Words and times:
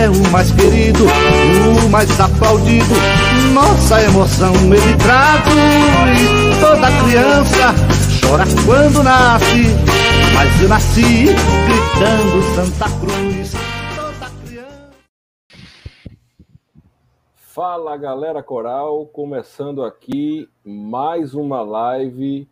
é 0.00 0.08
o 0.08 0.30
mais 0.30 0.50
querido, 0.50 1.04
o 1.04 1.90
mais 1.90 2.18
aplaudido. 2.18 2.94
Nossa 3.52 4.02
emoção 4.02 4.54
ele 4.54 4.96
traduz. 4.96 6.58
Toda 6.58 6.88
criança 7.04 7.74
chora 8.18 8.44
quando 8.64 9.02
nasce, 9.02 9.66
mas 10.34 10.62
eu 10.62 10.68
nasci 10.70 11.26
gritando 11.26 12.42
Santa 12.54 12.86
Cruz. 12.98 13.52
Toda 13.94 14.30
criança. 14.42 14.90
Fala 17.34 17.94
galera 17.98 18.42
coral, 18.42 19.04
começando 19.04 19.84
aqui 19.84 20.48
mais 20.64 21.34
uma 21.34 21.60
live 21.60 22.48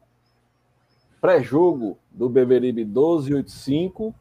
pré-jogo 1.19 1.97
do 2.11 2.29
Beberibe 2.29 2.85
1285 2.85 4.15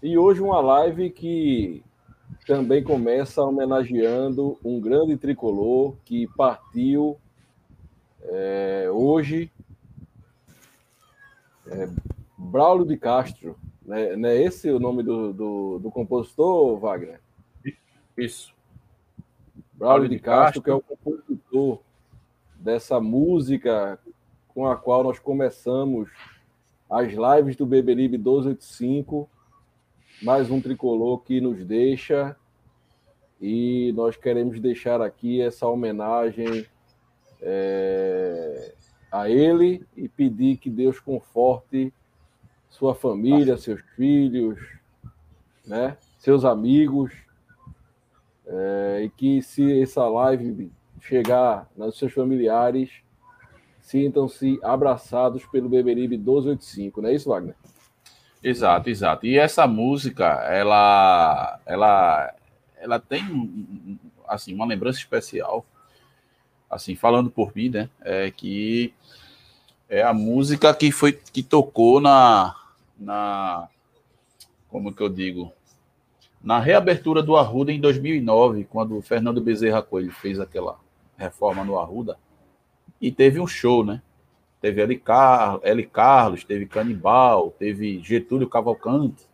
e 0.00 0.16
hoje 0.16 0.40
uma 0.40 0.60
live 0.60 1.10
que 1.10 1.82
também 2.48 2.82
começa 2.82 3.42
homenageando 3.42 4.58
um 4.64 4.80
grande 4.80 5.18
tricolor 5.18 5.94
que 6.02 6.26
partiu 6.28 7.18
é, 8.22 8.88
hoje, 8.90 9.52
é, 11.66 11.90
Braulio 12.38 12.86
de 12.86 12.96
Castro. 12.96 13.54
Né? 13.84 14.16
Não 14.16 14.30
é 14.30 14.42
esse 14.42 14.70
o 14.70 14.80
nome 14.80 15.02
do, 15.02 15.30
do, 15.34 15.78
do 15.78 15.90
compositor, 15.90 16.78
Wagner? 16.78 17.20
Isso. 18.16 18.54
Braulio 19.74 20.08
de 20.08 20.18
Castro, 20.18 20.62
que 20.62 20.70
é 20.70 20.74
o 20.74 20.80
compositor 20.80 21.82
dessa 22.58 22.98
música 22.98 23.98
com 24.48 24.66
a 24.66 24.74
qual 24.74 25.04
nós 25.04 25.18
começamos 25.18 26.08
as 26.88 27.12
lives 27.12 27.56
do 27.56 27.66
Beberibe 27.66 28.16
1285 28.16 29.28
mais 30.20 30.50
um 30.50 30.60
tricolor 30.60 31.20
que 31.20 31.40
nos 31.40 31.64
deixa 31.64 32.36
e 33.40 33.92
nós 33.94 34.16
queremos 34.16 34.58
deixar 34.58 35.00
aqui 35.00 35.40
essa 35.40 35.66
homenagem 35.68 36.66
é, 37.40 38.74
a 39.12 39.30
ele 39.30 39.86
e 39.96 40.08
pedir 40.08 40.56
que 40.56 40.68
Deus 40.68 40.98
conforte 40.98 41.92
sua 42.68 42.96
família, 42.96 43.56
seus 43.56 43.80
filhos, 43.94 44.58
né, 45.64 45.96
seus 46.18 46.44
amigos, 46.44 47.12
é, 48.44 49.02
e 49.04 49.10
que 49.10 49.40
se 49.40 49.80
essa 49.80 50.06
live 50.08 50.72
chegar 51.00 51.70
nos 51.76 51.96
seus 51.96 52.12
familiares, 52.12 52.90
sintam-se 53.80 54.58
abraçados 54.64 55.46
pelo 55.46 55.68
Beberibe 55.68 56.18
1285, 56.18 57.00
não 57.00 57.08
é 57.08 57.14
isso, 57.14 57.28
Wagner? 57.28 57.54
Exato, 58.42 58.88
exato. 58.88 59.26
E 59.26 59.38
essa 59.38 59.66
música, 59.66 60.24
ela, 60.24 61.60
ela, 61.66 62.34
ela 62.76 63.00
tem 63.00 63.22
assim 64.26 64.54
uma 64.54 64.66
lembrança 64.66 64.98
especial. 64.98 65.66
Assim, 66.70 66.94
falando 66.94 67.30
por 67.30 67.54
mim, 67.54 67.70
né? 67.70 67.88
É 68.02 68.30
que 68.30 68.92
é 69.88 70.02
a 70.02 70.12
música 70.12 70.72
que 70.74 70.92
foi 70.92 71.12
que 71.12 71.42
tocou 71.42 72.00
na, 72.00 72.54
na 72.98 73.68
como 74.68 74.94
que 74.94 75.02
eu 75.02 75.08
digo, 75.08 75.50
na 76.42 76.60
reabertura 76.60 77.22
do 77.22 77.36
Arruda 77.36 77.72
em 77.72 77.80
2009, 77.80 78.64
quando 78.64 78.96
o 78.96 79.02
Fernando 79.02 79.40
Bezerra 79.40 79.82
Coelho 79.82 80.12
fez 80.12 80.38
aquela 80.38 80.78
reforma 81.16 81.64
no 81.64 81.78
Arruda 81.78 82.18
e 83.00 83.10
teve 83.10 83.40
um 83.40 83.46
show, 83.46 83.84
né? 83.84 84.02
Teve 84.60 84.80
L. 84.82 84.98
Car 84.98 85.60
L. 85.62 85.86
Carlos, 85.86 86.44
teve 86.44 86.66
Canibal, 86.66 87.50
teve 87.58 88.00
Getúlio 88.02 88.48
Cavalcante. 88.48 89.28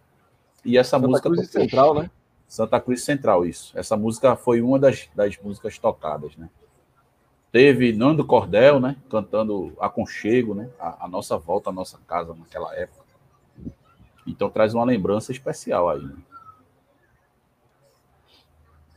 E 0.65 0.79
essa 0.79 0.91
Santa 0.91 1.09
música. 1.09 1.31
Cruz 1.31 1.51
Central, 1.51 1.95
né? 1.95 2.11
Santa 2.47 2.81
Cruz 2.81 3.03
Central, 3.03 3.47
isso. 3.47 3.77
Essa 3.77 3.97
música 3.97 4.37
foi 4.37 4.61
uma 4.61 4.79
das, 4.79 5.09
das 5.15 5.37
músicas 5.39 5.79
tocadas, 5.79 6.37
né? 6.37 6.49
Teve 7.51 7.93
Nando 7.93 8.25
Cordel, 8.25 8.81
né? 8.81 8.97
Cantando 9.09 9.73
Aconchego, 9.81 10.55
né? 10.55 10.69
A, 10.79 11.05
a, 11.05 11.09
nossa 11.09 11.39
volta 11.39 11.71
à 11.71 11.73
nossa 11.73 11.99
casa 12.07 12.35
naquela 12.35 12.75
época. 12.75 13.05
Então 14.27 14.51
traz 14.51 14.75
uma 14.75 14.85
lembrança 14.85 15.33
especial 15.33 15.89
aí. 15.89 16.03
Né? 16.03 16.17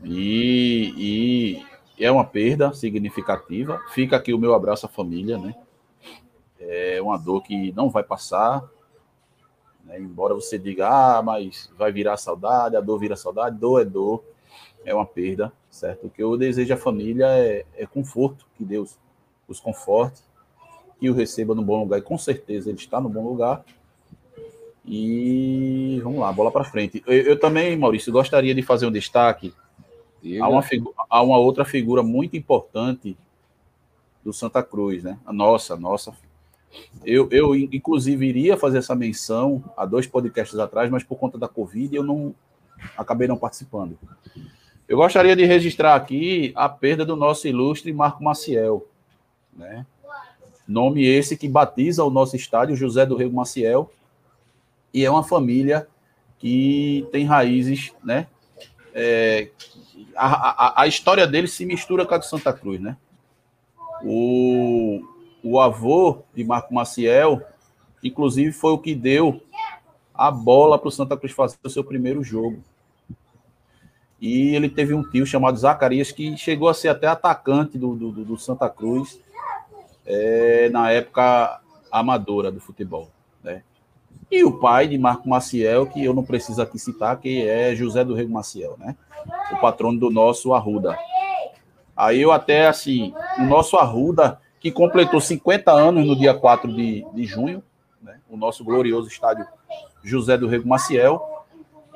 E, 0.04 1.64
e 1.98 2.04
é 2.04 2.12
uma 2.12 2.26
perda 2.26 2.74
significativa. 2.74 3.82
Fica 3.90 4.16
aqui 4.16 4.34
o 4.34 4.40
meu 4.40 4.54
abraço 4.54 4.86
à 4.86 4.90
família, 4.90 5.38
né? 5.38 5.56
É 6.60 7.02
uma 7.02 7.18
dor 7.18 7.42
que 7.42 7.72
não 7.74 7.90
vai 7.90 8.04
passar. 8.04 8.64
Né? 9.84 10.00
Embora 10.00 10.34
você 10.34 10.58
diga, 10.58 10.88
ah, 10.88 11.22
mas 11.22 11.72
vai 11.78 11.92
virar 11.92 12.18
saudade, 12.18 12.76
a 12.76 12.82
dor 12.82 13.00
vira 13.00 13.16
saudade, 13.16 13.58
dor 13.58 13.82
é 13.82 13.86
dor, 13.86 14.24
é 14.86 14.94
uma 14.94 15.06
perda, 15.06 15.52
certo? 15.70 16.08
O 16.08 16.10
que 16.10 16.22
eu 16.22 16.38
desejo 16.38 16.74
à 16.74 16.78
família 16.78 17.28
é, 17.28 17.66
é 17.76 17.86
conforto, 17.86 18.46
que 18.58 18.64
Deus 18.64 18.98
os 19.48 19.60
conforte, 19.60 20.22
que 21.00 21.10
o 21.10 21.14
receba 21.14 21.56
no 21.56 21.64
bom 21.64 21.80
lugar, 21.82 22.00
e 22.00 22.02
com 22.02 22.18
certeza 22.18 22.70
ele 22.70 22.78
está 22.78 23.00
no 23.00 23.10
bom 23.10 23.24
lugar. 23.24 23.64
E 24.86 26.00
vamos 26.04 26.20
lá, 26.20 26.32
bola 26.32 26.52
para 26.52 26.64
frente. 26.64 27.04
Eu, 27.06 27.14
eu, 27.14 27.40
também, 27.40 27.78
Maurício, 27.78 28.12
gostaria 28.12 28.56
de 28.56 28.62
fazer 28.62 28.86
um 28.86 28.92
destaque 28.92 29.54
a 30.42 30.48
uma, 30.48 30.64
a 31.10 31.22
uma 31.22 31.38
outra 31.38 31.66
figura 31.66 32.02
muito 32.02 32.36
importante 32.36 33.18
do 34.24 34.34
Santa 34.34 34.64
Cruz, 34.64 35.04
né? 35.04 35.20
A 35.26 35.34
nossa, 35.34 35.74
a 35.74 35.78
nossa 35.78 36.14
eu, 37.06 37.28
eu, 37.32 37.56
inclusive, 37.56 38.26
iria 38.26 38.58
fazer 38.58 38.80
essa 38.80 38.96
menção 38.96 39.64
há 39.76 39.86
dois 39.86 40.08
podcasts 40.08 40.58
atrás, 40.60 40.90
mas 40.90 41.04
por 41.04 41.18
conta 41.18 41.38
da 41.38 41.48
Covid 41.48 41.96
eu 41.96 42.04
não 42.04 42.34
acabei 42.98 43.28
não 43.28 43.38
participando. 43.38 43.98
Eu 44.88 44.98
gostaria 44.98 45.36
de 45.36 45.46
registrar 45.46 45.96
aqui 45.96 46.52
a 46.56 46.70
perda 46.70 47.06
do 47.06 47.16
nosso 47.16 47.48
ilustre 47.48 47.92
Marco 47.92 48.24
Maciel, 48.24 48.88
né? 49.56 49.86
Nome 50.68 51.06
esse 51.06 51.38
que 51.38 51.48
batiza 51.48 52.04
o 52.04 52.10
nosso 52.10 52.36
estádio 52.36 52.76
José 52.76 53.06
do 53.06 53.16
Rego 53.16 53.36
Maciel, 53.36 53.92
e 54.94 55.06
é 55.06 55.10
uma 55.10 55.24
família 55.24 55.88
que 56.40 57.08
tem 57.12 57.26
raízes, 57.26 57.94
né? 58.04 58.28
É, 58.94 59.50
a, 60.16 60.80
a, 60.80 60.82
a 60.82 60.88
história 60.88 61.28
dele 61.28 61.48
se 61.48 61.66
mistura 61.66 62.06
com 62.06 62.16
a 62.16 62.18
de 62.18 62.28
Santa 62.28 62.52
Cruz, 62.52 62.80
né? 62.80 62.98
O, 64.04 65.02
o 65.50 65.60
avô 65.60 66.24
de 66.34 66.44
Marco 66.44 66.74
Maciel, 66.74 67.42
inclusive, 68.04 68.52
foi 68.52 68.74
o 68.74 68.78
que 68.78 68.94
deu 68.94 69.42
a 70.14 70.30
bola 70.30 70.78
para 70.78 70.90
o 70.90 70.92
Santa 70.92 71.16
Cruz 71.16 71.32
fazer 71.32 71.58
o 71.64 71.70
seu 71.70 71.84
primeiro 71.84 72.24
jogo. 72.24 72.62
E 74.20 74.56
ele 74.56 74.68
teve 74.68 74.94
um 74.94 75.04
tio 75.04 75.26
chamado 75.26 75.58
Zacarias, 75.58 76.12
que 76.12 76.36
chegou 76.36 76.68
a 76.68 76.74
ser 76.74 76.90
até 76.90 77.08
atacante 77.08 77.78
do, 77.78 77.96
do, 77.96 78.12
do 78.12 78.38
Santa 78.38 78.68
Cruz 78.68 79.20
é, 80.06 80.70
na 80.70 80.92
época 80.92 81.62
amadora 81.92 82.52
do 82.52 82.60
futebol. 82.60 83.10
Né? 83.44 83.62
E 84.32 84.44
o 84.44 84.60
pai 84.60 84.88
de 84.88 84.98
Marco 84.98 85.30
Maciel, 85.30 85.86
que 85.86 86.04
eu 86.04 86.14
não 86.14 86.24
preciso 86.24 86.62
aqui 86.62 86.80
citar, 86.80 87.20
que 87.20 87.48
é 87.48 87.76
José 87.76 88.04
do 88.04 88.16
Rego 88.16 88.34
Maciel, 88.34 88.76
né? 88.80 88.96
o 89.52 89.58
patrono 89.58 90.00
do 90.00 90.10
nosso 90.10 90.54
Arruda. 90.54 90.98
Aí 91.96 92.22
eu 92.22 92.32
até, 92.32 92.68
assim, 92.68 93.14
o 93.38 93.44
nosso 93.44 93.78
Arruda 93.78 94.40
que 94.60 94.72
completou 94.72 95.22
50 95.22 95.72
anos 95.72 96.06
no 96.06 96.16
dia 96.16 96.34
4 96.34 96.74
de, 96.74 97.06
de 97.14 97.26
junho, 97.26 97.64
né? 98.02 98.20
o 98.30 98.38
nosso 98.38 98.64
glorioso 98.64 99.08
estádio 99.08 99.46
José 100.04 100.38
do 100.38 100.48
Rego 100.48 100.68
Maciel, 100.68 101.38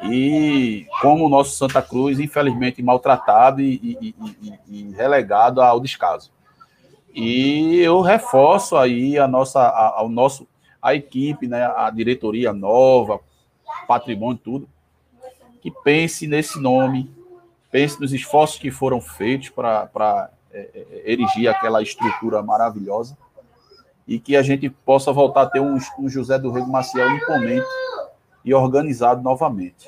e 0.04 0.88
como 1.02 1.25
o 1.25 1.30
nosso 1.30 1.56
Santa 1.56 1.81
Cruz, 1.81 2.19
infelizmente, 2.19 2.81
maltratado 2.81 3.62
e, 3.62 3.98
e, 4.02 4.16
e, 4.42 4.60
e 4.68 4.92
relegado 4.94 5.62
ao 5.62 5.80
descaso. 5.80 6.31
E 7.13 7.80
eu 7.80 8.02
reforço 8.02 8.78
aí 8.78 9.18
a 9.19 9.28
nossa, 9.28 9.60
a, 9.60 10.00
ao 10.00 10.10
nosso, 10.10 10.48
a 10.81 10.96
equipe, 10.96 11.48
né, 11.48 11.66
a 11.75 11.90
diretoria 11.90 12.52
nova, 12.52 13.19
patrimônio, 13.88 14.40
tudo, 14.44 14.69
que 15.62 15.69
pense 15.69 16.25
nesse 16.25 16.60
nome, 16.60 17.12
pense 17.69 18.00
nos 18.00 18.12
esforços 18.14 18.57
que 18.57 18.72
foram 18.72 19.00
feitos 19.00 19.50
para 19.50 20.31
erigir 21.06 21.50
aquela 21.50 21.81
estrutura 21.81 22.42
maravilhosa 22.42 23.18
e 24.07 24.19
que 24.19 24.36
a 24.36 24.42
gente 24.42 24.69
possa 24.69 25.12
voltar 25.12 25.44
a 25.44 25.50
ter 25.50 25.59
um, 25.59 25.77
um 26.00 26.09
José 26.09 26.38
do 26.38 26.51
Rego 26.51 26.69
Maciel 26.69 27.09
imponente 27.12 27.68
e 28.44 28.53
organizado 28.53 29.21
novamente. 29.21 29.88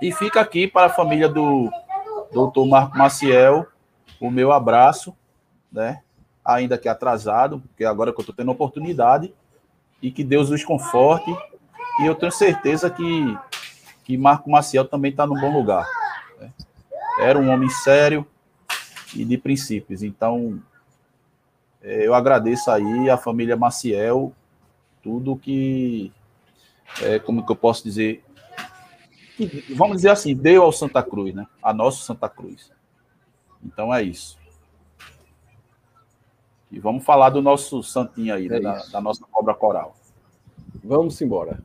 E 0.00 0.12
fica 0.12 0.40
aqui 0.40 0.66
para 0.68 0.86
a 0.86 0.94
família 0.94 1.28
do 1.28 1.70
doutor 2.32 2.66
Marco 2.66 2.98
Maciel 2.98 3.66
o 4.20 4.30
meu 4.30 4.52
abraço, 4.52 5.14
né? 5.70 6.02
ainda 6.44 6.78
que 6.78 6.88
atrasado, 6.88 7.60
porque 7.60 7.84
agora 7.84 8.12
que 8.12 8.18
eu 8.18 8.22
estou 8.22 8.34
tendo 8.34 8.50
oportunidade, 8.50 9.34
e 10.00 10.10
que 10.10 10.22
Deus 10.22 10.50
os 10.50 10.64
conforte. 10.64 11.30
E 12.00 12.06
eu 12.06 12.14
tenho 12.14 12.30
certeza 12.30 12.88
que, 12.90 13.38
que 14.04 14.16
Marco 14.16 14.50
Maciel 14.50 14.84
também 14.84 15.10
está 15.10 15.26
no 15.26 15.34
bom 15.40 15.52
lugar. 15.52 15.86
Né? 16.38 16.50
Era 17.20 17.38
um 17.38 17.50
homem 17.50 17.68
sério 17.68 18.26
e 19.20 19.24
de 19.24 19.38
princípios. 19.38 20.02
Então, 20.02 20.62
é, 21.82 22.06
eu 22.06 22.14
agradeço 22.14 22.70
aí 22.70 23.08
a 23.08 23.16
família 23.16 23.56
Maciel, 23.56 24.32
tudo 25.02 25.36
que 25.36 26.12
é, 27.02 27.18
como 27.18 27.44
que 27.44 27.52
eu 27.52 27.56
posso 27.56 27.82
dizer, 27.84 28.22
vamos 29.74 29.96
dizer 29.96 30.10
assim, 30.10 30.34
deu 30.34 30.62
ao 30.62 30.72
Santa 30.72 31.02
Cruz, 31.02 31.34
né? 31.34 31.46
A 31.62 31.72
nosso 31.72 32.04
Santa 32.04 32.28
Cruz. 32.28 32.70
Então 33.64 33.92
é 33.92 34.02
isso. 34.02 34.38
E 36.70 36.78
vamos 36.78 37.04
falar 37.04 37.30
do 37.30 37.40
nosso 37.40 37.82
santinho 37.82 38.34
aí, 38.34 38.48
né? 38.48 38.56
é 38.56 38.60
da, 38.60 38.84
da, 38.86 39.00
nossa 39.00 39.24
cobra 39.30 39.54
coral. 39.54 39.96
Vamos 40.82 41.20
embora. 41.20 41.60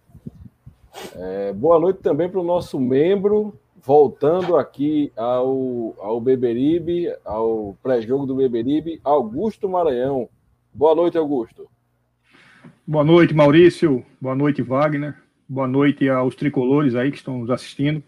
É, 1.16 1.54
boa 1.54 1.80
noite 1.80 2.00
também 2.02 2.30
para 2.30 2.40
o 2.40 2.44
nosso 2.44 2.80
membro, 2.80 3.58
voltando 3.84 4.58
aqui 4.58 5.12
ao, 5.16 5.96
ao 6.00 6.22
Beberibe, 6.22 7.08
ao 7.26 7.76
pré-jogo 7.82 8.26
do 8.26 8.36
Beberibe, 8.36 9.02
Augusto 9.04 9.68
Maranhão. 9.68 10.30
Boa 10.74 10.96
noite, 10.96 11.18
Augusto. 11.18 11.68
Boa 12.88 13.04
noite, 13.04 13.34
Maurício. 13.34 14.06
Boa 14.20 14.36
noite, 14.36 14.62
Wagner. 14.62 15.16
Boa 15.50 15.68
noite 15.68 16.08
aos 16.08 16.36
tricolores 16.36 16.96
aí 16.96 17.12
que 17.12 17.18
estão 17.18 17.40
nos 17.40 17.50
assistindo. 17.50 18.04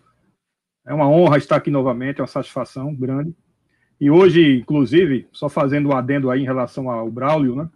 É 0.85 0.93
uma 0.93 1.09
honra 1.09 1.37
estar 1.37 1.55
aqui 1.55 1.71
novamente, 1.71 2.19
é 2.19 2.21
uma 2.21 2.27
satisfação 2.27 2.93
grande. 2.93 3.33
E 3.99 4.11
hoje, 4.11 4.59
inclusive, 4.59 5.27
só 5.31 5.49
fazendo 5.49 5.89
um 5.89 5.93
adendo 5.93 6.29
aí 6.29 6.41
em 6.41 6.45
relação 6.45 6.89
ao 6.89 7.09
Braulio, 7.09 7.55
né? 7.55 7.69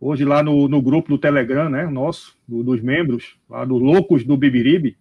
Hoje 0.00 0.24
lá 0.24 0.42
no, 0.42 0.68
no 0.68 0.80
grupo 0.80 1.08
do 1.08 1.18
Telegram, 1.18 1.68
né, 1.68 1.86
nosso, 1.86 2.36
do, 2.46 2.62
dos 2.62 2.80
membros, 2.80 3.36
lá 3.50 3.64
do 3.64 3.76
Loucos 3.76 4.24
do 4.24 4.36
Bibiribe, 4.36 4.96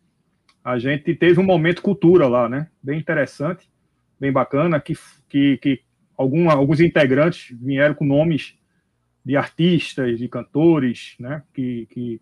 a 0.67 0.77
gente 0.77 1.15
teve 1.15 1.39
um 1.39 1.45
momento 1.45 1.81
cultura 1.81 2.27
lá, 2.27 2.49
né? 2.49 2.67
Bem 2.83 2.99
interessante, 2.99 3.69
bem 4.19 4.33
bacana, 4.33 4.81
que, 4.81 4.97
que, 5.29 5.57
que 5.59 5.81
alguns 6.17 6.81
integrantes 6.81 7.57
vieram 7.57 7.95
com 7.95 8.03
nomes 8.03 8.59
de 9.23 9.37
artistas, 9.37 10.19
de 10.19 10.27
cantores, 10.27 11.15
né, 11.21 11.41
que, 11.53 11.85
que, 11.89 12.21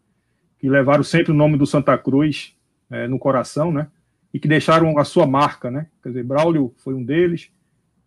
que 0.60 0.70
levaram 0.70 1.04
sempre 1.04 1.32
o 1.32 1.36
nome 1.36 1.58
do 1.58 1.66
Santa 1.66 1.98
Cruz 1.98 2.56
é, 2.92 3.08
no 3.08 3.18
coração, 3.18 3.72
né, 3.72 3.88
e 4.32 4.40
que 4.40 4.48
deixaram 4.48 5.00
a 5.00 5.04
sua 5.04 5.26
marca, 5.26 5.72
né, 5.72 5.88
quer 6.04 6.10
dizer, 6.10 6.24
Braulio 6.24 6.72
foi 6.78 6.94
um 6.94 7.04
deles, 7.04 7.50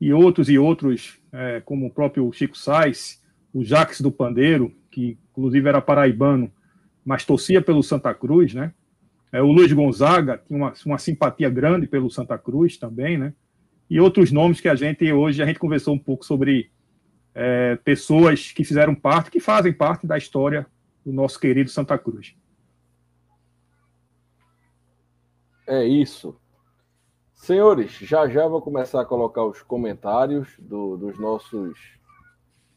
e 0.00 0.12
outros 0.12 0.48
e 0.48 0.56
outros, 0.56 1.18
é, 1.32 1.60
como 1.64 1.86
o 1.86 1.90
próprio 1.90 2.32
Chico 2.32 2.56
Sainz, 2.56 3.20
o 3.52 3.64
Jaques 3.64 4.00
do 4.00 4.12
Pandeiro, 4.12 4.72
que 4.88 5.18
inclusive 5.32 5.68
era 5.68 5.80
paraibano, 5.80 6.48
mas 7.04 7.24
torcia 7.24 7.60
pelo 7.60 7.82
Santa 7.82 8.14
Cruz, 8.14 8.54
né, 8.54 8.72
é, 9.32 9.42
o 9.42 9.52
Luiz 9.52 9.72
Gonzaga 9.72 10.42
tinha 10.46 10.56
uma, 10.58 10.72
uma 10.86 10.98
simpatia 10.98 11.50
grande 11.50 11.86
pelo 11.86 12.10
Santa 12.10 12.38
Cruz 12.38 12.76
também, 12.76 13.18
né, 13.18 13.34
e 13.88 14.00
outros 14.00 14.30
nomes 14.30 14.60
que 14.60 14.68
a 14.68 14.74
gente 14.74 15.10
hoje 15.12 15.42
a 15.42 15.46
gente 15.46 15.58
conversou 15.58 15.94
um 15.94 15.98
pouco 15.98 16.24
sobre 16.24 16.70
é, 17.34 17.76
pessoas 17.76 18.52
que 18.52 18.64
fizeram 18.64 18.94
parte, 18.94 19.30
que 19.30 19.40
fazem 19.40 19.72
parte 19.72 20.06
da 20.06 20.18
história 20.18 20.66
do 21.04 21.12
nosso 21.12 21.38
querido 21.38 21.70
Santa 21.70 21.96
Cruz. 21.96 22.34
É 25.66 25.84
isso. 25.84 26.36
Senhores, 27.34 27.92
já 27.92 28.28
já 28.28 28.46
vou 28.46 28.60
começar 28.60 29.00
a 29.00 29.04
colocar 29.04 29.44
os 29.44 29.62
comentários 29.62 30.48
do, 30.58 30.96
dos 30.96 31.18
nossos. 31.18 31.78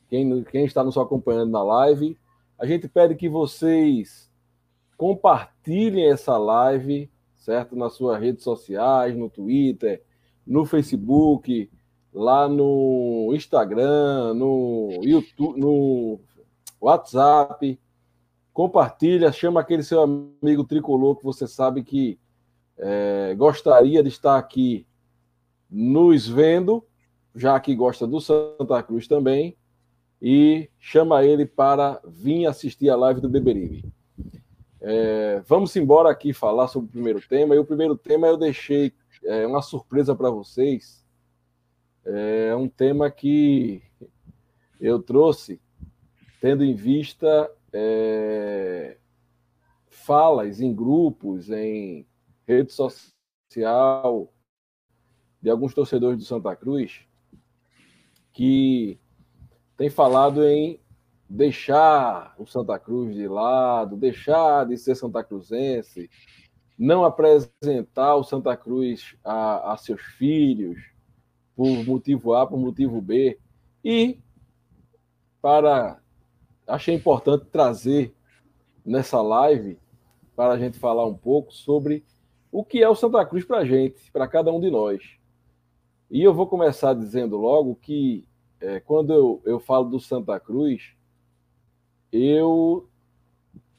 Quem, 0.07 0.43
quem 0.43 0.65
está 0.65 0.83
nos 0.83 0.97
acompanhando 0.97 1.51
na 1.51 1.63
live. 1.63 2.17
A 2.59 2.65
gente 2.65 2.87
pede 2.87 3.15
que 3.15 3.27
vocês 3.27 4.30
compartilhem 5.01 6.11
essa 6.11 6.37
live, 6.37 7.09
certo? 7.35 7.75
Nas 7.75 7.93
suas 7.93 8.21
redes 8.21 8.43
sociais, 8.43 9.17
no 9.17 9.31
Twitter, 9.31 10.03
no 10.45 10.63
Facebook, 10.63 11.71
lá 12.13 12.47
no 12.47 13.31
Instagram, 13.33 14.35
no 14.35 14.99
YouTube, 15.01 15.59
no 15.59 16.19
WhatsApp. 16.79 17.79
Compartilha, 18.53 19.31
chama 19.31 19.61
aquele 19.61 19.81
seu 19.81 20.03
amigo 20.03 20.63
tricolor 20.65 21.15
que 21.15 21.23
você 21.23 21.47
sabe 21.47 21.81
que 21.81 22.19
é, 22.77 23.33
gostaria 23.35 24.03
de 24.03 24.09
estar 24.09 24.37
aqui 24.37 24.85
nos 25.67 26.27
vendo, 26.27 26.85
já 27.33 27.59
que 27.59 27.73
gosta 27.73 28.05
do 28.05 28.21
Santa 28.21 28.83
Cruz 28.83 29.07
também, 29.07 29.57
e 30.21 30.69
chama 30.77 31.25
ele 31.25 31.47
para 31.47 31.99
vir 32.07 32.45
assistir 32.45 32.87
a 32.91 32.95
live 32.95 33.19
do 33.19 33.27
Beberibe. 33.27 33.91
É, 34.81 35.41
vamos 35.45 35.75
embora 35.75 36.09
aqui 36.09 36.33
falar 36.33 36.67
sobre 36.67 36.89
o 36.89 36.91
primeiro 36.91 37.21
tema. 37.27 37.55
E 37.55 37.59
o 37.59 37.65
primeiro 37.65 37.95
tema 37.95 38.27
eu 38.27 38.37
deixei 38.37 38.93
é, 39.23 39.45
uma 39.45 39.61
surpresa 39.61 40.15
para 40.15 40.29
vocês 40.29 41.01
é 42.03 42.55
um 42.55 42.67
tema 42.67 43.11
que 43.11 43.81
eu 44.79 45.01
trouxe 45.01 45.61
tendo 46.39 46.63
em 46.63 46.73
vista 46.73 47.51
é, 47.71 48.97
falas 49.87 50.59
em 50.59 50.73
grupos, 50.73 51.49
em 51.51 52.07
rede 52.47 52.73
social 52.73 54.33
de 55.39 55.49
alguns 55.49 55.73
torcedores 55.73 56.17
do 56.17 56.25
Santa 56.25 56.55
Cruz 56.55 57.05
que 58.33 58.99
tem 59.77 59.89
falado 59.89 60.43
em 60.43 60.79
deixar 61.31 62.35
o 62.37 62.45
Santa 62.45 62.77
Cruz 62.77 63.15
de 63.15 63.25
lado, 63.25 63.95
deixar 63.95 64.65
de 64.65 64.77
ser 64.77 64.95
Santa 64.95 65.23
Cruzense, 65.23 66.09
não 66.77 67.05
apresentar 67.05 68.15
o 68.15 68.23
Santa 68.23 68.57
Cruz 68.57 69.15
a, 69.23 69.71
a 69.71 69.77
seus 69.77 70.01
filhos, 70.01 70.77
por 71.55 71.85
motivo 71.85 72.33
A, 72.33 72.45
por 72.45 72.59
motivo 72.59 72.99
B. 73.01 73.39
E 73.83 74.19
para 75.41 76.01
achei 76.67 76.95
importante 76.95 77.45
trazer 77.45 78.13
nessa 78.85 79.21
live 79.21 79.79
para 80.35 80.53
a 80.53 80.57
gente 80.57 80.77
falar 80.77 81.05
um 81.05 81.15
pouco 81.15 81.53
sobre 81.53 82.03
o 82.51 82.63
que 82.65 82.83
é 82.83 82.89
o 82.89 82.95
Santa 82.95 83.25
Cruz 83.25 83.45
para 83.45 83.59
a 83.59 83.65
gente, 83.65 84.11
para 84.11 84.27
cada 84.27 84.51
um 84.51 84.59
de 84.59 84.69
nós. 84.69 85.01
E 86.09 86.21
eu 86.21 86.33
vou 86.33 86.45
começar 86.45 86.93
dizendo 86.93 87.37
logo 87.37 87.73
que 87.75 88.27
é, 88.59 88.81
quando 88.81 89.13
eu, 89.13 89.41
eu 89.45 89.59
falo 89.61 89.89
do 89.89 89.99
Santa 89.99 90.37
Cruz, 90.37 90.93
eu 92.11 92.87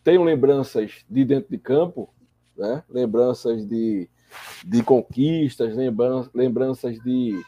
tenho 0.03 0.25
lembranças 0.25 1.05
de 1.09 1.25
dentro 1.25 1.51
de 1.51 1.59
campo, 1.59 2.13
né? 2.57 2.83
lembranças 2.89 3.67
de, 3.67 4.09
de 4.65 4.83
conquistas, 4.83 5.75
lembranças 6.35 6.99
de 7.01 7.41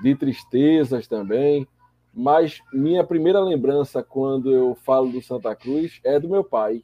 de 0.00 0.14
tristezas 0.14 1.06
também. 1.06 1.66
Mas 2.12 2.60
minha 2.72 3.04
primeira 3.04 3.40
lembrança 3.40 4.02
quando 4.02 4.52
eu 4.52 4.74
falo 4.74 5.10
do 5.10 5.22
Santa 5.22 5.54
Cruz 5.54 6.00
é 6.02 6.18
do 6.18 6.28
meu 6.28 6.42
pai. 6.42 6.82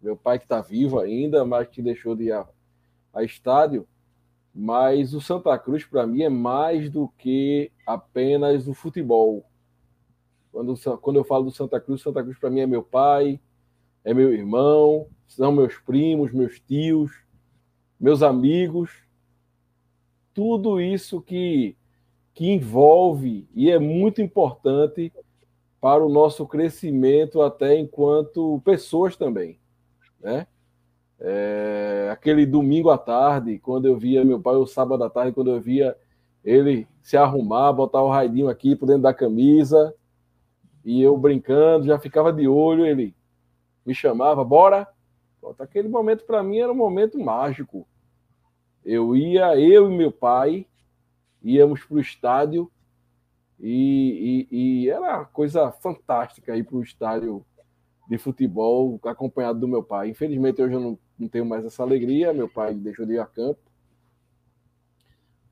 Meu 0.00 0.16
pai 0.16 0.38
que 0.38 0.44
está 0.44 0.60
vivo 0.60 0.98
ainda, 0.98 1.44
mas 1.44 1.68
que 1.68 1.82
deixou 1.82 2.14
de 2.14 2.24
ir 2.24 2.32
a, 2.32 2.46
a 3.12 3.22
estádio. 3.22 3.86
Mas 4.54 5.12
o 5.12 5.20
Santa 5.20 5.56
Cruz, 5.58 5.84
para 5.84 6.06
mim, 6.06 6.22
é 6.22 6.28
mais 6.28 6.88
do 6.88 7.08
que 7.18 7.70
apenas 7.86 8.66
o 8.66 8.74
futebol. 8.74 9.44
Quando, 10.58 10.74
quando 10.98 11.16
eu 11.16 11.24
falo 11.24 11.44
do 11.44 11.52
Santa 11.52 11.80
Cruz, 11.80 12.02
Santa 12.02 12.20
Cruz 12.20 12.36
para 12.36 12.50
mim 12.50 12.58
é 12.58 12.66
meu 12.66 12.82
pai, 12.82 13.38
é 14.02 14.12
meu 14.12 14.32
irmão, 14.32 15.06
são 15.28 15.52
meus 15.52 15.78
primos, 15.78 16.32
meus 16.32 16.58
tios, 16.58 17.12
meus 18.00 18.24
amigos. 18.24 18.90
Tudo 20.34 20.80
isso 20.80 21.22
que 21.22 21.76
que 22.34 22.50
envolve 22.50 23.48
e 23.54 23.70
é 23.70 23.78
muito 23.78 24.20
importante 24.20 25.12
para 25.80 26.04
o 26.04 26.08
nosso 26.08 26.44
crescimento 26.44 27.40
até 27.40 27.78
enquanto 27.78 28.60
pessoas 28.64 29.16
também, 29.16 29.60
né? 30.20 30.48
É, 31.20 32.08
aquele 32.10 32.44
domingo 32.44 32.90
à 32.90 32.98
tarde, 32.98 33.60
quando 33.60 33.86
eu 33.86 33.96
via 33.96 34.24
meu 34.24 34.40
pai, 34.40 34.56
o 34.56 34.66
sábado 34.66 35.04
à 35.04 35.10
tarde, 35.10 35.30
quando 35.30 35.52
eu 35.52 35.60
via 35.60 35.96
ele 36.44 36.88
se 37.00 37.16
arrumar, 37.16 37.72
botar 37.72 38.02
o 38.02 38.10
raidinho 38.10 38.48
aqui 38.48 38.74
por 38.74 38.86
dentro 38.86 39.02
da 39.02 39.14
camisa, 39.14 39.94
e 40.88 41.02
eu 41.02 41.18
brincando, 41.18 41.84
já 41.84 41.98
ficava 41.98 42.32
de 42.32 42.48
olho, 42.48 42.86
ele 42.86 43.14
me 43.84 43.94
chamava, 43.94 44.42
bora. 44.42 44.88
Pronto, 45.38 45.62
aquele 45.62 45.86
momento 45.86 46.24
para 46.24 46.42
mim 46.42 46.60
era 46.60 46.72
um 46.72 46.74
momento 46.74 47.18
mágico. 47.18 47.86
Eu 48.82 49.14
ia, 49.14 49.54
eu 49.60 49.92
e 49.92 49.94
meu 49.94 50.10
pai, 50.10 50.66
íamos 51.42 51.84
para 51.84 51.96
o 51.98 52.00
estádio 52.00 52.72
e, 53.60 54.46
e, 54.50 54.84
e, 54.84 54.88
era 54.88 55.26
coisa 55.26 55.70
fantástica 55.70 56.56
ir 56.56 56.64
para 56.64 56.76
o 56.76 56.82
estádio 56.82 57.44
de 58.08 58.16
futebol 58.16 58.98
acompanhado 59.04 59.60
do 59.60 59.68
meu 59.68 59.82
pai. 59.82 60.08
Infelizmente 60.08 60.62
hoje 60.62 60.72
eu 60.72 60.80
não, 60.80 60.98
não 61.18 61.28
tenho 61.28 61.44
mais 61.44 61.66
essa 61.66 61.82
alegria, 61.82 62.32
meu 62.32 62.48
pai 62.48 62.72
deixou 62.72 63.04
de 63.04 63.12
ir 63.12 63.18
a 63.18 63.26
campo. 63.26 63.60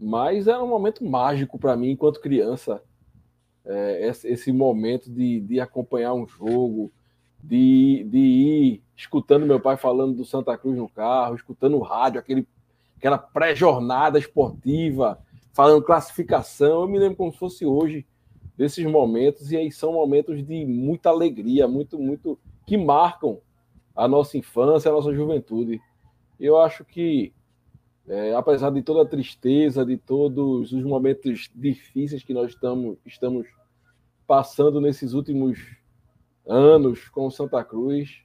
Mas 0.00 0.49
era 0.49 0.64
um 0.64 0.69
momento 0.69 1.05
mágico 1.05 1.59
para 1.59 1.76
mim 1.76 1.90
enquanto 1.90 2.23
criança. 2.23 2.83
É, 3.66 4.08
esse 4.25 4.52
momento 4.52 5.11
de, 5.11 5.40
de 5.40 5.61
acompanhar 5.61 6.14
um 6.14 6.26
jogo, 6.26 6.92
de, 7.42 8.04
de 8.08 8.18
ir 8.18 8.82
escutando 8.96 9.46
meu 9.46 9.61
pai 9.61 9.76
falando 9.76 10.14
do 10.14 10.25
Santa 10.25 10.56
Cruz 10.56 10.76
no 10.76 10.88
carro, 10.88 11.35
escutando 11.35 11.76
o 11.76 11.82
rádio, 11.82 12.20
aquele, 12.20 12.46
aquela 12.96 13.18
pré-jornada 13.18 14.18
esportiva, 14.18 15.18
falando 15.52 15.82
classificação. 15.82 16.82
Eu 16.82 16.88
me 16.88 16.99
lembro 16.99 17.16
como 17.16 17.32
se 17.32 17.38
fosse 17.38 17.66
hoje 17.66 18.06
desses 18.56 18.85
momentos, 18.87 19.52
e 19.52 19.56
aí 19.56 19.70
são 19.70 19.92
momentos 19.92 20.44
de 20.44 20.64
muita 20.64 21.11
alegria, 21.11 21.68
muito, 21.68 21.99
muito 21.99 22.38
que 22.66 22.76
marcam 22.76 23.38
a 23.94 24.08
nossa 24.08 24.38
infância, 24.38 24.90
a 24.90 24.94
nossa 24.94 25.12
juventude. 25.12 25.80
Eu 26.38 26.58
acho 26.58 26.85
que, 26.85 27.32
é, 28.08 28.34
apesar 28.34 28.70
de 28.70 28.82
toda 28.82 29.02
a 29.02 29.10
tristeza, 29.10 29.84
de 29.84 29.96
todos 29.96 30.72
os 30.72 30.84
momentos 30.84 31.50
difíceis 31.54 32.22
que 32.22 32.32
nós 32.32 32.50
estamos, 32.50 32.96
estamos 33.04 33.46
passando 34.26 34.80
nesses 34.80 35.12
últimos 35.12 35.58
anos 36.46 37.08
com 37.08 37.30
Santa 37.30 37.64
Cruz, 37.64 38.22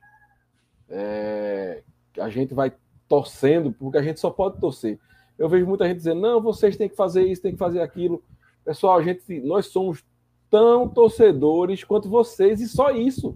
é, 0.87 1.83
a 2.19 2.29
gente 2.29 2.53
vai 2.53 2.71
torcendo, 3.07 3.71
porque 3.71 3.97
a 3.97 4.03
gente 4.03 4.19
só 4.19 4.29
pode 4.29 4.59
torcer. 4.59 4.99
Eu 5.37 5.49
vejo 5.49 5.65
muita 5.65 5.87
gente 5.87 5.97
dizendo: 5.97 6.21
não, 6.21 6.41
vocês 6.41 6.77
têm 6.77 6.87
que 6.87 6.95
fazer 6.95 7.25
isso, 7.25 7.41
têm 7.41 7.53
que 7.53 7.57
fazer 7.57 7.81
aquilo. 7.81 8.23
Pessoal, 8.63 8.99
a 8.99 9.01
gente, 9.01 9.39
nós 9.41 9.67
somos 9.67 10.03
tão 10.49 10.87
torcedores 10.87 11.83
quanto 11.83 12.09
vocês, 12.09 12.61
e 12.61 12.67
só 12.67 12.91
isso. 12.91 13.35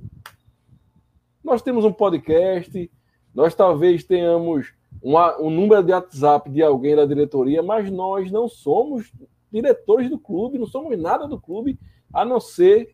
Nós 1.43 1.61
temos 1.61 1.85
um 1.85 1.93
podcast, 1.93 2.91
nós 3.33 3.55
talvez 3.55 4.03
tenhamos 4.03 4.73
uma, 5.01 5.39
um 5.39 5.49
número 5.49 5.83
de 5.83 5.91
WhatsApp 5.91 6.49
de 6.49 6.61
alguém 6.61 6.95
da 6.95 7.05
diretoria, 7.05 7.61
mas 7.61 7.91
nós 7.91 8.31
não 8.31 8.47
somos 8.47 9.11
diretores 9.51 10.09
do 10.09 10.19
clube, 10.19 10.57
não 10.57 10.65
somos 10.65 10.97
nada 10.97 11.27
do 11.27 11.39
clube, 11.39 11.79
a 12.13 12.25
não 12.25 12.39
ser 12.39 12.91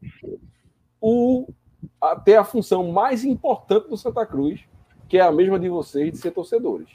o 0.99 1.47
a, 1.99 2.15
ter 2.15 2.35
a 2.35 2.43
função 2.43 2.91
mais 2.91 3.23
importante 3.23 3.89
do 3.89 3.97
Santa 3.97 4.25
Cruz, 4.25 4.61
que 5.07 5.17
é 5.17 5.21
a 5.21 5.31
mesma 5.31 5.59
de 5.59 5.69
vocês, 5.69 6.11
de 6.11 6.17
ser 6.17 6.31
torcedores. 6.31 6.89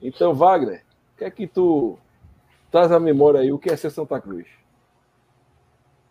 Então, 0.00 0.34
Wagner, 0.34 0.84
o 1.14 1.18
que 1.18 1.24
é 1.24 1.30
que 1.30 1.46
tu 1.46 1.98
traz 2.70 2.90
à 2.92 2.98
memória 2.98 3.40
aí? 3.40 3.52
O 3.52 3.58
que 3.58 3.70
é 3.70 3.76
ser 3.76 3.90
Santa 3.90 4.20
Cruz? 4.20 4.46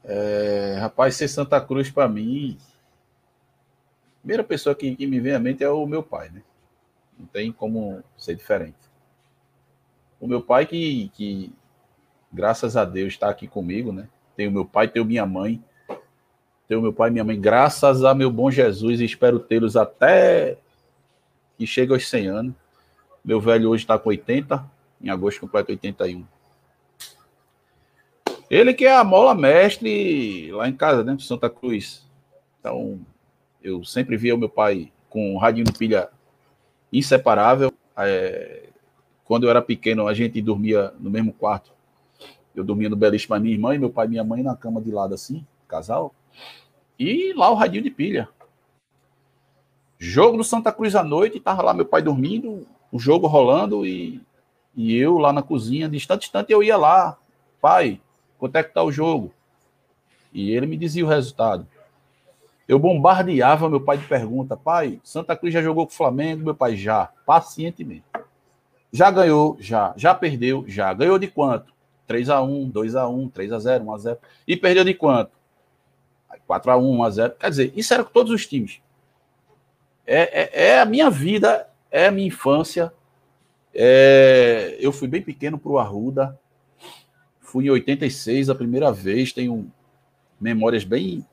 É, 0.03 0.77
rapaz, 0.79 1.15
ser 1.15 1.27
Santa 1.27 1.59
Cruz 1.62 1.89
para 1.89 2.07
mim, 2.07 2.57
a 4.17 4.19
primeira 4.21 4.43
pessoa 4.43 4.75
que, 4.75 4.95
que, 4.95 5.07
me 5.07 5.19
vem 5.19 5.33
à 5.33 5.39
mente 5.39 5.63
é 5.63 5.69
o 5.69 5.85
meu 5.85 6.03
pai, 6.03 6.29
né? 6.29 6.41
Não 7.24 7.27
tem 7.27 7.53
como 7.53 8.03
ser 8.18 8.36
diferente. 8.36 8.75
O 10.20 10.27
meu 10.27 10.42
pai 10.42 10.65
que, 10.65 11.10
que 11.13 11.53
graças 12.32 12.75
a 12.75 12.84
Deus 12.84 13.13
está 13.13 13.30
aqui 13.30 13.48
comigo, 13.48 13.94
né? 13.94 14.10
Tenho 14.36 14.51
meu 14.51 14.65
pai, 14.65 14.89
tenho 14.89 15.06
minha 15.06 15.25
mãe, 15.25 15.63
tenho 16.68 16.82
meu 16.82 16.92
pai 16.92 17.10
e 17.10 17.13
minha 17.13 17.24
mãe, 17.24 17.39
graças 17.39 18.03
a 18.03 18.13
meu 18.13 18.30
bom 18.30 18.51
Jesus, 18.51 19.00
e 19.00 19.06
espero 19.06 19.39
tê-los 19.39 19.77
até 19.77 20.58
que 21.58 21.65
chegue 21.65 21.94
aos 21.94 22.10
100 22.10 22.27
anos. 22.27 22.53
Meu 23.24 23.39
velho 23.39 23.70
hoje 23.70 23.84
está 23.84 23.98
com 23.98 24.10
80, 24.10 24.70
em 25.01 25.10
agosto 25.10 25.39
completa 25.39 25.72
81. 25.72 26.25
Ele 28.50 28.74
que 28.74 28.86
é 28.86 28.94
a 28.94 29.03
mola 29.03 29.34
mestre 29.34 30.51
lá 30.51 30.68
em 30.68 30.75
casa, 30.75 31.06
né? 31.06 31.15
Santa 31.20 31.50
Cruz. 31.50 32.06
Então, 32.60 33.00
eu 33.63 33.86
sempre 33.86 34.18
via 34.18 34.36
o 34.36 34.38
meu 34.38 34.50
pai 34.50 34.92
com 35.10 35.34
um 35.34 35.38
radinho 35.38 35.65
de 35.65 35.74
pilha 35.74 36.10
inseparável. 36.93 37.73
É, 37.97 38.69
quando 39.25 39.43
eu 39.43 39.50
era 39.50 39.62
pequeno, 39.62 40.07
a 40.07 40.13
gente 40.13 40.41
dormia 40.41 40.93
no 41.00 41.09
mesmo 41.09 41.33
quarto. 41.33 41.71
Eu 42.55 42.63
dormia 42.63 42.89
no 42.89 42.95
belíssimo 42.95 43.38
minha 43.39 43.53
irmã 43.53 43.73
e 43.73 43.79
meu 43.79 43.89
pai 43.89 44.05
e 44.05 44.09
minha 44.09 44.23
mãe 44.23 44.43
na 44.43 44.55
cama 44.55 44.79
de 44.79 44.91
lado 44.91 45.13
assim, 45.13 45.45
casal. 45.67 46.13
E 47.00 47.33
lá 47.33 47.50
o 47.50 47.55
radinho 47.55 47.83
de 47.83 47.89
pilha. 47.89 48.29
Jogo 49.97 50.38
do 50.38 50.43
Santa 50.43 50.71
Cruz 50.71 50.95
à 50.95 51.03
noite, 51.03 51.39
tava 51.39 51.63
lá 51.63 51.73
meu 51.73 51.85
pai 51.85 52.01
dormindo, 52.01 52.67
o 52.91 53.00
jogo 53.00 53.25
rolando 53.25 53.85
e, 53.85 54.21
e 54.75 54.95
eu 54.95 55.17
lá 55.17 55.33
na 55.33 55.41
cozinha, 55.41 55.89
distante, 55.89 56.21
distante 56.21 56.51
eu 56.51 56.62
ia 56.62 56.77
lá. 56.77 57.17
Pai, 57.59 58.00
Quanto 58.43 58.57
é 58.57 58.63
que 58.63 58.73
tá 58.73 58.83
o 58.83 58.91
jogo? 58.91 59.31
E 60.33 60.51
ele 60.51 60.65
me 60.65 60.75
dizia 60.75 61.05
o 61.05 61.07
resultado. 61.07 61.65
Eu 62.67 62.79
bombardeava 62.79 63.70
meu 63.70 63.82
pai 63.82 63.98
de 63.98 64.05
pergunta. 64.05 64.55
Pai, 64.55 65.00
Santa 65.03 65.36
Cruz 65.36 65.53
já 65.53 65.62
jogou 65.62 65.86
com 65.86 65.91
o 65.91 65.96
Flamengo? 65.96 66.43
Meu 66.43 66.55
pai, 66.55 66.75
já. 66.77 67.10
Pacientemente. 67.25 68.05
Já 68.91 69.12
ganhou? 69.12 69.58
Já. 69.60 69.93
Já 69.98 70.15
perdeu? 70.15 70.63
Já. 70.67 70.93
Ganhou 70.93 71.20
de 71.20 71.27
quanto? 71.27 71.74
3x1, 72.08 72.72
2x1, 72.72 73.32
3x0, 73.32 73.84
1x0. 73.84 74.17
E 74.48 74.55
perdeu 74.55 74.84
de 74.84 74.93
quanto? 74.93 75.32
4x1, 76.48 76.98
1x0. 76.98 77.32
Quer 77.38 77.50
dizer, 77.50 77.74
isso 77.75 77.93
era 77.93 78.03
com 78.03 78.12
todos 78.12 78.32
os 78.32 78.48
times. 78.48 78.82
É, 80.05 80.41
é, 80.41 80.67
é 80.70 80.79
a 80.79 80.86
minha 80.86 81.10
vida, 81.10 81.67
é 81.91 82.08
a 82.08 82.12
minha 82.12 82.27
infância. 82.27 82.93
É, 83.74 84.77
eu 84.79 84.91
fui 84.91 85.08
bem 85.08 85.22
pequeno 85.22 85.58
para 85.58 85.72
o 85.72 85.79
Arruda. 85.79 86.39
Fui 87.39 87.65
em 87.65 87.70
86 87.70 88.50
a 88.50 88.55
primeira 88.55 88.91
vez, 88.91 89.32
tenho 89.32 89.72
memórias 90.39 90.84
bem 90.84 91.25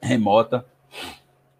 remota. 0.00 0.64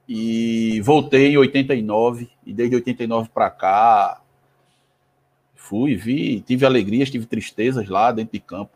E 0.09 0.80
voltei 0.83 1.33
em 1.33 1.37
89 1.37 2.30
e 2.47 2.52
desde 2.52 2.76
89 2.76 3.28
para 3.28 3.50
cá 3.50 4.23
fui, 5.54 5.95
vi, 5.95 6.40
tive 6.40 6.64
alegrias, 6.64 7.11
tive 7.11 7.26
tristezas 7.26 7.88
lá 7.88 8.11
dentro 8.11 8.33
de 8.33 8.40
campo. 8.40 8.73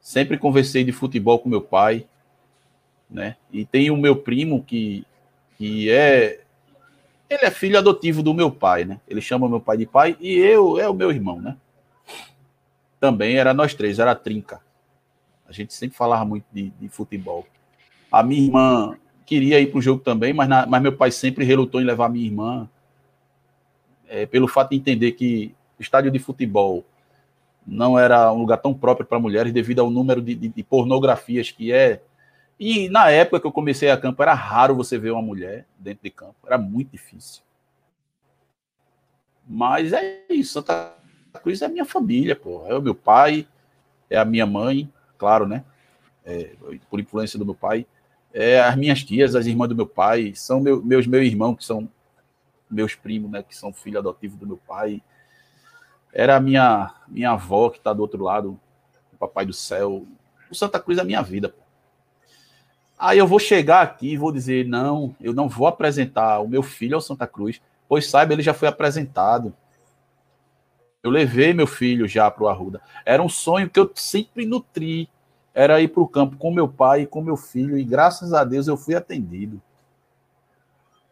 Sempre 0.00 0.36
conversei 0.36 0.84
de 0.84 0.92
futebol 0.92 1.38
com 1.38 1.48
meu 1.48 1.62
pai, 1.62 2.06
né? 3.08 3.36
E 3.50 3.64
tem 3.64 3.90
o 3.90 3.96
meu 3.96 4.16
primo 4.16 4.62
que 4.62 5.06
que 5.56 5.88
é 5.88 6.40
ele 7.30 7.44
é 7.44 7.50
filho 7.50 7.78
adotivo 7.78 8.22
do 8.22 8.34
meu 8.34 8.50
pai, 8.50 8.84
né? 8.84 9.00
Ele 9.08 9.20
chama 9.20 9.48
meu 9.48 9.60
pai 9.60 9.78
de 9.78 9.86
pai 9.86 10.16
e 10.20 10.36
eu 10.36 10.78
é 10.78 10.86
o 10.88 10.94
meu 10.94 11.10
irmão, 11.10 11.40
né? 11.40 11.56
também 13.04 13.36
era 13.36 13.52
nós 13.52 13.74
três, 13.74 13.98
era 13.98 14.12
a 14.12 14.14
trinca. 14.14 14.62
A 15.46 15.52
gente 15.52 15.74
sempre 15.74 15.94
falava 15.94 16.24
muito 16.24 16.46
de, 16.50 16.70
de 16.70 16.88
futebol. 16.88 17.46
A 18.14 18.22
minha 18.22 18.44
irmã 18.44 18.96
queria 19.26 19.58
ir 19.58 19.72
para 19.72 19.78
o 19.78 19.82
jogo 19.82 20.00
também, 20.00 20.32
mas, 20.32 20.48
na, 20.48 20.66
mas 20.66 20.80
meu 20.80 20.96
pai 20.96 21.10
sempre 21.10 21.44
relutou 21.44 21.80
em 21.80 21.84
levar 21.84 22.08
minha 22.08 22.24
irmã, 22.24 22.68
é, 24.08 24.24
pelo 24.24 24.46
fato 24.46 24.70
de 24.70 24.76
entender 24.76 25.12
que 25.12 25.52
estádio 25.80 26.12
de 26.12 26.20
futebol 26.20 26.84
não 27.66 27.98
era 27.98 28.32
um 28.32 28.38
lugar 28.38 28.58
tão 28.58 28.72
próprio 28.72 29.04
para 29.04 29.18
mulheres 29.18 29.52
devido 29.52 29.80
ao 29.80 29.90
número 29.90 30.22
de, 30.22 30.34
de, 30.34 30.48
de, 30.48 30.62
pornografias 30.62 31.50
que 31.50 31.72
é. 31.72 32.02
E 32.60 32.88
na 32.88 33.10
época 33.10 33.40
que 33.40 33.46
eu 33.48 33.52
comecei 33.52 33.90
a 33.90 33.96
campo, 33.96 34.22
era 34.22 34.32
raro 34.32 34.76
você 34.76 34.96
ver 34.96 35.10
uma 35.10 35.22
mulher 35.22 35.66
dentro 35.76 36.04
de 36.04 36.10
campo, 36.10 36.36
era 36.46 36.56
muito 36.56 36.92
difícil. 36.92 37.42
Mas 39.44 39.92
é 39.92 40.22
isso, 40.30 40.52
Santa 40.52 40.94
Cruz 41.42 41.62
é 41.62 41.68
minha 41.68 41.84
família, 41.84 42.36
pô. 42.36 42.64
É 42.68 42.78
o 42.78 42.82
meu 42.82 42.94
pai, 42.94 43.44
é 44.08 44.16
a 44.16 44.24
minha 44.24 44.46
mãe, 44.46 44.88
claro, 45.18 45.46
né? 45.48 45.64
É, 46.24 46.52
por 46.88 47.00
influência 47.00 47.38
do 47.38 47.44
meu 47.44 47.56
pai. 47.56 47.84
É 48.36 48.60
as 48.60 48.74
minhas 48.76 49.04
tias, 49.04 49.36
as 49.36 49.46
irmãs 49.46 49.68
do 49.68 49.76
meu 49.76 49.86
pai, 49.86 50.32
são 50.34 50.60
meu, 50.60 50.82
meus 50.82 51.06
meus 51.06 51.24
irmãos, 51.24 51.54
que 51.54 51.64
são 51.64 51.88
meus 52.68 52.96
primos, 52.96 53.30
né? 53.30 53.44
Que 53.44 53.56
são 53.56 53.72
filhos 53.72 54.00
adotivos 54.00 54.36
do 54.36 54.44
meu 54.44 54.56
pai. 54.56 55.00
Era 56.12 56.34
a 56.34 56.40
minha, 56.40 56.92
minha 57.06 57.30
avó, 57.30 57.70
que 57.70 57.78
está 57.78 57.92
do 57.92 58.02
outro 58.02 58.22
lado, 58.24 58.58
o 59.12 59.16
papai 59.16 59.46
do 59.46 59.52
céu. 59.52 60.04
O 60.50 60.54
Santa 60.54 60.80
Cruz 60.80 60.98
é 60.98 61.02
a 61.02 61.04
minha 61.04 61.22
vida, 61.22 61.48
pô. 61.48 61.62
Aí 62.98 63.18
eu 63.18 63.26
vou 63.26 63.38
chegar 63.38 63.82
aqui 63.82 64.12
e 64.12 64.16
vou 64.16 64.32
dizer: 64.32 64.66
não, 64.66 65.14
eu 65.20 65.32
não 65.32 65.48
vou 65.48 65.68
apresentar 65.68 66.40
o 66.40 66.48
meu 66.48 66.62
filho 66.62 66.96
ao 66.96 67.00
Santa 67.00 67.26
Cruz, 67.26 67.60
pois 67.88 68.10
saiba, 68.10 68.32
ele 68.32 68.42
já 68.42 68.52
foi 68.52 68.66
apresentado. 68.66 69.54
Eu 71.02 71.10
levei 71.10 71.52
meu 71.52 71.66
filho 71.66 72.08
já 72.08 72.30
para 72.30 72.44
o 72.44 72.48
Arruda. 72.48 72.80
Era 73.04 73.22
um 73.22 73.28
sonho 73.28 73.68
que 73.68 73.78
eu 73.78 73.90
sempre 73.94 74.46
nutri. 74.46 75.08
Era 75.54 75.80
ir 75.80 75.88
para 75.88 76.02
o 76.02 76.08
campo 76.08 76.36
com 76.36 76.50
meu 76.50 76.68
pai 76.68 77.02
e 77.02 77.06
com 77.06 77.22
meu 77.22 77.36
filho, 77.36 77.78
e 77.78 77.84
graças 77.84 78.32
a 78.32 78.42
Deus 78.42 78.66
eu 78.66 78.76
fui 78.76 78.96
atendido. 78.96 79.62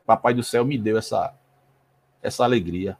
Papai 0.05 0.35
do 0.35 0.43
céu 0.43 0.65
me 0.65 0.77
deu 0.77 0.99
essa, 0.99 1.33
essa 2.21 2.43
alegria. 2.43 2.99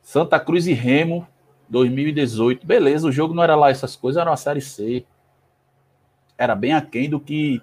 Santa 0.00 0.40
Cruz 0.40 0.66
e 0.66 0.72
Remo, 0.72 1.28
2018. 1.68 2.66
Beleza, 2.66 3.06
o 3.06 3.12
jogo 3.12 3.34
não 3.34 3.42
era 3.42 3.54
lá 3.54 3.70
essas 3.70 3.94
coisas, 3.94 4.20
era 4.20 4.30
uma 4.30 4.36
Série 4.36 4.62
C. 4.62 5.04
Era 6.36 6.54
bem 6.54 6.72
aquém 6.72 7.10
do 7.10 7.20
que 7.20 7.60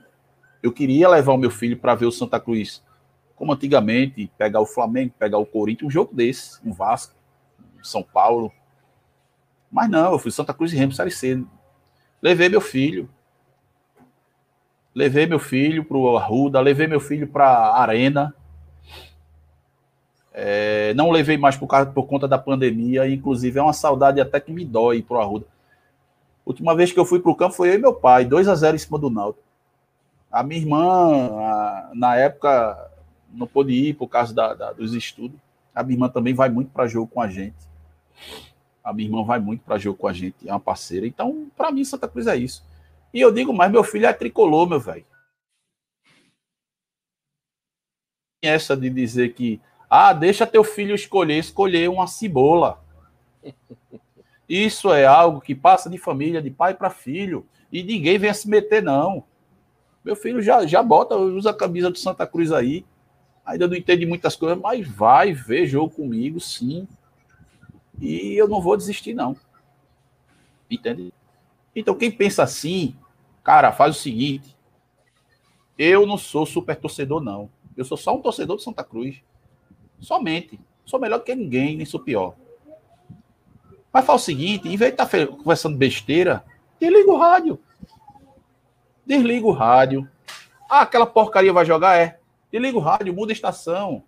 eu 0.61 0.71
queria 0.71 1.09
levar 1.09 1.33
o 1.33 1.37
meu 1.37 1.49
filho 1.49 1.75
para 1.75 1.95
ver 1.95 2.05
o 2.05 2.11
Santa 2.11 2.39
Cruz, 2.39 2.83
como 3.35 3.51
antigamente, 3.51 4.31
pegar 4.37 4.61
o 4.61 4.65
Flamengo, 4.65 5.13
pegar 5.17 5.37
o 5.37 5.45
Corinthians, 5.45 5.87
um 5.87 5.91
jogo 5.91 6.13
desse, 6.13 6.59
um 6.65 6.71
Vasco, 6.71 7.15
um 7.79 7.83
São 7.83 8.03
Paulo. 8.03 8.51
Mas 9.71 9.89
não, 9.89 10.11
eu 10.11 10.19
fui 10.19 10.31
Santa 10.31 10.53
Cruz 10.53 10.71
e 10.71 10.75
Remo, 10.75 10.91
Série 10.91 11.11
C. 11.11 11.43
Levei 12.21 12.49
meu 12.49 12.61
filho. 12.61 13.09
Levei 14.93 15.25
meu 15.25 15.39
filho 15.39 15.85
para 15.85 15.97
o 15.97 16.17
Arruda, 16.17 16.59
levei 16.59 16.87
meu 16.87 16.99
filho 16.99 17.27
para 17.27 17.47
a 17.47 17.81
Arena. 17.81 18.33
É, 20.33 20.93
não 20.93 21.11
levei 21.11 21.37
mais 21.37 21.55
por, 21.55 21.67
causa, 21.67 21.89
por 21.89 22.07
conta 22.07 22.27
da 22.27 22.37
pandemia, 22.37 23.09
inclusive 23.09 23.59
é 23.59 23.61
uma 23.61 23.73
saudade 23.73 24.21
até 24.21 24.39
que 24.39 24.51
me 24.51 24.65
dói 24.65 25.01
para 25.01 25.17
o 25.17 25.19
Arruda. 25.21 25.45
Última 26.45 26.75
vez 26.75 26.91
que 26.91 26.99
eu 26.99 27.05
fui 27.05 27.19
para 27.19 27.31
o 27.31 27.35
campo 27.35 27.55
foi 27.55 27.69
eu 27.69 27.73
e 27.75 27.77
meu 27.77 27.93
pai, 27.93 28.25
2 28.25 28.47
a 28.47 28.55
0 28.55 28.75
em 28.75 28.79
cima 28.79 28.97
do 28.97 29.09
Náutico. 29.09 29.43
A 30.31 30.43
minha 30.43 30.59
irmã, 30.59 31.29
a, 31.31 31.91
na 31.93 32.15
época, 32.15 32.91
não 33.31 33.47
pôde 33.47 33.73
ir 33.73 33.93
por 33.93 34.07
causa 34.07 34.33
da, 34.33 34.53
da, 34.53 34.71
dos 34.71 34.93
estudos. 34.93 35.37
A 35.73 35.83
minha 35.83 35.95
irmã 35.95 36.09
também 36.09 36.33
vai 36.33 36.49
muito 36.49 36.71
para 36.71 36.87
jogo 36.87 37.07
com 37.07 37.21
a 37.21 37.27
gente. 37.27 37.55
A 38.83 38.93
minha 38.93 39.07
irmã 39.07 39.23
vai 39.23 39.39
muito 39.39 39.63
para 39.63 39.77
jogo 39.77 39.97
com 39.97 40.07
a 40.07 40.13
gente, 40.13 40.47
é 40.47 40.51
uma 40.51 40.59
parceira. 40.59 41.05
Então, 41.05 41.49
para 41.55 41.71
mim, 41.71 41.83
Santa 41.83 42.07
Cruz 42.07 42.27
é 42.27 42.35
isso. 42.35 42.65
E 43.13 43.19
eu 43.19 43.31
digo 43.31 43.53
mais, 43.53 43.71
meu 43.71 43.83
filho 43.83 44.05
é 44.05 44.13
tricolor, 44.13 44.67
meu 44.67 44.79
velho. 44.79 45.05
Essa 48.41 48.75
de 48.77 48.89
dizer 48.89 49.33
que 49.33 49.59
ah, 49.89 50.13
deixa 50.13 50.45
teu 50.45 50.63
filho 50.63 50.93
escolher, 50.93 51.39
escolher 51.39 51.89
uma 51.89 52.05
cebola. 52.05 52.79
Isso 54.47 54.93
é 54.93 55.05
algo 55.05 55.41
que 55.41 55.55
passa 55.55 55.89
de 55.89 55.97
família, 55.97 56.41
de 56.41 56.51
pai 56.51 56.73
para 56.73 56.89
filho, 56.89 57.45
e 57.71 57.83
ninguém 57.83 58.17
vem 58.17 58.29
a 58.29 58.33
se 58.33 58.47
meter, 58.47 58.83
não. 58.83 59.23
Meu 60.03 60.15
filho 60.15 60.41
já, 60.41 60.65
já 60.65 60.81
bota, 60.81 61.15
usa 61.15 61.49
a 61.49 61.53
camisa 61.53 61.89
do 61.89 61.97
Santa 61.97 62.25
Cruz 62.25 62.51
aí. 62.51 62.85
Ainda 63.45 63.67
não 63.67 63.75
entende 63.75 64.05
muitas 64.05 64.35
coisas, 64.35 64.57
mas 64.59 64.87
vai 64.87 65.33
ver 65.33 65.65
jogo 65.65 65.93
comigo, 65.93 66.39
sim. 66.39 66.87
E 68.01 68.35
eu 68.35 68.47
não 68.47 68.61
vou 68.61 68.77
desistir, 68.77 69.13
não. 69.13 69.35
Entende? 70.69 71.13
Então, 71.75 71.95
quem 71.95 72.11
pensa 72.11 72.43
assim, 72.43 72.95
cara, 73.43 73.71
faz 73.71 73.97
o 73.97 73.99
seguinte. 73.99 74.55
Eu 75.77 76.05
não 76.05 76.17
sou 76.17 76.45
super 76.45 76.75
torcedor, 76.75 77.21
não. 77.21 77.49
Eu 77.75 77.85
sou 77.85 77.97
só 77.97 78.15
um 78.15 78.21
torcedor 78.21 78.57
do 78.57 78.61
Santa 78.61 78.83
Cruz. 78.83 79.21
Somente. 79.99 80.59
Sou 80.85 80.99
melhor 80.99 81.19
que 81.19 81.35
ninguém, 81.35 81.77
nem 81.77 81.85
sou 81.85 81.99
pior. 81.99 82.35
Mas 83.91 84.05
faz 84.05 84.21
o 84.21 84.25
seguinte, 84.25 84.67
em 84.67 84.77
vez 84.77 84.91
de 84.91 85.01
estar 85.01 85.05
tá 85.05 85.27
conversando 85.27 85.77
besteira, 85.77 86.43
desliga 86.79 87.11
o 87.11 87.17
rádio. 87.17 87.59
Desliga 89.05 89.47
o 89.47 89.51
rádio. 89.51 90.09
Ah, 90.69 90.81
aquela 90.81 91.05
porcaria 91.05 91.51
vai 91.51 91.65
jogar? 91.65 91.97
É. 91.97 92.19
Desliga 92.51 92.77
o 92.77 92.81
rádio, 92.81 93.13
muda 93.13 93.31
a 93.31 93.33
estação. 93.33 94.03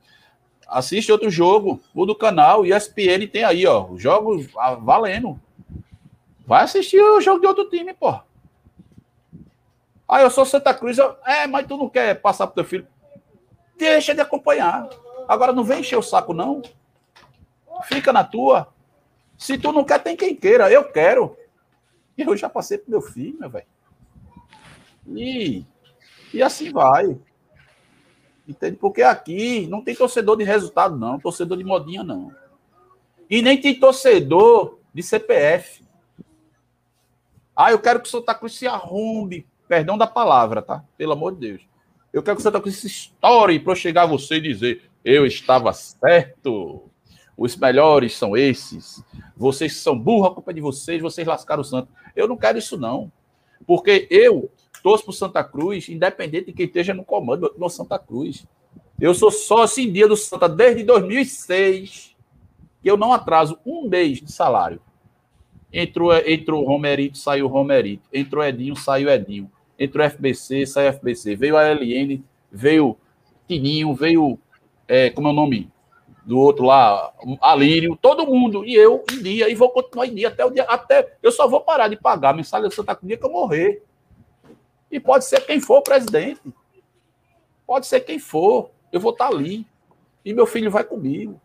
Assiste 0.71 1.11
outro 1.11 1.29
jogo, 1.29 1.81
muda 1.93 2.13
o 2.13 2.15
canal. 2.15 2.65
ESPN 2.65 3.27
tem 3.29 3.43
aí, 3.43 3.67
ó, 3.67 3.89
jogos 3.97 4.47
valendo. 4.81 5.37
Vai 6.47 6.63
assistir 6.63 7.01
o 7.01 7.19
jogo 7.19 7.41
de 7.41 7.47
outro 7.47 7.69
time, 7.69 7.93
pô. 7.93 8.17
Ah, 10.07 10.21
eu 10.21 10.29
sou 10.29 10.45
Santa 10.45 10.73
Cruz. 10.73 10.97
Eu... 10.97 11.15
É, 11.25 11.45
mas 11.45 11.67
tu 11.67 11.75
não 11.75 11.89
quer 11.89 12.21
passar 12.21 12.47
pro 12.47 12.55
teu 12.55 12.63
filho? 12.63 12.87
Deixa 13.77 14.15
de 14.15 14.21
acompanhar. 14.21 14.89
Agora 15.27 15.51
não 15.51 15.63
vem 15.63 15.81
encher 15.81 15.97
o 15.97 16.01
saco, 16.01 16.33
não. 16.33 16.61
Fica 17.83 18.13
na 18.13 18.23
tua. 18.23 18.67
Se 19.37 19.57
tu 19.57 19.73
não 19.73 19.83
quer, 19.83 19.99
tem 19.99 20.15
quem 20.15 20.35
queira. 20.35 20.71
Eu 20.71 20.85
quero. 20.85 21.37
Eu 22.17 22.37
já 22.37 22.47
passei 22.49 22.77
pro 22.77 22.91
meu 22.91 23.01
filho, 23.01 23.39
meu 23.39 23.49
velho. 23.49 23.65
E, 25.15 25.65
e 26.33 26.41
assim 26.41 26.71
vai. 26.71 27.17
Entende? 28.51 28.75
Porque 28.75 29.01
aqui 29.01 29.65
não 29.67 29.81
tem 29.81 29.95
torcedor 29.95 30.35
de 30.35 30.43
resultado, 30.43 30.97
não. 30.97 31.17
Torcedor 31.17 31.57
de 31.57 31.63
modinha, 31.63 32.03
não. 32.03 32.31
E 33.29 33.41
nem 33.41 33.59
tem 33.59 33.79
torcedor 33.79 34.77
de 34.93 35.01
CPF. 35.01 35.83
Ah, 37.55 37.71
eu 37.71 37.79
quero 37.79 38.01
que 38.01 38.07
o 38.07 38.11
Santa 38.11 38.35
Cruz 38.35 38.53
se 38.53 38.67
arrumbe. 38.67 39.47
Perdão 39.67 39.97
da 39.97 40.05
palavra, 40.05 40.61
tá? 40.61 40.83
Pelo 40.97 41.13
amor 41.13 41.33
de 41.33 41.39
Deus. 41.39 41.61
Eu 42.11 42.21
quero 42.21 42.35
que 42.35 42.41
o 42.41 42.43
Santa 42.43 42.59
Cruz 42.59 42.75
se 42.75 42.87
estoure 42.87 43.57
para 43.57 43.73
chegar 43.73 44.03
a 44.03 44.07
você 44.07 44.35
e 44.35 44.41
dizer: 44.41 44.83
eu 45.03 45.25
estava 45.25 45.71
certo. 45.71 46.89
Os 47.37 47.55
melhores 47.55 48.17
são 48.17 48.35
esses. 48.35 49.01
Vocês 49.37 49.77
são 49.77 49.97
burros, 49.97 50.27
a 50.27 50.33
culpa 50.33 50.51
é 50.51 50.53
de 50.53 50.61
vocês, 50.61 51.01
vocês 51.01 51.25
lascaram 51.25 51.61
o 51.61 51.65
santo. 51.65 51.87
Eu 52.13 52.27
não 52.27 52.35
quero 52.35 52.57
isso, 52.57 52.77
não. 52.77 53.09
Porque 53.65 54.07
eu 54.11 54.51
torço 54.81 55.05
para 55.05 55.13
Santa 55.13 55.43
Cruz, 55.43 55.89
independente 55.89 56.47
de 56.47 56.53
quem 56.53 56.65
esteja 56.65 56.93
no 56.93 57.03
comando 57.03 57.53
do 57.57 57.69
Santa 57.69 57.97
Cruz. 57.99 58.45
Eu 58.99 59.13
sou 59.13 59.31
sócio 59.31 59.83
em 59.83 59.91
dia 59.91 60.07
do 60.07 60.15
Santa 60.15 60.47
desde 60.47 60.83
2006, 60.83 62.15
que 62.81 62.89
eu 62.89 62.97
não 62.97 63.13
atraso 63.13 63.57
um 63.65 63.87
mês 63.87 64.21
de 64.21 64.31
salário. 64.31 64.79
Entrou, 65.73 66.13
entrou 66.13 66.65
Romerito, 66.65 67.17
saiu 67.17 67.47
Romerito. 67.47 68.03
Entrou 68.13 68.43
Edinho, 68.43 68.75
saiu 68.75 69.09
Edinho. 69.09 69.49
Entrou 69.79 70.07
FBC, 70.07 70.65
saiu 70.65 70.93
FBC. 70.93 71.35
Veio 71.35 71.57
a 71.57 71.63
LN, 71.63 72.23
veio 72.51 72.97
Tininho, 73.47 73.93
veio 73.93 74.37
é, 74.87 75.09
como 75.09 75.27
é 75.27 75.31
o 75.31 75.33
nome 75.33 75.71
do 76.25 76.37
outro 76.37 76.65
lá, 76.65 77.11
Alírio, 77.41 77.97
todo 77.99 78.27
mundo, 78.27 78.63
e 78.63 78.75
eu 78.75 79.03
em 79.11 79.23
dia, 79.23 79.49
e 79.49 79.55
vou 79.55 79.69
continuar 79.69 80.05
em 80.05 80.13
dia 80.13 80.27
até 80.27 80.45
o 80.45 80.51
dia, 80.51 80.63
até 80.63 81.15
eu 81.21 81.31
só 81.31 81.47
vou 81.47 81.61
parar 81.61 81.87
de 81.87 81.95
pagar 81.95 82.29
a 82.29 82.33
mensagem 82.33 82.69
do 82.69 82.75
Santa 82.75 82.95
Cruz 82.95 83.17
que 83.17 83.25
eu 83.25 83.31
morrer. 83.31 83.83
E 84.91 84.99
pode 84.99 85.25
ser 85.25 85.41
quem 85.45 85.59
for 85.59 85.77
o 85.77 85.81
presidente. 85.81 86.41
Pode 87.65 87.87
ser 87.87 88.01
quem 88.01 88.19
for. 88.19 88.71
Eu 88.91 88.99
vou 88.99 89.11
estar 89.11 89.27
ali. 89.27 89.65
E 90.25 90.33
meu 90.33 90.45
filho 90.45 90.69
vai 90.69 90.83
comigo. 90.83 91.39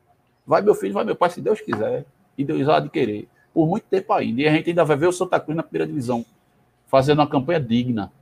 Vai 0.47 0.63
meu 0.63 0.75
filho, 0.75 0.93
vai 0.93 1.05
meu 1.05 1.17
pai, 1.17 1.31
se 1.31 1.41
Deus 1.41 1.61
quiser. 1.61 2.05
E 2.37 2.45
Deus 2.45 2.69
há 2.69 2.81
de 2.81 2.89
querer. 2.89 3.29
Por 3.55 3.67
muito 3.67 3.85
tempo 3.85 4.13
ainda. 4.13 4.43
E 4.43 4.49
a 4.49 4.53
gente 4.53 4.71
ainda 4.71 4.85
vai 4.85 4.97
ver 4.97 5.07
o 5.07 5.13
Santa 5.13 5.39
Cruz 5.39 5.57
na 5.57 5.63
primeira 5.63 5.87
divisão. 5.87 6.25
Fazendo 6.87 7.21
uma 7.21 7.29
campanha 7.29 7.61
digna 7.61 8.13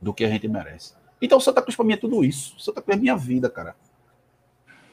do 0.00 0.14
que 0.14 0.24
a 0.24 0.28
gente 0.28 0.48
merece. 0.48 0.94
Então, 1.20 1.38
Santa 1.38 1.60
Cruz 1.60 1.76
para 1.76 1.84
mim 1.84 1.92
é 1.92 1.96
tudo 1.96 2.24
isso. 2.24 2.58
Santa 2.58 2.80
Cruz 2.80 2.96
é 2.96 3.00
minha 3.00 3.16
vida, 3.16 3.50
cara 3.50 3.74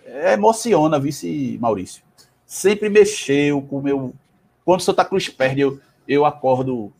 é, 0.08 0.34
emociona, 0.34 0.97
vice 0.97 1.58
Maurício. 1.60 2.02
Sempre 2.45 2.89
mexeu 2.89 3.62
com 3.62 3.80
o 3.80 3.84
meu. 3.84 4.13
Quando 4.63 4.82
Santa 4.82 5.04
Cruz 5.04 5.28
perde, 5.30 5.62
eu, 5.62 5.80
eu 6.08 6.26
acordo. 6.26 6.93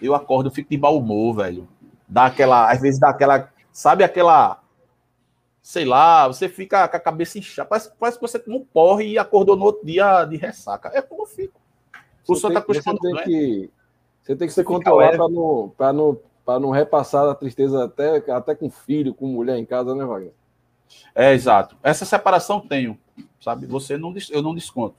Eu 0.00 0.14
acordo, 0.14 0.50
fico 0.50 0.70
de 0.70 0.78
mau 0.78 0.96
humor, 0.96 1.36
velho. 1.36 1.68
Dá 2.08 2.26
aquela. 2.26 2.70
Às 2.70 2.80
vezes 2.80 3.00
dá 3.00 3.10
aquela. 3.10 3.50
Sabe 3.72 4.04
aquela. 4.04 4.60
Sei 5.60 5.84
lá, 5.84 6.26
você 6.26 6.48
fica 6.48 6.88
com 6.88 6.96
a 6.96 7.00
cabeça 7.00 7.38
inchada. 7.38 7.68
Parece, 7.68 7.92
parece 7.98 8.18
que 8.18 8.26
você 8.26 8.42
não 8.46 8.60
porre 8.60 9.06
e 9.06 9.18
acordou 9.18 9.56
no 9.56 9.64
outro 9.64 9.84
dia 9.84 10.24
de 10.24 10.36
ressaca. 10.36 10.90
É 10.94 11.02
como 11.02 11.22
eu 11.22 11.26
fico. 11.26 11.60
O 12.26 12.34
você 12.34 12.42
Santa 12.42 12.62
Cruz 12.62 12.80
quando 12.82 13.00
tem 13.00 13.14
que, 13.24 13.70
Você 14.22 14.36
tem 14.36 14.48
que 14.48 14.54
se 14.54 14.64
controlar 14.64 15.10
para 15.10 15.28
não, 15.28 15.72
não, 16.46 16.60
não 16.60 16.70
repassar 16.70 17.28
a 17.28 17.34
tristeza 17.34 17.84
até, 17.84 18.16
até 18.30 18.54
com 18.54 18.70
filho, 18.70 19.14
com 19.14 19.26
mulher 19.26 19.58
em 19.58 19.64
casa, 19.64 19.94
né, 19.94 20.04
Wagner? 20.04 20.32
É, 21.14 21.32
exato. 21.34 21.76
Essa 21.82 22.04
separação 22.04 22.60
tenho, 22.60 22.98
sabe? 23.40 23.66
Você 23.66 23.98
não, 23.98 24.14
eu 24.30 24.42
não 24.42 24.54
desconto. 24.54 24.96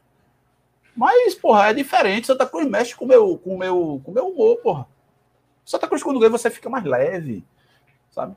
Mas, 0.96 1.36
porra, 1.36 1.70
é 1.70 1.74
diferente. 1.74 2.28
Santa 2.28 2.46
Cruz 2.46 2.68
mexe 2.68 2.96
com 2.96 3.06
meu, 3.06 3.38
com 3.38 3.58
meu, 3.58 4.02
com 4.04 4.12
meu 4.12 4.28
humor, 4.28 4.58
porra. 4.58 4.88
Santa 5.66 5.88
Cruz, 5.88 6.02
quando 6.02 6.20
ganha, 6.20 6.32
você 6.32 6.50
fica 6.50 6.70
mais 6.70 6.84
leve, 6.84 7.44
sabe? 8.10 8.36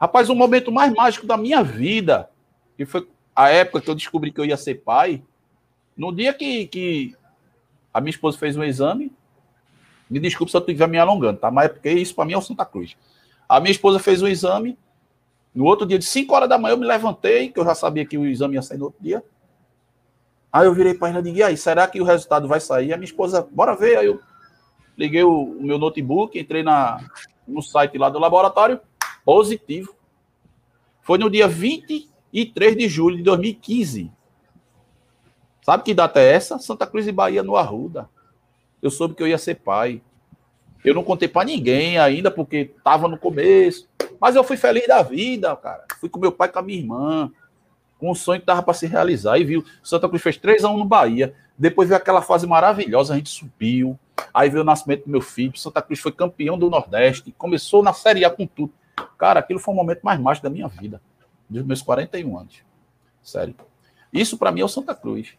Rapaz, 0.00 0.28
o 0.28 0.34
momento 0.34 0.72
mais 0.72 0.92
mágico 0.92 1.26
da 1.26 1.36
minha 1.36 1.62
vida, 1.62 2.28
que 2.76 2.84
foi 2.84 3.08
a 3.34 3.48
época 3.48 3.80
que 3.80 3.88
eu 3.88 3.94
descobri 3.94 4.30
que 4.32 4.40
eu 4.40 4.44
ia 4.44 4.56
ser 4.56 4.82
pai, 4.82 5.22
no 5.96 6.12
dia 6.12 6.34
que, 6.34 6.66
que 6.66 7.16
a 7.92 8.00
minha 8.00 8.10
esposa 8.10 8.36
fez 8.36 8.56
um 8.56 8.64
exame, 8.64 9.12
me 10.10 10.18
desculpe 10.18 10.50
se 10.50 10.56
eu 10.56 10.60
estiver 10.60 10.88
me 10.88 10.98
alongando, 10.98 11.38
tá? 11.38 11.50
Mas 11.50 11.66
é 11.66 11.68
porque 11.68 11.90
isso 11.90 12.14
para 12.14 12.24
mim 12.24 12.32
é 12.32 12.38
o 12.38 12.42
Santa 12.42 12.64
Cruz. 12.64 12.96
A 13.48 13.60
minha 13.60 13.70
esposa 13.70 13.98
fez 13.98 14.20
um 14.20 14.28
exame, 14.28 14.76
no 15.54 15.64
outro 15.64 15.86
dia, 15.86 15.98
de 15.98 16.04
5 16.04 16.34
horas 16.34 16.48
da 16.48 16.58
manhã, 16.58 16.74
eu 16.74 16.78
me 16.78 16.86
levantei, 16.86 17.50
que 17.50 17.58
eu 17.58 17.64
já 17.64 17.74
sabia 17.74 18.04
que 18.04 18.18
o 18.18 18.26
exame 18.26 18.56
ia 18.56 18.62
sair 18.62 18.78
no 18.78 18.86
outro 18.86 19.00
dia. 19.02 19.24
Aí 20.54 20.66
eu 20.66 20.72
virei 20.72 20.94
para 20.94 21.08
ela 21.08 21.18
e 21.18 21.32
disse, 21.32 21.42
aí, 21.42 21.56
será 21.56 21.84
que 21.88 22.00
o 22.00 22.04
resultado 22.04 22.46
vai 22.46 22.60
sair? 22.60 22.92
A 22.92 22.96
minha 22.96 23.08
esposa, 23.08 23.44
bora 23.50 23.74
ver. 23.74 23.98
Aí 23.98 24.06
eu 24.06 24.20
liguei 24.96 25.24
o, 25.24 25.32
o 25.32 25.60
meu 25.64 25.80
notebook, 25.80 26.38
entrei 26.38 26.62
na, 26.62 27.04
no 27.44 27.60
site 27.60 27.98
lá 27.98 28.08
do 28.08 28.20
laboratório, 28.20 28.80
positivo. 29.24 29.96
Foi 31.02 31.18
no 31.18 31.28
dia 31.28 31.48
23 31.48 32.76
de 32.76 32.88
julho 32.88 33.16
de 33.16 33.24
2015. 33.24 34.12
Sabe 35.60 35.82
que 35.82 35.92
data 35.92 36.20
é 36.20 36.34
essa? 36.34 36.56
Santa 36.60 36.86
Cruz 36.86 37.08
e 37.08 37.10
Bahia, 37.10 37.42
no 37.42 37.56
Arruda. 37.56 38.08
Eu 38.80 38.92
soube 38.92 39.16
que 39.16 39.24
eu 39.24 39.26
ia 39.26 39.38
ser 39.38 39.56
pai. 39.56 40.00
Eu 40.84 40.94
não 40.94 41.02
contei 41.02 41.26
para 41.26 41.46
ninguém 41.46 41.98
ainda, 41.98 42.30
porque 42.30 42.70
tava 42.84 43.08
no 43.08 43.18
começo. 43.18 43.88
Mas 44.20 44.36
eu 44.36 44.44
fui 44.44 44.56
feliz 44.56 44.86
da 44.86 45.02
vida, 45.02 45.56
cara. 45.56 45.84
Fui 45.98 46.08
com 46.08 46.20
meu 46.20 46.30
pai 46.30 46.48
com 46.48 46.60
a 46.60 46.62
minha 46.62 46.78
irmã. 46.78 47.32
Com 47.98 48.10
um 48.10 48.14
sonho 48.14 48.40
que 48.40 48.46
tava 48.46 48.62
para 48.62 48.74
se 48.74 48.86
realizar. 48.86 49.38
E 49.38 49.44
viu, 49.44 49.64
Santa 49.82 50.08
Cruz 50.08 50.22
fez 50.22 50.36
3 50.36 50.64
a 50.64 50.70
1 50.70 50.78
no 50.78 50.84
Bahia. 50.84 51.34
Depois 51.56 51.88
veio 51.88 52.00
aquela 52.00 52.20
fase 52.20 52.46
maravilhosa, 52.46 53.14
a 53.14 53.16
gente 53.16 53.30
subiu. 53.30 53.98
Aí 54.32 54.50
veio 54.50 54.62
o 54.62 54.66
nascimento 54.66 55.04
do 55.04 55.10
meu 55.10 55.20
filho. 55.20 55.56
Santa 55.56 55.80
Cruz 55.80 56.00
foi 56.00 56.12
campeão 56.12 56.58
do 56.58 56.68
Nordeste. 56.68 57.32
Começou 57.38 57.82
na 57.82 57.92
Série 57.92 58.24
A 58.24 58.30
com 58.30 58.46
tudo. 58.46 58.72
Cara, 59.16 59.40
aquilo 59.40 59.58
foi 59.58 59.72
o 59.72 59.76
momento 59.76 60.02
mais 60.02 60.18
mágico 60.20 60.44
da 60.44 60.50
minha 60.50 60.68
vida. 60.68 61.00
Dos 61.48 61.64
meus 61.64 61.82
41 61.82 62.38
anos. 62.38 62.62
Sério. 63.22 63.54
Isso 64.12 64.36
para 64.36 64.50
mim 64.52 64.60
é 64.60 64.64
o 64.64 64.68
Santa 64.68 64.94
Cruz. 64.94 65.34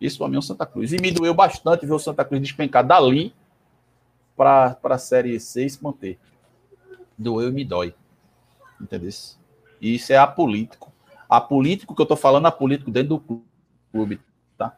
Isso 0.00 0.18
para 0.18 0.28
mim 0.28 0.36
é 0.36 0.38
o 0.38 0.42
Santa 0.42 0.66
Cruz. 0.66 0.92
E 0.92 1.00
me 1.00 1.10
doeu 1.10 1.34
bastante 1.34 1.86
ver 1.86 1.92
o 1.92 1.98
Santa 1.98 2.24
Cruz 2.24 2.40
despencar 2.40 2.84
dali 2.84 3.34
para 4.36 4.76
a 4.82 4.98
Série 4.98 5.38
C 5.38 5.68
se 5.68 5.82
manter. 5.82 6.18
Doeu 7.16 7.48
e 7.48 7.52
me 7.52 7.64
dói. 7.64 7.94
Entendeu? 8.80 9.10
E 9.80 9.94
isso 9.94 10.12
é 10.12 10.16
apolítico. 10.16 10.89
Apolítico 11.30 11.94
que 11.94 12.02
eu 12.02 12.04
estou 12.04 12.16
falando, 12.16 12.46
apolítico 12.46 12.90
dentro 12.90 13.16
do 13.16 13.44
clube. 13.92 14.20
Tá? 14.58 14.76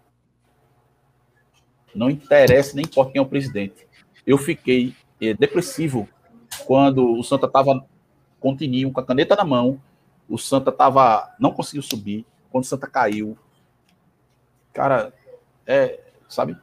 Não 1.95 2.11
interessa, 2.11 2.77
nem 2.77 2.85
importa 2.85 3.13
quem 3.13 3.19
é 3.19 3.23
o 3.23 3.29
presidente. 3.29 3.87
Eu 4.27 4.37
fiquei 4.37 4.95
é, 5.21 5.33
depressivo 5.33 6.09
quando 6.67 7.19
o 7.19 7.23
Santa 7.23 7.47
estava 7.47 7.85
continho, 8.39 8.93
com 8.93 9.01
a 9.01 9.05
caneta 9.05 9.35
na 9.35 9.45
mão. 9.45 9.81
O 10.29 10.37
Santa 10.37 10.71
tava, 10.71 11.35
não 11.41 11.53
conseguiu 11.53 11.83
subir. 11.83 12.27
Quando 12.51 12.65
o 12.65 12.67
Santa 12.67 12.87
caiu, 12.87 13.39
Cara, 14.73 15.13
é, 15.67 16.01
sabe? 16.29 16.57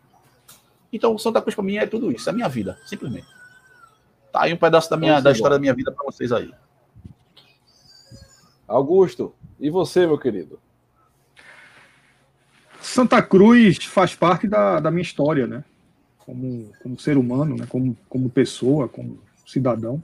Então, 0.92 1.18
Santa 1.18 1.42
Cruz 1.42 1.56
para 1.56 1.64
mim 1.64 1.78
é 1.78 1.86
tudo 1.86 2.12
isso, 2.12 2.28
é 2.28 2.32
a 2.32 2.36
minha 2.36 2.50
vida, 2.50 2.80
simplesmente. 2.86 3.28
Tá 4.32 4.44
aí 4.44 4.54
um 4.54 4.58
pedaço 4.58 4.90
da 4.90 4.98
minha 4.98 5.22
da 5.22 5.32
história 5.32 5.56
da 5.56 5.62
minha 5.62 5.74
vida 5.74 5.92
para 5.92 6.06
vocês 6.06 6.32
aí. 6.32 6.52
Augusto, 8.68 9.34
e 9.60 9.70
você, 9.70 10.06
meu 10.06 10.18
querido? 10.18 10.60
Santa 12.82 13.22
Cruz 13.22 13.78
faz 13.86 14.16
parte 14.16 14.48
da, 14.48 14.80
da 14.80 14.90
minha 14.90 15.02
história, 15.02 15.46
né? 15.46 15.64
Como, 16.18 16.72
como 16.82 17.00
ser 17.00 17.18
humano, 17.18 17.56
né? 17.58 17.66
como, 17.68 17.98
como 18.08 18.30
pessoa, 18.30 18.88
como 18.88 19.20
cidadão. 19.46 20.02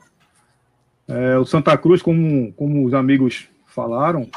É, 1.08 1.38
o 1.38 1.46
Santa 1.46 1.78
Cruz, 1.78 2.02
como, 2.02 2.52
como 2.54 2.86
os 2.86 2.94
amigos 2.94 3.48
falaram, 3.68 4.28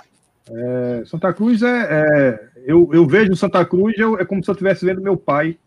é, 0.51 1.03
Santa 1.07 1.33
Cruz 1.33 1.63
é, 1.63 1.87
é, 1.91 2.49
eu, 2.67 2.89
eu 2.93 3.07
vejo 3.07 3.37
Santa 3.37 3.65
Cruz 3.65 3.95
eu, 3.99 4.19
é 4.19 4.25
como 4.25 4.43
se 4.43 4.51
eu 4.51 4.53
estivesse 4.53 4.85
vendo 4.85 5.01
meu 5.01 5.17
pai 5.17 5.59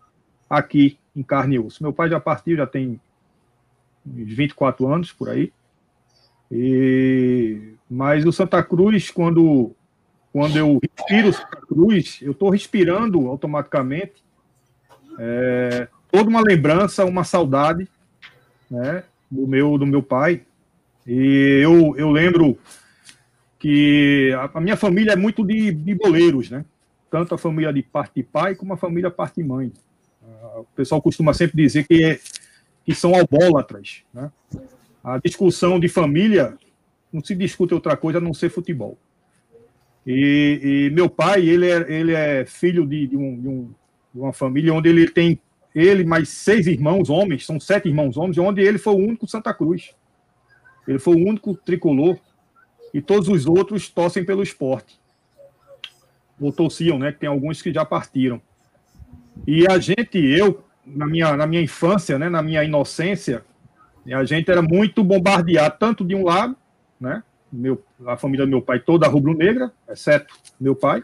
aqui 0.50 0.98
em 1.16 1.24
carne 1.24 1.56
e 1.56 1.60
osso. 1.60 1.84
Meu 1.84 1.94
pai 1.94 2.10
já 2.10 2.20
partiu, 2.20 2.58
já 2.58 2.66
tem 2.66 3.00
24 4.06 4.88
anos 4.88 5.12
por 5.12 5.30
aí. 5.30 5.52
E, 6.52 7.76
mas 7.90 8.26
o 8.26 8.32
Santa 8.32 8.62
Cruz, 8.62 9.10
quando, 9.10 9.72
quando 10.34 10.58
eu 10.58 10.80
respiro 10.82 11.34
Santa 11.34 11.62
Cruz, 11.66 12.20
eu 12.22 12.34
estou 12.34 12.50
respirando 12.50 13.28
automaticamente 13.28 14.24
é, 15.18 15.88
toda 16.12 16.30
uma 16.30 16.42
lembrança, 16.42 17.06
uma 17.06 17.24
saudade 17.24 17.88
né, 18.70 19.04
do, 19.30 19.48
meu, 19.48 19.78
do 19.78 19.86
meu 19.86 20.04
pai. 20.04 20.42
E 21.08 21.60
eu, 21.64 21.96
eu 21.98 22.12
lembro 22.12 22.58
que 23.58 24.36
a, 24.54 24.60
minha 24.60 24.76
família 24.76 25.14
é 25.14 25.16
muito 25.16 25.46
de, 25.46 25.72
de 25.72 25.96
boleiros, 25.96 26.50
né? 26.50 26.66
Tanto 27.10 27.36
a 27.36 27.38
família 27.38 27.72
de 27.72 27.84
parte 27.84 28.16
de 28.16 28.24
pai 28.24 28.56
como 28.56 28.74
a 28.74 28.78
família 28.78 29.12
parte 29.12 29.36
de 29.36 29.44
mãe. 29.48 29.72
Uh, 30.22 30.62
o 30.62 30.68
pessoal 30.76 31.02
costuma 31.02 31.34
sempre 31.34 31.62
dizer 31.62 31.86
que, 31.86 32.04
é, 32.04 32.20
que 32.86 32.96
são 32.96 33.14
albólatras, 33.14 34.04
né? 34.14 34.32
A 35.04 35.18
discussão 35.18 35.80
de 35.80 35.88
família 35.88 36.58
não 37.12 37.24
se 37.24 37.36
discute 37.36 37.74
outra 37.74 37.98
coisa 37.98 38.20
a 38.20 38.22
não 38.22 38.34
ser 38.34 38.50
futebol. 38.50 38.98
E, 40.06 40.90
e 40.90 40.90
meu 40.94 41.10
pai, 41.10 41.48
ele 41.48 41.70
é, 41.70 41.92
ele 41.92 42.14
é 42.14 42.46
filho 42.46 42.86
de, 42.88 43.08
de, 43.08 43.18
um, 43.18 43.40
de, 43.40 43.48
um, 43.48 43.74
de 44.14 44.20
uma 44.20 44.34
família 44.34 44.74
onde 44.74 44.90
ele 44.90 45.10
tem 45.10 45.40
ele 45.74 46.04
mais 46.04 46.30
seis 46.30 46.68
irmãos 46.68 47.10
homens, 47.10 47.46
são 47.46 47.60
sete 47.60 47.88
irmãos 47.88 48.18
homens, 48.18 48.38
onde 48.38 48.62
ele 48.62 48.78
foi 48.78 48.94
o 48.94 48.98
único 48.98 49.28
Santa 49.28 49.54
Cruz. 49.54 49.96
Ele 50.88 51.00
foi 51.00 51.16
o 51.16 51.26
único 51.26 51.56
tricolor 51.56 52.18
e 52.94 53.02
todos 53.02 53.30
os 53.30 53.46
outros 53.46 53.88
torcem 53.90 54.26
pelo 54.26 54.44
esporte. 54.44 55.00
Ou 56.40 56.52
torciam, 56.52 56.98
né? 57.00 57.12
Tem 57.12 57.30
alguns 57.30 57.62
que 57.62 57.72
já 57.72 57.86
partiram. 57.86 58.42
E 59.48 59.66
a 59.68 59.78
gente, 59.80 60.18
eu, 60.18 60.64
na 60.86 61.08
minha, 61.08 61.38
na 61.38 61.48
minha 61.48 61.62
infância, 61.62 62.20
né, 62.20 62.28
na 62.28 62.42
minha 62.42 62.64
inocência, 62.64 63.46
a 64.10 64.24
gente 64.24 64.50
era 64.50 64.62
muito 64.62 65.04
bombardeado, 65.04 65.76
tanto 65.80 66.04
de 66.04 66.16
um 66.16 66.26
lado, 66.26 66.56
né? 67.00 67.24
Meu, 67.52 67.84
a 68.06 68.16
família 68.16 68.46
do 68.46 68.50
meu 68.50 68.62
pai 68.62 68.80
toda 68.80 69.08
rubro-negra, 69.08 69.72
exceto 69.90 70.34
meu 70.60 70.76
pai. 70.76 71.04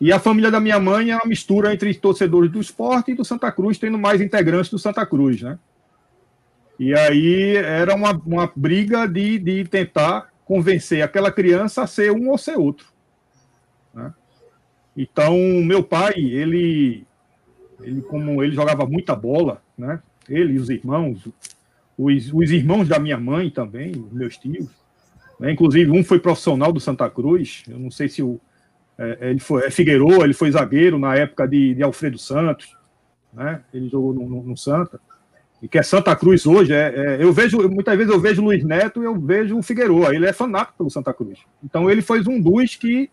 E 0.00 0.12
a 0.12 0.18
família 0.18 0.50
da 0.50 0.60
minha 0.60 0.78
mãe 0.80 1.10
é 1.10 1.16
uma 1.16 1.28
mistura 1.28 1.72
entre 1.72 1.92
torcedores 1.94 2.50
do 2.50 2.60
esporte 2.60 3.12
e 3.12 3.14
do 3.14 3.24
Santa 3.24 3.50
Cruz, 3.52 3.78
tendo 3.78 3.98
mais 3.98 4.20
integrantes 4.20 4.70
do 4.70 4.78
Santa 4.78 5.04
Cruz, 5.04 5.42
né? 5.42 5.58
E 6.78 6.94
aí 6.94 7.56
era 7.56 7.94
uma, 7.94 8.10
uma 8.10 8.52
briga 8.56 9.06
de, 9.06 9.38
de 9.38 9.64
tentar 9.64 10.32
convencer 10.44 11.02
aquela 11.02 11.30
criança 11.30 11.82
a 11.82 11.86
ser 11.86 12.10
um 12.10 12.30
ou 12.30 12.38
ser 12.38 12.58
outro. 12.58 12.86
Né? 13.94 14.12
Então, 14.96 15.36
meu 15.64 15.82
pai, 15.82 16.14
ele, 16.16 17.06
ele, 17.80 18.02
como 18.02 18.42
ele 18.42 18.54
jogava 18.54 18.84
muita 18.86 19.14
bola, 19.14 19.62
né? 19.78 20.02
ele 20.28 20.54
e 20.54 20.58
os 20.58 20.68
irmãos, 20.68 21.28
os, 22.04 22.32
os 22.32 22.50
irmãos 22.50 22.88
da 22.88 22.98
minha 22.98 23.18
mãe 23.18 23.50
também, 23.50 23.92
meus 24.12 24.36
tios, 24.36 24.68
né? 25.38 25.52
inclusive 25.52 25.90
um 25.90 26.04
foi 26.04 26.18
profissional 26.18 26.72
do 26.72 26.80
Santa 26.80 27.08
Cruz, 27.08 27.64
eu 27.68 27.78
não 27.78 27.90
sei 27.90 28.08
se 28.08 28.22
o, 28.22 28.40
é, 28.98 29.30
ele 29.30 29.40
foi 29.40 29.66
é 29.66 29.70
Figueiredo, 29.70 30.24
ele 30.24 30.34
foi 30.34 30.50
zagueiro 30.50 30.98
na 30.98 31.14
época 31.16 31.46
de, 31.46 31.74
de 31.74 31.82
Alfredo 31.82 32.18
Santos, 32.18 32.76
né? 33.32 33.62
ele 33.72 33.88
jogou 33.88 34.12
no, 34.12 34.28
no, 34.28 34.42
no 34.42 34.56
Santa 34.56 35.00
e 35.62 35.68
que 35.68 35.78
é 35.78 35.82
Santa 35.82 36.14
Cruz 36.16 36.44
hoje, 36.44 36.72
é, 36.72 36.92
é, 36.94 37.22
eu 37.22 37.32
vejo, 37.32 37.56
muitas 37.68 37.96
vezes 37.96 38.12
eu 38.12 38.20
vejo 38.20 38.42
o 38.42 38.44
Luiz 38.46 38.64
Neto 38.64 39.00
e 39.00 39.06
eu 39.06 39.18
vejo 39.18 39.56
o 39.56 39.62
Figueiredo, 39.62 40.12
ele 40.12 40.26
é 40.26 40.32
fanático 40.32 40.78
pelo 40.78 40.90
Santa 40.90 41.14
Cruz. 41.14 41.38
Então 41.62 41.88
ele 41.88 42.02
foi 42.02 42.20
um 42.26 42.40
dos 42.40 42.74
que, 42.74 43.08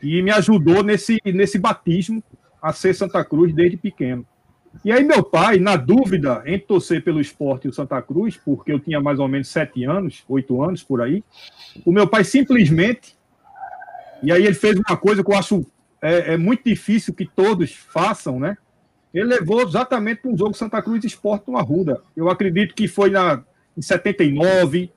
que 0.00 0.22
me 0.22 0.30
ajudou 0.30 0.84
nesse, 0.84 1.18
nesse 1.24 1.58
batismo 1.58 2.22
a 2.62 2.72
ser 2.72 2.94
Santa 2.94 3.24
Cruz 3.24 3.52
desde 3.52 3.76
pequeno. 3.76 4.24
E 4.84 4.92
aí 4.92 5.04
meu 5.04 5.22
pai, 5.22 5.58
na 5.58 5.76
dúvida 5.76 6.42
entre 6.46 6.66
torcer 6.66 7.02
pelo 7.02 7.20
esporte 7.20 7.66
e 7.66 7.70
o 7.70 7.72
Santa 7.72 8.00
Cruz, 8.00 8.36
porque 8.36 8.72
eu 8.72 8.78
tinha 8.78 9.00
mais 9.00 9.18
ou 9.18 9.28
menos 9.28 9.48
sete 9.48 9.84
anos, 9.84 10.24
oito 10.28 10.62
anos 10.62 10.82
por 10.82 11.02
aí, 11.02 11.22
o 11.84 11.92
meu 11.92 12.06
pai 12.06 12.24
simplesmente, 12.24 13.16
e 14.22 14.32
aí 14.32 14.44
ele 14.44 14.54
fez 14.54 14.78
uma 14.78 14.96
coisa 14.96 15.24
que 15.24 15.30
eu 15.30 15.36
acho 15.36 15.66
é, 16.00 16.34
é 16.34 16.36
muito 16.36 16.64
difícil 16.64 17.12
que 17.12 17.26
todos 17.26 17.72
façam, 17.74 18.40
né? 18.40 18.56
Ele 19.12 19.24
levou 19.24 19.60
exatamente 19.62 20.22
para 20.22 20.30
um 20.30 20.36
jogo 20.36 20.54
Santa 20.54 20.80
Cruz 20.80 21.04
Esporte 21.04 21.50
no 21.50 21.58
Arruda. 21.58 22.00
Eu 22.16 22.30
acredito 22.30 22.74
que 22.74 22.86
foi 22.86 23.10
na, 23.10 23.42
em 23.76 23.82
79 23.82 24.90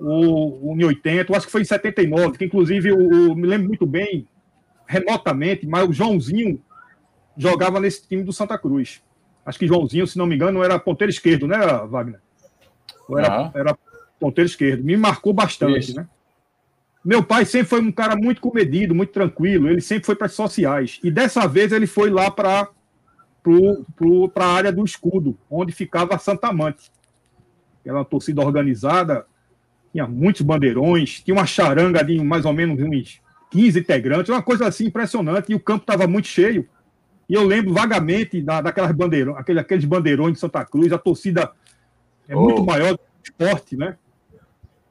ou, 0.00 0.74
em 0.74 0.84
80, 0.84 1.30
eu 1.30 1.36
acho 1.36 1.46
que 1.46 1.52
foi 1.52 1.60
em 1.60 1.66
79, 1.66 2.38
que 2.38 2.44
inclusive 2.44 2.92
o, 2.92 3.34
me 3.34 3.46
lembro 3.46 3.68
muito 3.68 3.86
bem, 3.86 4.26
remotamente, 4.86 5.66
mas 5.66 5.88
o 5.88 5.92
Joãozinho 5.92 6.60
jogava 7.36 7.80
nesse 7.80 8.06
time 8.06 8.22
do 8.22 8.32
Santa 8.32 8.58
Cruz. 8.58 9.02
Acho 9.44 9.58
que 9.58 9.66
Joãozinho, 9.66 10.06
se 10.06 10.16
não 10.16 10.26
me 10.26 10.34
engano, 10.34 10.62
era 10.62 10.78
ponteiro 10.78 11.10
esquerdo, 11.10 11.46
né, 11.46 11.58
Wagner? 11.88 12.20
Era, 13.10 13.50
era 13.54 13.78
ponteiro 14.20 14.48
esquerdo. 14.48 14.84
Me 14.84 14.96
marcou 14.96 15.32
bastante, 15.32 15.90
Isso. 15.90 15.96
né? 15.96 16.06
Meu 17.04 17.22
pai 17.22 17.44
sempre 17.44 17.68
foi 17.68 17.80
um 17.80 17.90
cara 17.90 18.14
muito 18.14 18.40
comedido, 18.40 18.94
muito 18.94 19.12
tranquilo. 19.12 19.68
Ele 19.68 19.80
sempre 19.80 20.06
foi 20.06 20.14
para 20.14 20.26
as 20.26 20.34
sociais. 20.34 21.00
E 21.02 21.10
dessa 21.10 21.48
vez 21.48 21.72
ele 21.72 21.86
foi 21.86 22.10
lá 22.10 22.30
para 22.30 22.68
para 24.32 24.44
a 24.44 24.52
área 24.52 24.72
do 24.72 24.84
escudo, 24.84 25.36
onde 25.50 25.72
ficava 25.72 26.14
a 26.14 26.18
Santa 26.18 26.46
Amante. 26.46 26.92
Era 27.84 27.96
uma 27.96 28.04
torcida 28.04 28.40
organizada, 28.40 29.26
tinha 29.90 30.06
muitos 30.06 30.42
bandeirões, 30.42 31.20
tinha 31.20 31.34
uma 31.34 31.44
charanga 31.44 32.04
de 32.04 32.22
mais 32.22 32.44
ou 32.44 32.52
menos 32.52 32.80
uns 32.80 33.20
15 33.50 33.80
integrantes, 33.80 34.30
uma 34.30 34.42
coisa 34.42 34.68
assim 34.68 34.86
impressionante, 34.86 35.50
e 35.50 35.56
o 35.56 35.60
campo 35.60 35.82
estava 35.82 36.06
muito 36.06 36.28
cheio. 36.28 36.68
E 37.28 37.34
eu 37.34 37.44
lembro 37.44 37.72
vagamente 37.72 38.40
da, 38.42 38.60
daquelas 38.60 38.92
bandeirões, 38.92 39.38
aqueles, 39.38 39.62
aqueles 39.62 39.84
bandeirões 39.84 40.34
de 40.34 40.40
Santa 40.40 40.64
Cruz, 40.64 40.92
a 40.92 40.98
torcida 40.98 41.50
é 42.28 42.36
oh. 42.36 42.40
muito 42.40 42.64
maior 42.64 42.92
do 42.92 42.98
que 42.98 43.04
o 43.04 43.46
esporte, 43.46 43.76
né? 43.76 43.96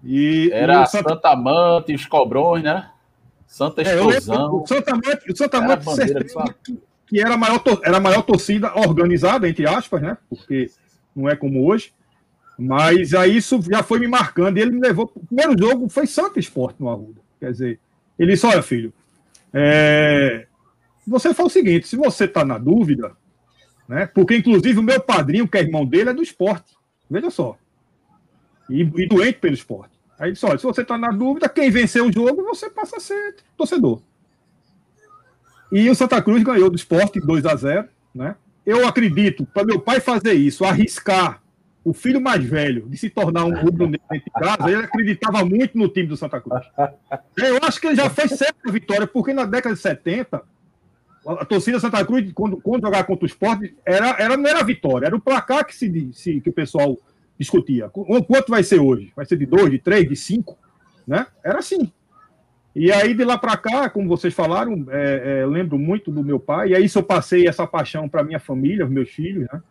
E, 0.04 0.50
Era 0.52 0.84
e 0.84 0.88
Santa... 0.88 1.10
Santa 1.10 1.30
Amante, 1.30 1.94
os 1.94 2.06
Cobrões, 2.06 2.64
né? 2.64 2.90
Santa 3.46 3.82
Explosão. 3.82 4.34
É, 4.34 4.38
lembro, 4.38 4.64
o 4.64 4.68
Santa 4.68 4.92
Amante, 4.92 5.32
o 5.32 5.36
Santa 5.36 5.58
Amante 5.58 5.96
certeza, 5.96 6.56
que 7.06 7.20
era 7.20 7.34
a 7.34 7.38
maior, 7.38 7.62
era 7.84 7.98
a 7.98 8.00
maior 8.00 8.22
torcida 8.22 8.72
organizada, 8.80 9.48
entre 9.48 9.68
aspas, 9.68 10.02
né? 10.02 10.18
Porque 10.30 10.72
não 11.14 11.30
é 11.30 11.36
como 11.36 11.68
hoje. 11.68 11.94
Mas 12.58 13.14
aí 13.14 13.36
isso 13.36 13.60
já 13.62 13.84
foi 13.84 14.00
me 14.00 14.08
marcando. 14.08 14.58
E 14.58 14.62
ele 14.62 14.72
me 14.72 14.80
levou. 14.80 15.12
O 15.14 15.26
primeiro 15.26 15.56
jogo 15.60 15.90
foi 15.90 16.08
Santa 16.08 16.40
Esporte 16.40 16.78
no 16.80 16.90
Arruda. 16.90 17.20
Quer 17.40 17.52
dizer, 17.52 17.80
ele 18.18 18.32
disse: 18.32 18.46
Olha, 18.46 18.62
filho, 18.62 18.94
é... 19.54 20.48
você 21.06 21.34
faz 21.34 21.48
o 21.48 21.52
seguinte: 21.52 21.88
se 21.88 21.96
você 21.96 22.26
está 22.26 22.46
na 22.46 22.58
dúvida, 22.58 23.16
Né? 23.88 24.06
Porque, 24.06 24.38
inclusive, 24.38 24.80
o 24.80 24.84
meu 24.84 25.02
padrinho, 25.02 25.48
que 25.48 25.58
é 25.58 25.62
irmão 25.62 25.86
dele, 25.86 26.12
é 26.12 26.14
do 26.14 26.24
esporte. 26.24 26.78
Veja 27.10 27.30
só. 27.30 27.58
E, 28.70 28.82
e 28.82 29.08
doente 29.08 29.40
pelo 29.40 29.54
esporte. 29.54 29.92
Aí 30.18 30.34
olha, 30.44 30.58
se 30.58 30.64
você 30.64 30.82
está 30.82 30.98
na 30.98 31.10
dúvida, 31.10 31.50
quem 31.50 31.70
venceu 31.70 32.08
o 32.08 32.12
jogo, 32.12 32.44
você 32.44 32.70
passa 32.70 32.98
a 32.98 33.00
ser 33.00 33.36
torcedor. 33.58 34.02
E 35.72 35.90
o 35.90 35.96
Santa 35.96 36.22
Cruz 36.22 36.44
ganhou 36.44 36.70
do 36.70 36.76
esporte 36.76 37.20
2 37.20 37.46
a 37.46 37.56
0 37.56 37.88
né? 38.14 38.36
Eu 38.66 38.88
acredito, 38.88 39.46
para 39.46 39.66
meu 39.66 39.80
pai 39.80 40.00
fazer 40.00 40.34
isso, 40.34 40.64
arriscar 40.64 41.42
o 41.84 41.94
filho 41.94 42.22
mais 42.22 42.44
velho 42.44 42.88
de 42.88 42.96
se 42.98 43.10
tornar 43.10 43.46
um 43.46 43.56
rubro 43.56 43.88
negro 43.88 44.06
de 44.12 44.30
casa, 44.30 44.70
ele 44.70 44.84
acreditava 44.84 45.44
muito 45.44 45.76
no 45.78 45.90
time 45.90 46.08
do 46.08 46.16
Santa 46.16 46.40
Cruz. 46.40 46.64
Eu 47.36 47.58
acho 47.64 47.82
que 47.82 47.88
ele 47.88 47.96
já 47.96 48.10
fez 48.10 48.32
certa 48.32 48.72
vitória, 48.72 49.08
porque 49.08 49.34
na 49.34 49.46
década 49.46 49.74
de 49.74 49.82
70, 49.82 50.44
a 51.26 51.46
torcida 51.46 51.80
Santa 51.80 52.04
Cruz, 52.04 52.32
quando, 52.34 52.58
quando 52.58 52.84
jogava 52.84 53.04
contra 53.04 53.26
o 53.26 53.28
esporte, 53.28 53.76
era, 53.86 54.16
era, 54.20 54.36
não 54.36 54.50
era 54.50 54.64
vitória, 54.64 55.06
era 55.06 55.16
o 55.16 55.22
placar 55.22 55.66
que, 55.66 55.76
se, 55.76 56.10
se, 56.14 56.42
que 56.42 56.50
o 56.50 56.54
pessoal 56.54 56.98
discutia. 57.38 57.90
Quanto 57.90 58.50
vai 58.50 58.64
ser 58.64 58.80
hoje? 58.80 59.12
Vai 59.16 59.26
ser 59.26 59.38
de 59.38 59.46
dois, 59.46 59.70
de 59.70 59.80
três, 59.80 60.08
de 60.08 60.16
cinco? 60.16 60.58
Né? 61.08 61.26
Era 61.44 61.60
assim. 61.60 61.92
E 62.76 62.92
aí, 62.92 63.14
de 63.14 63.24
lá 63.24 63.38
para 63.38 63.58
cá, 63.58 63.90
como 63.90 64.08
vocês 64.08 64.34
falaram, 64.34 64.86
é, 64.90 65.42
é, 65.42 65.46
lembro 65.46 65.78
muito 65.78 66.10
do 66.10 66.24
meu 66.24 66.40
pai, 66.40 66.70
e 66.70 66.76
aí 66.76 66.86
isso 66.86 67.00
eu 67.00 67.04
passei 67.04 67.48
essa 67.48 67.68
paixão 67.68 68.08
para 68.08 68.24
minha 68.24 68.40
família, 68.40 68.86
meus 68.86 69.10
filhos, 69.10 69.48
né? 69.52 69.62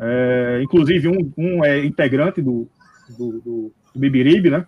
É, 0.00 0.60
inclusive, 0.62 1.08
um, 1.08 1.32
um 1.36 1.64
é 1.64 1.84
integrante 1.84 2.40
do, 2.40 2.68
do, 3.18 3.32
do, 3.40 3.72
do 3.92 4.00
Bibiribe, 4.00 4.50
né? 4.50 4.64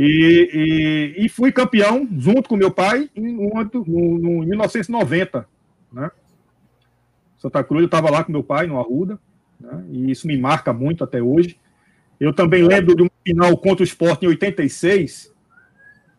E, 0.00 1.16
e, 1.18 1.24
e, 1.24 1.28
fui 1.28 1.50
campeão 1.50 2.06
junto 2.18 2.48
com 2.48 2.56
meu 2.56 2.70
pai 2.70 3.10
em, 3.16 3.32
no, 3.32 4.44
1990, 4.46 5.44
né? 5.92 6.08
Santa 7.36 7.64
Cruz, 7.64 7.80
eu 7.80 7.86
estava 7.86 8.08
lá 8.08 8.22
com 8.22 8.30
meu 8.30 8.44
pai 8.44 8.68
no 8.68 8.78
Arruda, 8.78 9.18
né? 9.58 9.84
e 9.90 10.12
isso 10.12 10.28
me 10.28 10.38
marca 10.38 10.72
muito 10.72 11.02
até 11.02 11.20
hoje. 11.20 11.58
Eu 12.20 12.32
também 12.32 12.62
lembro 12.62 12.94
de 12.94 13.02
um 13.02 13.08
final 13.26 13.56
contra 13.58 13.82
o 13.82 13.84
Sport 13.84 14.22
em 14.22 14.28
86, 14.28 15.34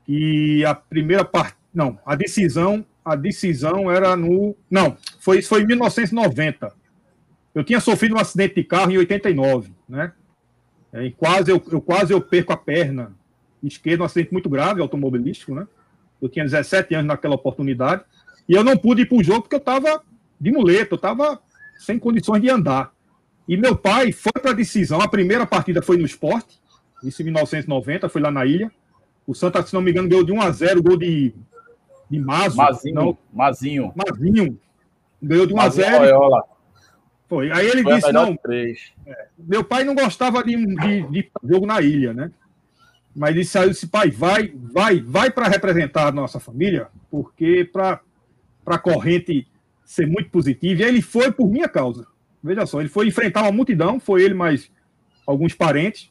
e 0.06 0.66
a 0.66 0.76
primeira 0.76 1.24
parte, 1.24 1.56
não, 1.74 1.98
a 2.06 2.16
decisão, 2.16 2.86
a 3.04 3.16
decisão 3.16 3.90
era 3.90 4.14
no, 4.18 4.58
não, 4.70 4.98
foi 5.22 5.42
foi 5.42 5.62
em 5.62 5.68
1990. 5.68 6.74
Eu 7.56 7.64
tinha 7.64 7.80
sofrido 7.80 8.16
um 8.16 8.20
acidente 8.20 8.56
de 8.56 8.64
carro 8.66 8.92
em 8.92 8.98
89, 8.98 9.72
né? 9.88 10.12
É, 10.92 11.10
quase 11.12 11.50
eu, 11.50 11.64
eu 11.72 11.80
quase 11.80 12.12
eu 12.12 12.20
perco 12.20 12.52
a 12.52 12.58
perna 12.58 13.18
esquerda, 13.68 14.04
um 14.04 14.06
acidente 14.06 14.32
muito 14.32 14.50
grave 14.50 14.82
automobilístico, 14.82 15.54
né? 15.54 15.68
Eu 16.22 16.30
tinha 16.30 16.46
17 16.46 16.94
anos 16.96 17.08
naquela 17.08 17.36
oportunidade 17.36 18.04
e 18.48 18.54
eu 18.54 18.64
não 18.64 18.78
pude 18.78 19.04
ir 19.04 19.06
para 19.06 19.18
o 19.18 19.24
jogo 19.24 19.42
porque 19.44 19.56
eu 19.56 19.60
estava 19.60 20.02
de 20.40 20.52
muleta, 20.52 20.94
eu 20.94 20.98
estava 20.98 21.40
sem 21.78 21.98
condições 21.98 22.42
de 22.42 22.50
andar. 22.50 22.92
E 23.48 23.58
meu 23.58 23.76
pai 23.76 24.12
foi 24.12 24.34
para 24.34 24.52
a 24.52 24.54
decisão. 24.54 25.02
A 25.02 25.08
primeira 25.08 25.46
partida 25.46 25.82
foi 25.82 25.98
no 25.98 26.06
esporte, 26.06 26.60
isso 27.04 27.22
em 27.22 27.26
1990, 27.26 28.10
foi 28.10 28.22
lá 28.22 28.32
na 28.32 28.46
ilha. 28.46 28.72
O 29.26 29.34
Santa, 29.34 29.66
se 29.66 29.74
não 29.74 29.82
me 29.82 29.92
engano, 29.92 30.10
ganhou 30.10 30.24
de 30.24 30.32
1 30.32 30.42
a 30.42 30.52
0 30.52 30.84
gol 30.84 30.98
de, 30.98 31.34
de 32.10 32.20
Mazo. 32.20 32.58
Mazinho. 32.58 32.96
Não, 32.96 33.18
Mazinho. 33.34 33.94
Mazinho. 33.96 34.60
Ganhou 35.22 35.46
de 35.46 35.54
1 35.54 35.56
Mazinho 35.56 35.88
a 35.88 35.92
0. 35.92 36.04
Oiola. 36.04 36.44
Foi. 37.30 37.52
Aí 37.52 37.68
ele 37.68 37.84
foi 37.84 37.96
disse: 37.96 38.12
não. 38.12 38.36
É, 39.06 39.28
meu 39.38 39.64
pai 39.64 39.84
não 39.84 39.94
gostava 39.94 40.44
de, 40.44 40.56
de, 40.56 41.04
de, 41.04 41.32
jogo 41.44 41.68
na 41.68 41.80
ilha, 41.80 42.12
né? 42.12 42.32
Mas 43.20 43.36
ele 43.36 43.44
saiu 43.44 43.70
disse: 43.70 43.86
pai, 43.86 44.10
vai, 44.10 44.50
vai, 44.56 45.02
vai 45.02 45.30
para 45.30 45.50
representar 45.50 46.08
a 46.08 46.12
nossa 46.12 46.40
família, 46.40 46.88
porque 47.12 47.66
para 47.66 48.00
a 48.66 48.78
corrente 48.78 49.46
ser 49.84 50.08
muito 50.08 50.30
positiva. 50.30 50.84
E 50.84 50.86
ele 50.86 51.02
foi 51.02 51.30
por 51.30 51.52
minha 51.52 51.68
causa. 51.68 52.08
Veja 52.42 52.66
só, 52.66 52.80
ele 52.80 52.88
foi 52.88 53.10
enfrentar 53.10 53.42
uma 53.42 53.52
multidão, 53.52 54.00
foi 54.00 54.24
ele 54.24 54.34
mais 54.34 54.72
alguns 55.28 55.54
parentes, 55.54 56.10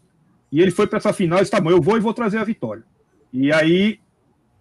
e 0.53 0.61
ele 0.61 0.71
foi 0.71 0.87
para 0.87 0.99
essa 0.99 1.11
final 1.15 1.39
e 1.39 1.41
disse: 1.41 1.51
tá 1.51 1.63
bom, 1.63 1.71
eu 1.71 1.81
vou 1.81 1.97
e 1.97 2.01
vou 2.01 2.13
trazer 2.13 2.37
a 2.37 2.45
vitória. 2.45 2.85
E 3.33 3.51
aí 3.51 3.99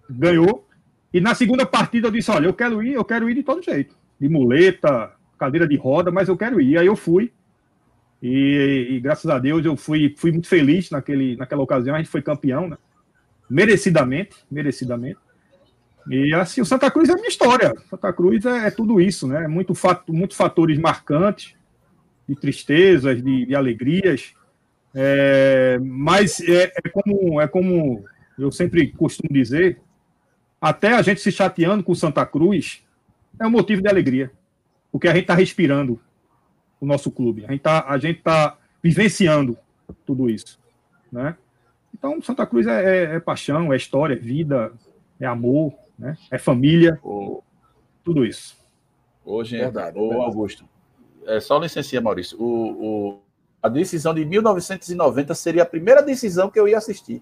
ganhou. 0.10 0.66
E 1.14 1.20
na 1.20 1.36
segunda 1.36 1.66
partida 1.66 2.08
eu 2.08 2.12
disse: 2.12 2.32
olha, 2.32 2.46
eu 2.46 2.54
quero 2.54 2.82
ir, 2.82 2.94
eu 2.94 3.04
quero 3.04 3.30
ir 3.30 3.36
de 3.36 3.44
todo 3.44 3.62
jeito. 3.62 3.94
De 4.18 4.30
muleta, 4.30 5.12
cadeira 5.38 5.68
de 5.68 5.76
roda, 5.76 6.12
mas 6.12 6.30
eu 6.30 6.38
quero 6.38 6.62
ir. 6.62 6.70
E 6.70 6.78
aí 6.78 6.88
eu 6.88 6.96
fui. 6.96 7.30
E, 8.22 8.88
e, 8.92 9.00
graças 9.00 9.30
a 9.30 9.38
Deus 9.38 9.64
eu 9.66 9.78
fui, 9.78 10.14
fui 10.18 10.32
muito 10.32 10.48
feliz 10.48 10.90
naquele, 10.90 11.36
naquela 11.36 11.62
ocasião. 11.62 11.96
A 11.96 12.00
gente 12.00 12.10
foi 12.10 12.22
campeão, 12.22 12.68
né? 12.68 12.78
Merecidamente, 13.50 14.36
merecidamente. 14.50 15.20
E 16.10 16.34
assim, 16.34 16.62
o 16.62 16.66
Santa 16.66 16.90
Cruz 16.90 17.10
é 17.10 17.16
minha 17.16 17.28
história. 17.28 17.74
Santa 17.90 18.12
Cruz 18.14 18.46
é, 18.46 18.68
é 18.68 18.72
tudo 18.72 19.00
isso, 19.00 19.28
né? 19.28 19.48
Muito 19.48 19.76
fato, 19.76 20.14
muitos 20.14 20.38
fatores 20.38 20.80
marcantes, 20.80 21.56
de 22.28 22.36
tristezas, 22.36 23.22
de, 23.22 23.46
de 23.46 23.56
alegrias. 23.56 24.34
É, 24.94 25.78
mas 25.82 26.40
é, 26.42 26.72
é, 26.84 26.90
como, 26.90 27.40
é 27.40 27.48
como 27.48 28.04
eu 28.38 28.52
sempre 28.52 28.88
costumo 28.92 29.32
dizer, 29.32 29.80
até 30.60 30.94
a 30.94 31.02
gente 31.02 31.22
se 31.22 31.32
chateando 31.32 31.84
com 31.84 31.94
Santa 31.94 32.26
Cruz 32.26 32.84
é 33.40 33.46
um 33.46 33.52
motivo 33.52 33.82
de 33.82 33.88
alegria, 33.88 34.32
porque 34.92 35.08
a 35.08 35.14
gente 35.14 35.24
está 35.24 35.36
respirando 35.36 36.00
o 36.80 36.86
nosso 36.86 37.12
clube, 37.12 37.46
a 37.46 37.52
gente 37.52 37.60
está 37.60 37.82
tá 38.24 38.58
vivenciando 38.82 39.58
tudo 40.06 40.30
isso, 40.30 40.60
né? 41.12 41.36
Então, 41.94 42.22
Santa 42.22 42.46
Cruz 42.46 42.68
é, 42.68 42.84
é, 42.84 43.16
é, 43.16 43.20
paixão, 43.20 43.74
é 43.74 43.76
história, 43.76 44.14
é 44.14 44.18
vida, 44.18 44.72
é 45.20 45.26
amor, 45.26 45.74
né? 45.98 46.16
é 46.30 46.38
família, 46.38 47.00
tudo 48.04 48.24
isso. 48.24 48.56
Hoje, 49.26 49.58
verdade, 49.58 49.98
ô, 49.98 50.22
Augusto, 50.22 50.64
é 51.26 51.40
só 51.40 51.58
licencia, 51.58 52.00
Maurício. 52.00 52.40
O, 52.40 52.46
o, 52.46 53.22
a 53.62 53.68
decisão 53.68 54.14
de 54.14 54.24
1990 54.24 55.34
seria 55.34 55.64
a 55.64 55.66
primeira 55.66 56.02
decisão 56.02 56.50
que 56.50 56.60
eu 56.60 56.68
ia 56.68 56.78
assistir. 56.78 57.22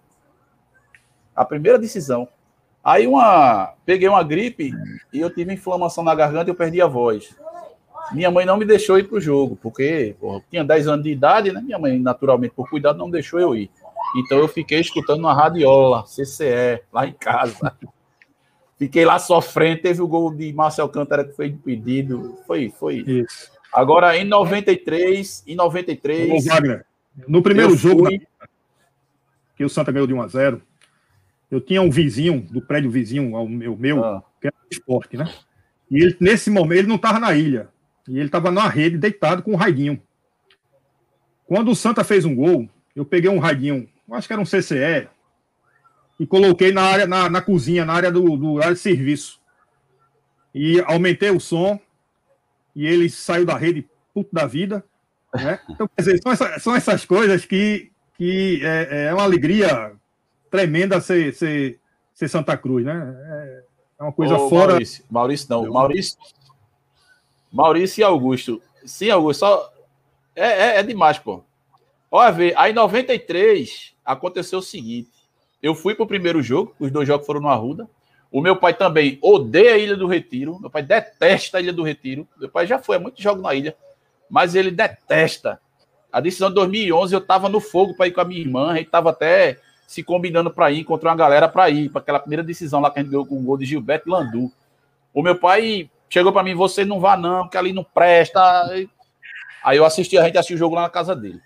A 1.36 1.44
primeira 1.46 1.80
decisão. 1.80 2.28
Aí 2.84 3.08
uma, 3.08 3.74
peguei 3.84 4.08
uma 4.08 4.22
gripe 4.22 4.72
e 5.12 5.20
eu 5.20 5.34
tive 5.34 5.54
inflamação 5.54 6.04
na 6.04 6.13
garganta 6.13 6.50
e 6.50 6.52
eu 6.52 6.56
perdi 6.56 6.82
a 6.82 6.86
voz. 6.86 7.36
Minha 8.12 8.32
mãe 8.32 8.46
não 8.46 8.58
me 8.58 8.65
deixou 8.65 9.00
ir 9.00 9.04
para 9.04 9.18
o 9.18 9.22
jogo, 9.22 9.58
porque 9.62 10.15
porra, 10.20 10.44
tinha 10.50 10.63
10 10.63 10.88
anos 10.88 11.04
de 11.04 11.12
idade, 11.12 11.52
né? 11.52 11.62
Minha 11.62 11.80
mãe, 11.80 12.00
naturalmente, 12.00 12.54
por 12.56 12.70
cuidado, 12.70 12.98
não 12.98 13.10
deixou 13.10 13.39
eu 13.39 13.56
ir. 13.56 13.70
Então 14.15 14.38
eu 14.38 14.48
fiquei 14.48 14.80
escutando 14.80 15.20
uma 15.20 15.34
radiola, 15.34 16.04
CCE, 16.04 16.82
lá 16.91 17.08
em 17.08 17.13
casa. 17.13 17.76
Fiquei 18.78 19.06
lá 19.06 19.18
sofrendo, 19.18 19.82
teve 19.82 20.02
o 20.02 20.08
gol 20.08 20.34
de 20.34 20.52
Marcel 20.52 20.89
Cântara 20.89 21.24
que 21.24 21.34
foi 21.34 21.48
impedido. 21.48 22.38
Foi, 22.46 22.70
foi. 22.70 22.98
Isso. 23.08 23.50
Agora, 23.74 24.18
em 24.18 24.26
93, 24.26 25.44
em 25.48 25.56
93. 25.56 26.46
Ô, 26.46 26.50
Wagner, 26.50 26.86
no 27.26 27.41
primeiro 27.41 27.74
jogo 27.76 28.06
fui... 28.06 28.22
que 29.56 29.63
o 29.63 29.70
Santa 29.70 29.94
ganhou 29.94 30.06
de 30.06 30.13
1 30.13 30.22
a 30.22 30.28
0 30.28 30.62
eu 31.50 31.62
tinha 31.62 31.82
um 31.82 31.89
vizinho, 31.89 32.41
do 32.41 32.62
prédio 32.62 32.89
vizinho 32.89 33.36
ao 33.36 33.48
meu, 33.48 33.78
meu 33.78 34.04
ah. 34.04 34.24
que 34.41 34.48
era 34.48 34.56
esporte, 34.70 35.15
né? 35.15 35.32
E 35.89 36.04
ele, 36.04 36.18
nesse 36.20 36.50
momento, 36.50 36.80
ele 36.80 36.88
não 36.88 36.96
estava 36.96 37.20
na 37.20 37.34
ilha. 37.34 37.70
E 38.08 38.18
ele 38.18 38.28
estava 38.28 38.52
na 38.52 38.68
rede, 38.68 38.98
deitado 38.98 39.41
com 39.41 39.52
um 39.54 39.56
raidinho. 39.56 40.02
Quando 41.48 41.72
o 41.72 41.76
Santa 41.76 42.04
fez 42.04 42.26
um 42.26 42.36
gol, 42.36 42.70
eu 42.96 43.06
peguei 43.06 43.30
um 43.30 43.39
raidinho, 43.39 43.88
acho 44.12 44.28
que 44.28 44.34
era 44.34 44.41
um 44.41 44.46
CCE, 44.46 45.08
e 46.20 46.26
coloquei 46.26 46.72
na 46.72 46.84
área, 46.84 47.08
na, 47.08 47.30
na 47.30 47.41
cozinha, 47.41 47.84
na 47.86 47.94
área 47.94 48.12
do, 48.12 48.38
do 48.38 48.62
área 48.62 48.74
de 48.74 48.80
serviço. 48.80 49.39
E 50.54 50.80
aumentei 50.82 51.30
o 51.30 51.39
som, 51.39 51.80
e 52.76 52.86
ele 52.86 53.10
saiu 53.10 53.46
da 53.46 53.58
rede 53.58 53.88
puto 54.13 54.30
da 54.34 54.46
vida. 54.46 54.84
Né? 55.34 55.60
Então, 55.70 55.88
quer 55.88 56.02
dizer, 56.02 56.22
são, 56.22 56.32
essa, 56.32 56.60
são 56.60 56.76
essas 56.76 57.06
coisas 57.06 57.46
que, 57.46 57.91
que 58.18 58.62
é, 58.63 59.08
é 59.08 59.13
uma 59.13 59.24
alegria 59.24 59.91
tremenda 60.50 61.02
ser, 61.02 61.34
ser, 61.34 61.80
ser 62.13 62.28
Santa 62.30 62.56
Cruz, 62.56 62.86
né? 62.86 63.63
É 64.00 64.04
uma 64.04 64.13
coisa 64.13 64.36
Ô, 64.36 64.50
fora. 64.50 64.74
Maurício, 64.74 65.06
Maurício 65.10 65.48
não, 65.50 65.72
Maurício. 65.72 66.18
Maurício 67.56 68.02
e 68.02 68.04
Augusto. 68.04 68.62
Sim, 68.84 69.10
Augusto, 69.10 69.39
só. 69.39 69.72
É, 70.36 70.46
é, 70.46 70.80
é 70.80 70.84
demais, 70.84 71.18
pô. 71.18 71.41
Olha, 72.12 72.30
ver, 72.30 72.54
aí 72.58 72.72
em 72.72 72.76
93 72.76 73.94
aconteceu 74.04 74.60
o 74.60 74.62
seguinte: 74.62 75.10
eu 75.63 75.74
fui 75.74 75.96
pro 75.96 76.06
primeiro 76.06 76.44
jogo, 76.44 76.76
os 76.78 76.91
dois 76.91 77.08
jogos 77.08 77.26
foram 77.26 77.39
no 77.39 77.48
Arruda. 77.48 77.89
O 78.30 78.41
meu 78.41 78.58
pai 78.58 78.74
também 78.74 79.18
odeia 79.22 79.76
a 79.76 79.78
Ilha 79.78 79.96
do 79.96 80.06
Retiro. 80.06 80.60
Meu 80.60 80.70
pai 80.70 80.84
detesta 80.84 81.58
a 81.58 81.62
Ilha 81.62 81.72
do 81.72 81.84
Retiro. 81.84 82.28
Meu 82.38 82.50
pai 82.50 82.68
já 82.68 82.78
foi 82.78 82.98
a 82.98 83.00
muitos 83.00 83.24
jogos 83.24 83.41
na 83.41 83.54
ilha, 83.54 83.74
mas 84.30 84.54
ele 84.54 84.70
detesta. 84.70 85.58
A 86.12 86.20
decisão 86.20 86.50
de 86.50 86.56
2011 86.56 87.13
eu 87.15 87.22
tava 87.22 87.48
no 87.48 87.62
fogo 87.62 87.96
para 87.96 88.08
ir 88.08 88.12
com 88.12 88.20
a 88.20 88.26
minha 88.26 88.41
irmã, 88.41 88.72
a 88.72 88.76
gente 88.76 88.89
tava 88.89 89.12
até 89.12 89.58
se 89.88 90.04
combinando 90.04 90.52
para 90.52 90.72
ir, 90.72 90.80
encontrou 90.80 91.10
uma 91.10 91.18
galera 91.18 91.48
para 91.48 91.70
ir, 91.70 91.89
para 91.89 92.02
aquela 92.02 92.20
primeira 92.20 92.44
decisão 92.44 92.82
lá 92.82 92.91
que 92.91 93.00
a 93.00 93.02
gente 93.02 93.12
ganhou 93.12 93.26
com 93.26 93.38
o 93.38 93.44
gol 93.44 93.58
de 93.58 93.65
Gilberto 93.65 94.10
Landu. 94.10 94.52
O 95.13 95.22
meu 95.22 95.36
pai 95.36 95.89
chegou 96.10 96.32
para 96.32 96.44
mim, 96.44 96.56
você 96.56 96.86
não 96.86 97.00
vá 97.00 97.15
não, 97.18 97.48
que 97.48 97.58
ali 97.58 97.74
não 97.74 97.84
presta. 97.84 98.41
Aí 99.63 99.78
eu 99.78 99.86
assisti, 99.86 100.18
a 100.18 100.24
gente 100.26 100.38
assistiu 100.38 100.56
o 100.56 100.60
jogo 100.60 100.76
lá 100.76 100.84
na 100.84 100.89
casa 100.89 101.15
dele. 101.15 101.39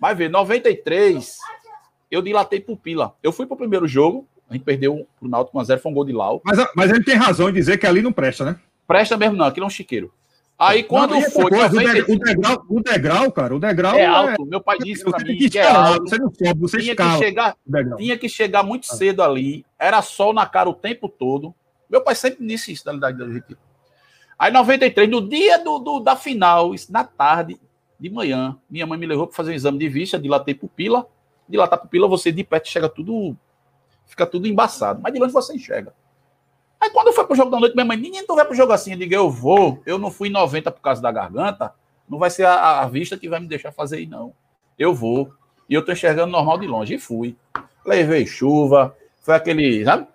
Mas 0.00 0.16
vê, 0.16 0.28
93, 0.28 1.38
eu 2.10 2.22
dilatei 2.22 2.60
pupila. 2.60 3.14
Eu 3.22 3.32
fui 3.32 3.46
pro 3.46 3.56
primeiro 3.56 3.88
jogo, 3.88 4.26
a 4.48 4.54
gente 4.54 4.64
perdeu 4.64 5.06
pro 5.18 5.28
Náutico 5.28 5.58
1x0, 5.58 5.78
foi 5.78 5.90
um 5.90 5.94
gol 5.94 6.04
de 6.04 6.12
Lau. 6.12 6.40
Mas, 6.44 6.58
mas 6.74 6.90
ele 6.90 7.02
tem 7.02 7.16
razão 7.16 7.48
em 7.48 7.52
dizer 7.52 7.78
que 7.78 7.86
ali 7.86 8.02
não 8.02 8.12
presta, 8.12 8.44
né? 8.44 8.60
Presta 8.86 9.16
mesmo 9.16 9.36
não, 9.36 9.46
aquilo 9.46 9.64
é 9.64 9.66
um 9.66 9.70
chiqueiro. 9.70 10.12
Aí 10.58 10.82
quando 10.82 11.10
não, 11.10 11.22
foi. 11.22 11.50
Coisa, 11.50 11.68
90... 11.68 12.12
o, 12.12 12.18
degrau, 12.18 12.64
o 12.68 12.80
degrau, 12.80 13.32
cara, 13.32 13.54
o 13.54 13.58
degrau. 13.58 13.94
É, 13.94 14.02
é 14.02 14.06
alto. 14.06 14.46
Meu 14.46 14.60
pai 14.60 14.78
disse 14.78 15.04
para 15.04 15.22
mim 15.22 15.36
que, 15.36 15.50
que 15.50 15.58
é 15.58 15.66
alto. 15.66 16.08
Você 16.08 16.16
não 16.16 16.32
sobe, 16.32 16.60
você 16.60 16.78
tinha 16.78 16.92
escala. 16.92 17.18
Que 17.18 17.24
chegar, 17.24 17.56
tinha 17.98 18.18
que 18.18 18.28
chegar 18.28 18.62
muito 18.62 18.86
cedo 18.86 19.22
ali. 19.22 19.66
Era 19.78 20.00
sol 20.00 20.32
na 20.32 20.46
cara 20.46 20.68
o 20.68 20.74
tempo 20.74 21.08
todo. 21.08 21.54
Meu 21.90 22.00
pai 22.00 22.14
sempre 22.14 22.46
disse 22.46 22.72
isso 22.72 22.86
na 22.86 22.94
idade 22.94 23.18
do 23.18 23.30
Retiro. 23.30 23.58
Aí, 24.38 24.52
93, 24.52 25.08
no 25.08 25.26
dia 25.26 25.58
do, 25.58 25.78
do, 25.78 26.00
da 26.00 26.14
final, 26.14 26.72
na 26.90 27.04
tarde, 27.04 27.58
de 27.98 28.10
manhã, 28.10 28.58
minha 28.68 28.86
mãe 28.86 28.98
me 28.98 29.06
levou 29.06 29.26
para 29.26 29.36
fazer 29.36 29.52
um 29.52 29.54
exame 29.54 29.78
de 29.78 29.88
vista, 29.88 30.18
dilatei 30.18 30.54
pupila. 30.54 31.06
Dilatar 31.48 31.80
pupila, 31.80 32.06
você 32.08 32.30
de 32.30 32.44
perto 32.44 32.68
chega 32.68 32.88
tudo. 32.88 33.36
Fica 34.06 34.26
tudo 34.26 34.46
embaçado. 34.46 35.00
Mas 35.02 35.12
de 35.12 35.18
longe 35.18 35.32
você 35.32 35.54
enxerga. 35.54 35.94
Aí 36.80 36.90
quando 36.90 37.12
foi 37.12 37.24
pro 37.26 37.34
jogo 37.34 37.50
da 37.50 37.58
noite, 37.58 37.74
minha 37.74 37.84
mãe, 37.84 37.96
menino, 37.96 38.26
tu 38.26 38.34
vai 38.34 38.44
pro 38.44 38.54
jogo 38.54 38.72
assim? 38.72 38.92
Eu 38.92 38.98
digo, 38.98 39.14
eu 39.14 39.30
vou. 39.30 39.82
Eu 39.86 39.98
não 39.98 40.10
fui 40.10 40.28
em 40.28 40.32
90 40.32 40.70
por 40.70 40.80
causa 40.80 41.00
da 41.00 41.10
garganta. 41.10 41.72
Não 42.08 42.18
vai 42.18 42.30
ser 42.30 42.44
a, 42.44 42.80
a 42.80 42.86
vista 42.86 43.16
que 43.16 43.28
vai 43.28 43.40
me 43.40 43.48
deixar 43.48 43.72
fazer 43.72 43.96
aí, 43.96 44.06
não. 44.06 44.32
Eu 44.78 44.94
vou. 44.94 45.32
E 45.68 45.74
eu 45.74 45.84
tô 45.84 45.92
enxergando 45.92 46.30
normal 46.30 46.58
de 46.58 46.66
longe. 46.66 46.94
E 46.94 46.98
fui. 46.98 47.36
Levei 47.84 48.26
chuva. 48.26 48.94
Foi 49.20 49.34
aquele, 49.34 49.84
sabe? 49.84 50.06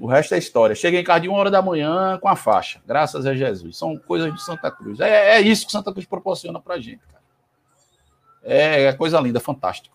O 0.00 0.06
resto 0.06 0.34
é 0.34 0.38
história. 0.38 0.74
Cheguei 0.74 1.00
em 1.00 1.04
casa 1.04 1.20
de 1.20 1.28
uma 1.28 1.38
hora 1.38 1.50
da 1.50 1.62
manhã 1.62 2.18
com 2.18 2.28
a 2.28 2.36
faixa. 2.36 2.80
Graças 2.86 3.26
a 3.26 3.34
Jesus. 3.34 3.76
São 3.76 3.96
coisas 3.96 4.32
de 4.32 4.42
Santa 4.42 4.70
Cruz. 4.70 5.00
É, 5.00 5.36
é 5.36 5.40
isso 5.40 5.66
que 5.66 5.72
Santa 5.72 5.92
Cruz 5.92 6.06
proporciona 6.06 6.60
pra 6.60 6.78
gente, 6.78 7.00
cara. 7.06 7.22
É, 8.42 8.84
é 8.84 8.92
coisa 8.92 9.18
linda, 9.20 9.40
fantástico. 9.40 9.94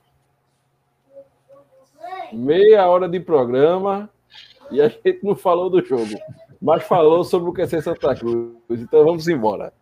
Meia 2.33 2.87
hora 2.87 3.07
de 3.07 3.19
programa 3.19 4.09
e 4.71 4.81
a 4.81 4.87
gente 4.87 5.19
não 5.23 5.35
falou 5.35 5.69
do 5.69 5.83
jogo, 5.83 6.15
mas 6.61 6.83
falou 6.83 7.23
sobre 7.23 7.49
o 7.49 7.53
que 7.53 7.61
é 7.61 7.67
ser 7.67 7.81
Santa 7.81 8.15
Cruz. 8.15 8.53
Então 8.69 9.03
vamos 9.03 9.27
embora. 9.27 9.73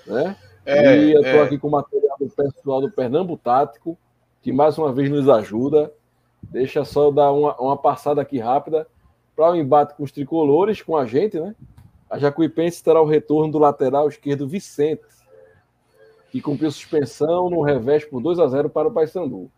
né? 0.06 0.36
É, 0.70 0.98
e 0.98 1.12
eu 1.14 1.22
estou 1.22 1.40
é. 1.40 1.42
aqui 1.44 1.59
com 1.59 1.68
o 1.68 1.70
material 1.70 2.14
do 2.20 2.28
pessoal 2.28 2.83
do 2.83 2.90
Pernambuco 2.90 3.42
Tático, 3.42 3.96
que 4.42 4.52
mais 4.52 4.76
uma 4.76 4.92
vez 4.92 5.09
nos 5.09 5.26
ajuda. 5.26 5.90
Deixa 6.42 6.85
só 6.85 7.11
dar 7.11 7.33
uma, 7.33 7.59
uma 7.59 7.76
passada 7.76 8.20
aqui 8.20 8.38
rápida 8.38 8.87
para 9.35 9.50
o 9.50 9.57
embate 9.57 9.94
com 9.94 10.02
os 10.02 10.12
tricolores, 10.12 10.83
com 10.83 10.94
a 10.94 11.07
gente, 11.07 11.40
né? 11.40 11.54
A 12.11 12.18
Jacuipense 12.18 12.85
terá 12.85 13.00
o 13.00 13.07
retorno 13.07 13.50
do 13.50 13.59
lateral 13.59 14.09
esquerdo 14.09 14.46
Vicente, 14.46 15.02
que 16.31 16.42
cumpriu 16.42 16.70
suspensão 16.70 17.48
no 17.48 17.62
revés 17.62 18.04
por 18.04 18.20
2 18.20 18.38
a 18.38 18.46
0 18.46 18.68
para 18.68 18.88
o 18.88 18.92
Paysandu. 18.92 19.50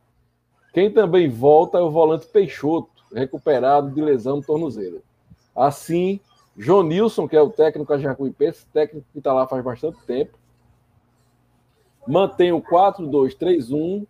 Quem 0.72 0.92
também 0.92 1.28
volta 1.28 1.78
é 1.78 1.80
o 1.80 1.90
volante 1.90 2.26
Peixoto, 2.26 2.88
recuperado 3.12 3.90
de 3.90 4.00
lesão 4.00 4.36
no 4.36 4.42
tornozelo. 4.42 5.02
Assim, 5.56 6.20
João 6.56 6.84
Nilson, 6.84 7.26
que 7.26 7.34
é 7.34 7.42
o 7.42 7.50
técnico 7.50 7.92
da 7.92 7.98
Jacuipense, 7.98 8.64
técnico 8.72 9.06
que 9.12 9.18
está 9.18 9.32
lá 9.32 9.48
faz 9.48 9.64
bastante 9.64 9.98
tempo, 10.06 10.38
mantém 12.10 12.52
o 12.52 12.60
4-2-3-1 12.60 14.06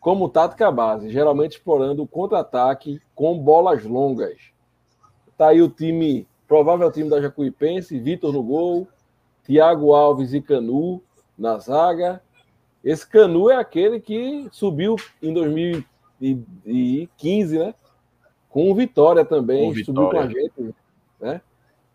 como 0.00 0.28
tática 0.28 0.70
base, 0.70 1.10
geralmente 1.10 1.52
explorando 1.52 2.02
o 2.02 2.06
contra-ataque 2.06 3.00
com 3.14 3.38
bolas 3.38 3.84
longas. 3.84 4.38
Tá 5.36 5.48
aí 5.48 5.62
o 5.62 5.68
time, 5.68 6.26
provável 6.46 6.90
time 6.90 7.08
da 7.08 7.20
Jacuipense, 7.20 7.98
Vitor 7.98 8.32
no 8.32 8.42
gol, 8.42 8.88
Thiago 9.44 9.94
Alves 9.94 10.34
e 10.34 10.40
Canu 10.40 11.00
na 11.36 11.58
zaga. 11.58 12.20
Esse 12.82 13.08
Canu 13.08 13.50
é 13.50 13.56
aquele 13.56 14.00
que 14.00 14.48
subiu 14.50 14.96
em 15.22 15.32
2015, 15.32 17.58
né? 17.58 17.74
Com 18.48 18.74
Vitória 18.74 19.24
também, 19.24 19.74
com 19.74 19.84
subiu 19.84 20.10
com 20.10 20.18
a 20.18 20.26
gente, 20.26 20.74
né? 21.20 21.40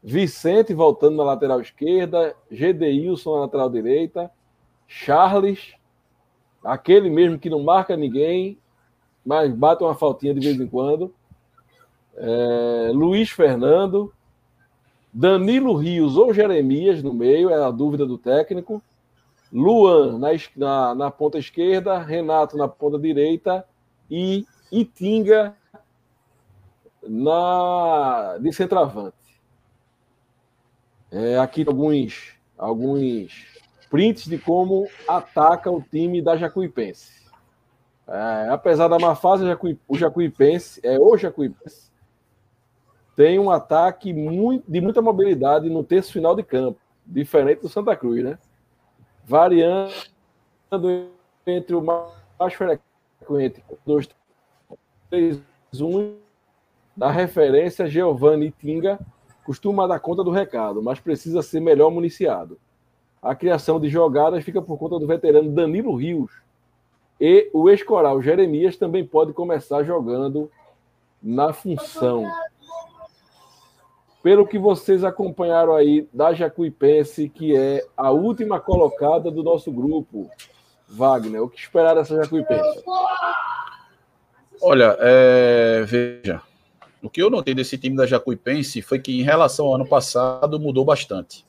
Vicente 0.01 0.73
voltando 0.73 1.17
na 1.17 1.23
lateral 1.23 1.62
esquerda, 1.62 2.36
Gedeilson 2.51 3.36
na 3.36 3.41
lateral 3.41 3.69
direita, 3.69 4.29
Charles, 4.95 5.73
aquele 6.63 7.10
mesmo 7.10 7.39
que 7.39 7.49
não 7.49 7.63
marca 7.63 7.97
ninguém, 7.97 8.60
mas 9.25 9.51
bate 9.51 9.84
uma 9.84 9.95
faltinha 9.95 10.36
de 10.36 10.39
vez 10.39 10.60
em 10.60 10.67
quando. 10.67 11.12
É, 12.15 12.91
Luiz 12.93 13.32
Fernando, 13.32 14.13
Danilo 15.12 15.73
Rios 15.73 16.15
ou 16.15 16.32
Jeremias 16.32 17.01
no 17.01 17.12
meio, 17.12 17.49
é 17.49 17.56
a 17.56 17.71
dúvida 17.71 18.06
do 18.06 18.19
técnico. 18.19 18.84
Luan 19.51 20.19
na, 20.19 20.29
na, 20.56 20.95
na 20.95 21.12
ponta 21.12 21.39
esquerda, 21.39 21.97
Renato 21.97 22.56
na 22.56 22.67
ponta 22.67 22.99
direita 22.99 23.65
e 24.10 24.45
Itinga 24.71 25.56
na 27.01 28.38
de 28.39 28.53
centroavante. 28.53 29.17
É, 31.12 31.38
aqui 31.39 31.65
alguns 31.67 32.34
alguns 32.58 33.52
prints 33.93 34.25
de 34.25 34.39
como 34.39 34.88
ataca 35.08 35.69
o 35.69 35.79
time 35.79 36.19
da 36.19 36.36
Jacuipense. 36.36 37.12
É, 38.08 38.49
apesar 38.49 38.88
da 38.88 38.97
má 38.97 39.13
fase, 39.13 39.45
o 39.88 39.95
Jacuipense, 39.95 40.82
é 40.84 40.99
o 40.99 41.15
Jacuipense, 41.15 41.91
tem 43.15 43.38
um 43.38 43.51
ataque 43.51 44.12
muito, 44.12 44.65
de 44.67 44.82
muita 44.82 44.99
mobilidade 44.99 45.69
no 45.69 45.84
terço 45.84 46.12
final 46.12 46.36
de 46.36 46.41
campo, 46.41 46.79
diferente 47.06 47.62
do 47.62 47.69
Santa 47.69 47.95
Cruz, 47.95 48.23
né? 48.23 48.39
Variando 49.23 49.93
entre 51.45 51.75
o 51.75 51.82
mais 51.84 52.53
frequente 52.56 53.63
2, 53.86 54.10
3, 55.12 55.39
1 55.71 56.15
da 56.97 57.12
referência 57.12 57.86
Giovanni 57.86 58.49
Tinga 58.49 58.99
costuma 59.45 59.86
dar 59.86 59.99
conta 59.99 60.24
do 60.24 60.32
recado, 60.32 60.82
mas 60.82 60.99
precisa 60.99 61.43
ser 61.43 61.59
melhor 61.59 61.91
municiado 61.91 62.57
a 63.24 63.34
criação 63.34 63.80
de 63.80 63.88
jogadas 63.88 64.43
fica 64.43 64.61
por 64.61 64.78
conta 64.78 64.99
do 64.99 65.07
veterano 65.07 65.49
Danilo 65.49 65.95
Rios. 65.95 66.32
E 67.19 67.49
o 67.53 67.69
ex-coral 67.69 68.21
Jeremias 68.21 68.76
também 68.76 69.05
pode 69.05 69.32
começar 69.32 69.84
jogando 69.84 70.51
na 71.21 71.53
função. 71.53 72.30
Pelo 74.21 74.45
que 74.45 74.59
vocês 74.59 75.03
acompanharam 75.05 75.74
aí 75.74 76.07
da 76.13 76.34
Jacuipense, 76.34 77.30
que 77.30 77.55
é 77.55 77.86
a 77.95 78.11
última 78.11 78.59
colocada 78.59 79.32
do 79.32 79.41
nosso 79.41 79.71
grupo, 79.71 80.30
Wagner, 80.88 81.41
o 81.41 81.49
que 81.49 81.59
esperar 81.59 81.95
dessa 81.95 82.15
Jacuipense? 82.15 82.84
Olha, 84.61 84.97
é... 84.99 85.84
veja, 85.84 86.41
o 87.01 87.09
que 87.09 87.21
eu 87.21 87.30
notei 87.30 87.53
desse 87.53 87.78
time 87.78 87.95
da 87.95 88.05
Jacuipense 88.05 88.82
foi 88.82 88.99
que, 88.99 89.17
em 89.17 89.24
relação 89.24 89.67
ao 89.67 89.76
ano 89.76 89.88
passado, 89.88 90.59
mudou 90.59 90.84
bastante. 90.84 91.45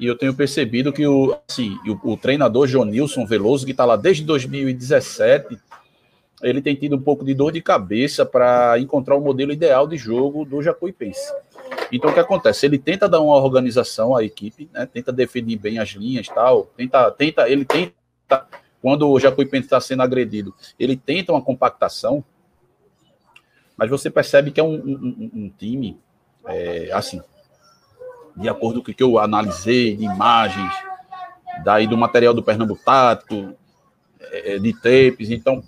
E 0.00 0.06
eu 0.06 0.16
tenho 0.16 0.32
percebido 0.32 0.94
que 0.94 1.06
o, 1.06 1.38
assim, 1.46 1.78
o, 1.86 2.12
o 2.12 2.16
treinador 2.16 2.66
Jonilson 2.66 3.26
Veloso, 3.26 3.66
que 3.66 3.72
está 3.72 3.84
lá 3.84 3.96
desde 3.96 4.24
2017, 4.24 5.58
ele 6.42 6.62
tem 6.62 6.74
tido 6.74 6.96
um 6.96 7.00
pouco 7.02 7.22
de 7.22 7.34
dor 7.34 7.52
de 7.52 7.60
cabeça 7.60 8.24
para 8.24 8.78
encontrar 8.78 9.14
o 9.14 9.20
modelo 9.20 9.52
ideal 9.52 9.86
de 9.86 9.98
jogo 9.98 10.46
do 10.46 10.62
Jacuipense. 10.62 11.30
Então, 11.92 12.10
o 12.10 12.14
que 12.14 12.20
acontece? 12.20 12.64
Ele 12.64 12.78
tenta 12.78 13.06
dar 13.06 13.20
uma 13.20 13.36
organização 13.36 14.16
à 14.16 14.24
equipe, 14.24 14.70
né? 14.72 14.86
tenta 14.86 15.12
definir 15.12 15.58
bem 15.58 15.78
as 15.78 15.90
linhas 15.90 16.28
tal, 16.28 16.64
tenta, 16.74 17.10
tenta, 17.10 17.50
ele 17.50 17.66
tenta, 17.66 18.46
quando 18.80 19.06
o 19.06 19.20
Jacuipense 19.20 19.66
está 19.66 19.82
sendo 19.82 20.02
agredido, 20.02 20.54
ele 20.78 20.96
tenta 20.96 21.30
uma 21.30 21.42
compactação, 21.42 22.24
mas 23.76 23.90
você 23.90 24.08
percebe 24.08 24.50
que 24.50 24.60
é 24.60 24.64
um, 24.64 24.76
um, 24.76 25.30
um 25.34 25.52
time, 25.58 25.98
é, 26.46 26.90
assim, 26.90 27.20
de 28.40 28.48
acordo 28.48 28.82
com 28.82 28.90
o 28.90 28.94
que 28.94 29.02
eu 29.02 29.18
analisei, 29.18 29.96
de 29.96 30.04
imagens, 30.04 30.72
daí 31.64 31.86
do 31.86 31.96
material 31.96 32.32
do 32.32 32.42
Pernambuco 32.42 32.82
Tático, 32.84 33.54
é, 34.20 34.58
de 34.58 34.72
tapes, 34.72 35.30
então, 35.30 35.62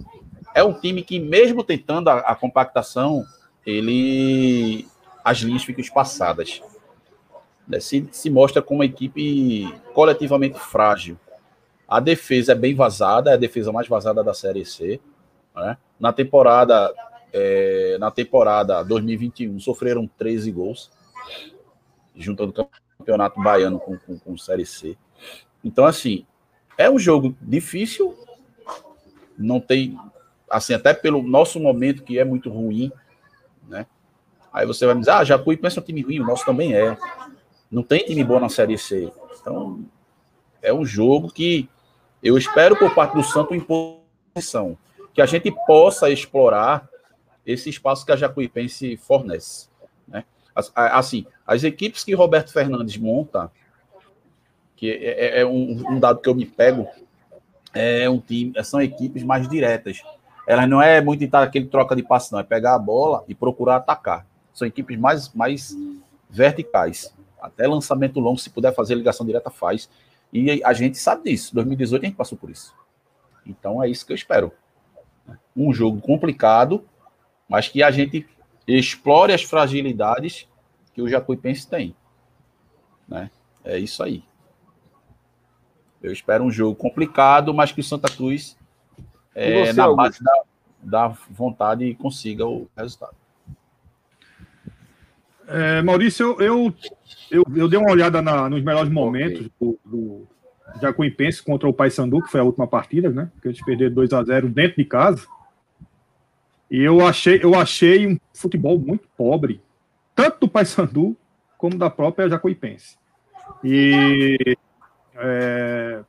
é 0.55 0.63
um 0.63 0.73
time 0.73 1.03
que, 1.03 1.19
mesmo 1.19 1.63
tentando 1.63 2.09
a, 2.09 2.19
a 2.19 2.35
compactação, 2.35 3.25
ele 3.67 4.87
as 5.25 5.39
linhas 5.39 5.65
ficam 5.65 5.81
espaçadas. 5.81 6.61
Né? 7.67 7.79
Se, 7.79 8.09
se 8.11 8.29
mostra 8.29 8.61
como 8.61 8.81
uma 8.81 8.87
equipe 8.87 9.73
coletivamente 9.95 10.59
frágil. 10.59 11.17
A 11.87 12.01
defesa 12.01 12.53
é 12.53 12.55
bem 12.55 12.75
vazada, 12.75 13.31
é 13.31 13.35
a 13.35 13.37
defesa 13.37 13.71
mais 13.71 13.87
vazada 13.87 14.25
da 14.25 14.35
Série 14.35 14.65
C. 14.65 15.01
Né? 15.55 15.77
Na 16.01 16.13
temporada 16.13 16.93
é, 17.33 17.97
na 17.99 18.11
temporada 18.11 18.83
2021 18.83 19.59
sofreram 19.59 20.07
13 20.19 20.51
gols, 20.53 20.91
juntando 22.17 22.53
campeonato 22.99 23.41
baiano 23.41 23.79
com, 23.79 23.99
com, 23.99 24.19
com 24.19 24.39
Série 24.39 24.67
C. 24.67 24.97
Então, 25.65 25.85
assim, 25.85 26.27
é 26.77 26.91
um 26.91 26.99
jogo 26.99 27.37
difícil, 27.41 28.17
não 29.39 29.61
tem, 29.61 29.99
assim, 30.51 30.75
até 30.75 30.93
pelo 30.95 31.23
nosso 31.23 31.61
momento 31.61 32.03
que 32.03 32.19
é 32.19 32.25
muito 32.25 32.51
ruim, 32.51 32.93
né? 33.69 33.87
Aí 34.53 34.67
você 34.67 34.85
vai 34.85 34.95
me 34.95 35.01
dizer, 35.01 35.13
ah, 35.13 35.25
Jacuí 35.25 35.57
pensa 35.57 35.81
um 35.81 35.83
time 35.83 36.03
ruim, 36.03 36.21
o 36.21 36.27
nosso 36.27 36.45
também 36.45 36.75
é. 36.75 36.97
Não 37.71 37.83
tem 37.83 38.05
time 38.05 38.23
bom 38.23 38.39
na 38.39 38.51
Série 38.51 38.77
C. 38.77 39.11
Então, 39.41 39.83
é 40.61 40.73
um 40.73 40.85
jogo 40.85 41.33
que 41.33 41.69
eu 42.23 42.37
espero 42.37 42.77
por 42.77 42.95
parte 42.95 43.15
do 43.15 43.25
Santo 43.25 43.55
imposição, 43.55 44.77
que 45.15 45.23
a 45.23 45.27
gente 45.27 45.51
possa 45.67 46.11
explorar 46.11 46.89
esse 47.45 47.71
espaço 47.71 48.05
que 48.05 48.13
a 48.13 48.17
Jacuipense 48.17 48.97
fornece. 48.97 49.72
Assim, 50.55 51.27
as 51.47 51.65
equipes 51.65 52.05
que 52.05 52.15
Roberto 52.15 52.53
Fernandes 52.53 52.97
monta, 52.97 53.51
que 54.77 54.91
é, 54.91 55.39
é, 55.39 55.41
é 55.41 55.47
um, 55.47 55.83
um, 55.93 56.01
dado 56.01 56.21
que 56.21 56.29
eu 56.29 56.35
me 56.35 56.45
pego, 56.45 56.89
é 57.73 58.09
um 58.09 58.21
time, 58.21 58.53
são 58.65 58.83
equipes 58.83 59.23
mais 59.23 59.49
diretas. 59.49 60.03
Elas 60.47 60.69
não 60.69 60.83
é 60.83 61.01
muito 61.01 61.25
estar 61.25 61.43
aquele 61.43 61.67
troca 61.67 61.97
de 61.97 62.03
passe, 62.03 62.33
não, 62.33 62.39
é 62.39 62.43
pegar 62.43 62.75
a 62.75 62.79
bola 62.79 63.25
e 63.29 63.35
procurar 63.35 63.77
atacar. 63.77 64.27
São 64.53 64.67
equipes 64.67 64.99
mais, 64.99 65.33
mais 65.33 65.77
verticais. 66.29 67.15
Até 67.41 67.67
lançamento 67.67 68.21
longo, 68.21 68.39
se 68.39 68.51
puder 68.51 68.75
fazer 68.75 68.95
ligação 68.95 69.25
direta, 69.25 69.51
faz. 69.51 69.89
E 70.33 70.63
a 70.65 70.73
gente 70.73 70.99
sabe 70.99 71.31
disso. 71.31 71.55
2018 71.55 72.03
a 72.03 72.07
gente 72.07 72.17
passou 72.17 72.37
por 72.37 72.51
isso. 72.51 72.75
Então 73.47 73.83
é 73.83 73.89
isso 73.89 74.07
que 74.07 74.13
eu 74.13 74.17
espero. 74.17 74.53
Um 75.57 75.73
jogo 75.73 76.01
complicado, 76.01 76.85
mas 77.49 77.69
que 77.69 77.83
a 77.83 77.91
gente 77.91 78.27
explore 78.67 79.33
as 79.33 79.43
fragilidades 79.43 80.49
que 80.95 81.03
o 81.03 81.09
Jacuipense 81.09 81.69
tem. 81.69 81.95
Né? 83.09 83.31
É 83.65 83.79
isso 83.79 84.03
aí. 84.03 84.23
Eu 86.03 86.13
espero 86.13 86.45
um 86.45 86.51
jogo 86.51 86.75
complicado, 86.75 87.55
mas 87.55 87.71
que 87.71 87.81
o 87.81 87.85
Santa 87.85 88.09
Cruz, 88.09 88.57
é, 89.35 89.67
você, 89.67 89.73
na 89.73 89.93
base 89.95 90.23
da, 90.23 90.43
da, 90.83 91.09
vontade, 91.31 91.95
consiga 91.95 92.45
o 92.45 92.69
resultado. 92.77 93.15
É, 95.47 95.83
Maurício, 95.83 96.37
eu, 96.41 96.75
eu, 97.31 97.45
eu, 97.55 97.69
dei 97.69 97.79
uma 97.79 97.91
olhada 97.91 98.21
na, 98.21 98.49
nos 98.49 98.63
melhores 98.63 98.91
momentos 98.91 99.47
okay. 99.47 99.53
do, 99.61 99.79
do 99.85 100.29
Jacuipense 100.81 101.43
contra 101.43 101.69
o 101.69 101.73
Paysandu, 101.73 102.23
que 102.23 102.31
foi 102.31 102.41
a 102.41 102.45
última 102.45 102.67
partida, 102.67 103.11
né? 103.11 103.31
Que 103.41 103.49
eles 103.49 103.65
perderam 103.65 103.95
2 103.95 104.13
a 104.13 104.25
0 104.25 104.49
dentro 104.49 104.77
de 104.79 104.85
casa. 104.85 105.27
E 106.73 106.81
eu 106.81 107.07
achei, 107.07 107.39
eu 107.43 107.55
achei 107.55 108.07
um 108.07 108.19
futebol 108.33 108.79
muito 108.79 109.07
pobre, 109.15 109.61
tanto 110.15 110.41
do 110.41 110.49
Paysandu 110.49 111.15
como 111.59 111.77
da 111.77 111.91
própria 111.91 112.31
Jacuipense. 112.31 112.97
E 113.63 114.57
é, 115.15 116.03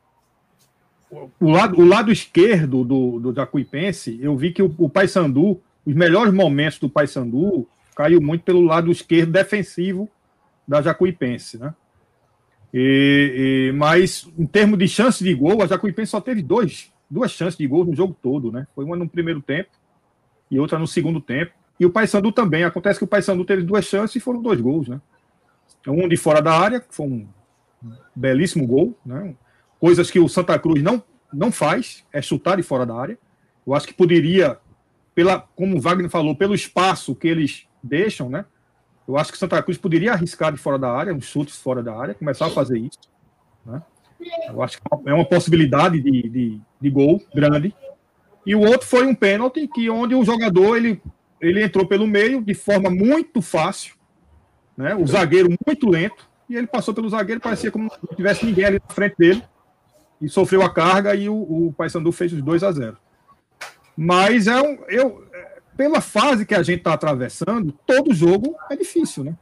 o, 1.38 1.51
lado, 1.51 1.82
o 1.82 1.86
lado 1.86 2.14
esquerdo 2.14 2.86
do, 2.86 3.20
do 3.20 3.36
Jacuipense, 3.36 4.18
eu 4.22 4.38
vi 4.38 4.53
que 4.53 4.64
o, 4.64 4.74
o 4.78 4.89
Paysandu, 4.89 5.59
os 5.86 5.93
melhores 5.93 6.34
momentos 6.34 6.80
do 6.80 6.89
Paysandu 6.89 7.68
caiu 7.93 8.22
muito 8.22 8.45
pelo 8.45 8.61
lado 8.61 8.89
esquerdo 8.89 9.34
defensivo 9.34 10.09
da 10.66 10.82
Jacuipense, 10.82 11.57
né? 11.57 11.76
E, 12.74 13.68
e, 13.70 13.72
mas 13.74 14.32
em 14.39 14.45
termos 14.45 14.80
de 14.80 14.88
chance 14.88 15.22
de 15.22 15.34
gol, 15.34 15.61
a 15.61 15.68
Jacuipense 15.68 16.11
só 16.11 16.22
teve 16.22 16.41
dois, 16.41 16.89
duas 17.09 17.32
chances 17.32 17.57
de 17.57 17.68
gol 17.68 17.84
no 17.84 17.93
jogo 17.93 18.16
todo, 18.24 18.49
né? 18.49 18.66
Foi 18.74 18.86
uma 18.86 18.95
no 18.95 19.09
primeiro 19.09 19.41
tempo 19.41 19.83
e 20.54 20.60
outra 20.60 20.78
no 20.78 20.88
segundo 20.88 21.20
tempo. 21.20 21.51
E 21.80 21.86
o 21.86 21.89
Paysandu 21.89 22.32
também. 22.32 22.64
Acontece 22.64 22.99
que 22.99 23.04
o 23.04 23.08
Paysandu 23.08 23.43
teve 23.43 23.64
duas 23.64 23.86
chances 23.86 24.16
e 24.16 24.20
foram 24.20 24.41
dois 24.41 24.62
gols, 24.62 24.88
né? 24.88 25.01
Um 25.88 26.08
de 26.08 26.16
fora 26.16 26.41
da 26.41 26.54
área, 26.54 26.80
que 26.80 26.93
foi 26.93 27.08
um 27.08 27.28
belíssimo 28.16 28.66
gol, 28.68 28.97
né? 29.06 29.34
Coisas 29.80 30.12
que 30.12 30.20
o 30.20 30.30
Santa 30.30 30.58
Cruz 30.60 30.82
não, 30.82 31.04
não 31.34 31.51
faz, 31.51 32.06
é 32.14 32.22
chutar 32.22 32.58
de 32.58 32.64
fora 32.64 32.86
da 32.86 32.95
área. 32.95 33.18
Eu 33.66 33.74
acho 33.74 33.88
que 33.88 33.93
poderia, 33.93 34.58
pela, 35.16 35.39
como 35.39 35.76
o 35.76 35.82
Wagner 35.82 36.10
falou, 36.10 36.36
pelo 36.36 36.54
espaço 36.54 37.16
que 37.16 37.28
eles 37.28 37.66
deixam, 37.82 38.30
né? 38.30 38.45
Eu 39.08 39.18
acho 39.18 39.32
que 39.32 39.36
o 39.36 39.39
Santa 39.39 39.62
Cruz 39.62 39.78
poderia 39.78 40.14
arriscar 40.14 40.51
de 40.51 40.58
fora 40.58 40.78
da 40.78 40.89
área, 40.89 41.14
uns 41.14 41.26
chutes 41.26 41.58
fora 41.58 41.84
da 41.84 41.93
área, 41.97 42.14
começar 42.14 42.45
a 42.45 42.51
fazer 42.51 42.78
isso. 42.78 42.99
Né? 43.66 43.82
Eu 44.47 44.62
acho 44.62 44.78
que 44.78 44.84
é 45.06 45.14
uma 45.14 45.26
possibilidade 45.26 45.99
de, 45.99 46.30
de, 46.30 46.62
de 46.80 46.89
gol 46.89 47.22
grande. 47.34 47.76
E 48.46 48.56
o 48.56 48.62
outro 48.62 48.88
foi 48.88 49.06
um 49.06 49.16
pênalti 49.16 49.68
que 49.68 49.89
onde 49.89 50.14
o 50.16 50.24
jogador 50.24 50.76
ele, 50.76 51.02
ele 51.39 51.64
entrou 51.64 51.88
pelo 51.88 52.06
meio 52.06 52.41
de 52.41 52.54
forma 52.54 52.89
muito 52.89 53.41
fácil, 53.41 53.96
né? 54.76 54.96
O 54.96 55.08
zagueiro 55.08 55.50
muito 55.66 55.89
lento 55.89 56.28
e 56.50 56.56
ele 56.56 56.68
passou 56.68 56.94
pelo 56.94 57.10
zagueiro, 57.10 57.39
parecia 57.39 57.72
como 57.72 57.86
não 57.86 58.16
tivesse 58.16 58.46
ninguém 58.46 58.66
ali 58.66 58.82
na 58.88 58.94
frente 58.94 59.16
dele 59.18 59.44
e 60.22 60.28
sofreu 60.28 60.62
a 60.62 60.74
carga 60.74 61.16
e 61.16 61.30
o, 61.30 61.36
o 61.36 61.74
Paysandu 61.78 62.12
fez 62.12 62.34
os 62.34 62.41
2 62.41 62.64
a 62.64 62.72
0. 62.72 62.98
Mas 63.96 64.48
é 64.48 64.62
um, 64.62 64.78
eu 64.88 65.26
pela 65.78 66.02
fase 66.02 66.46
que 66.46 66.54
a 66.54 66.62
gente 66.62 66.80
está 66.80 66.94
atravessando, 66.94 67.72
todo 67.86 68.14
jogo 68.14 68.56
é 68.70 68.76
difícil, 68.76 69.24
né? 69.24 69.36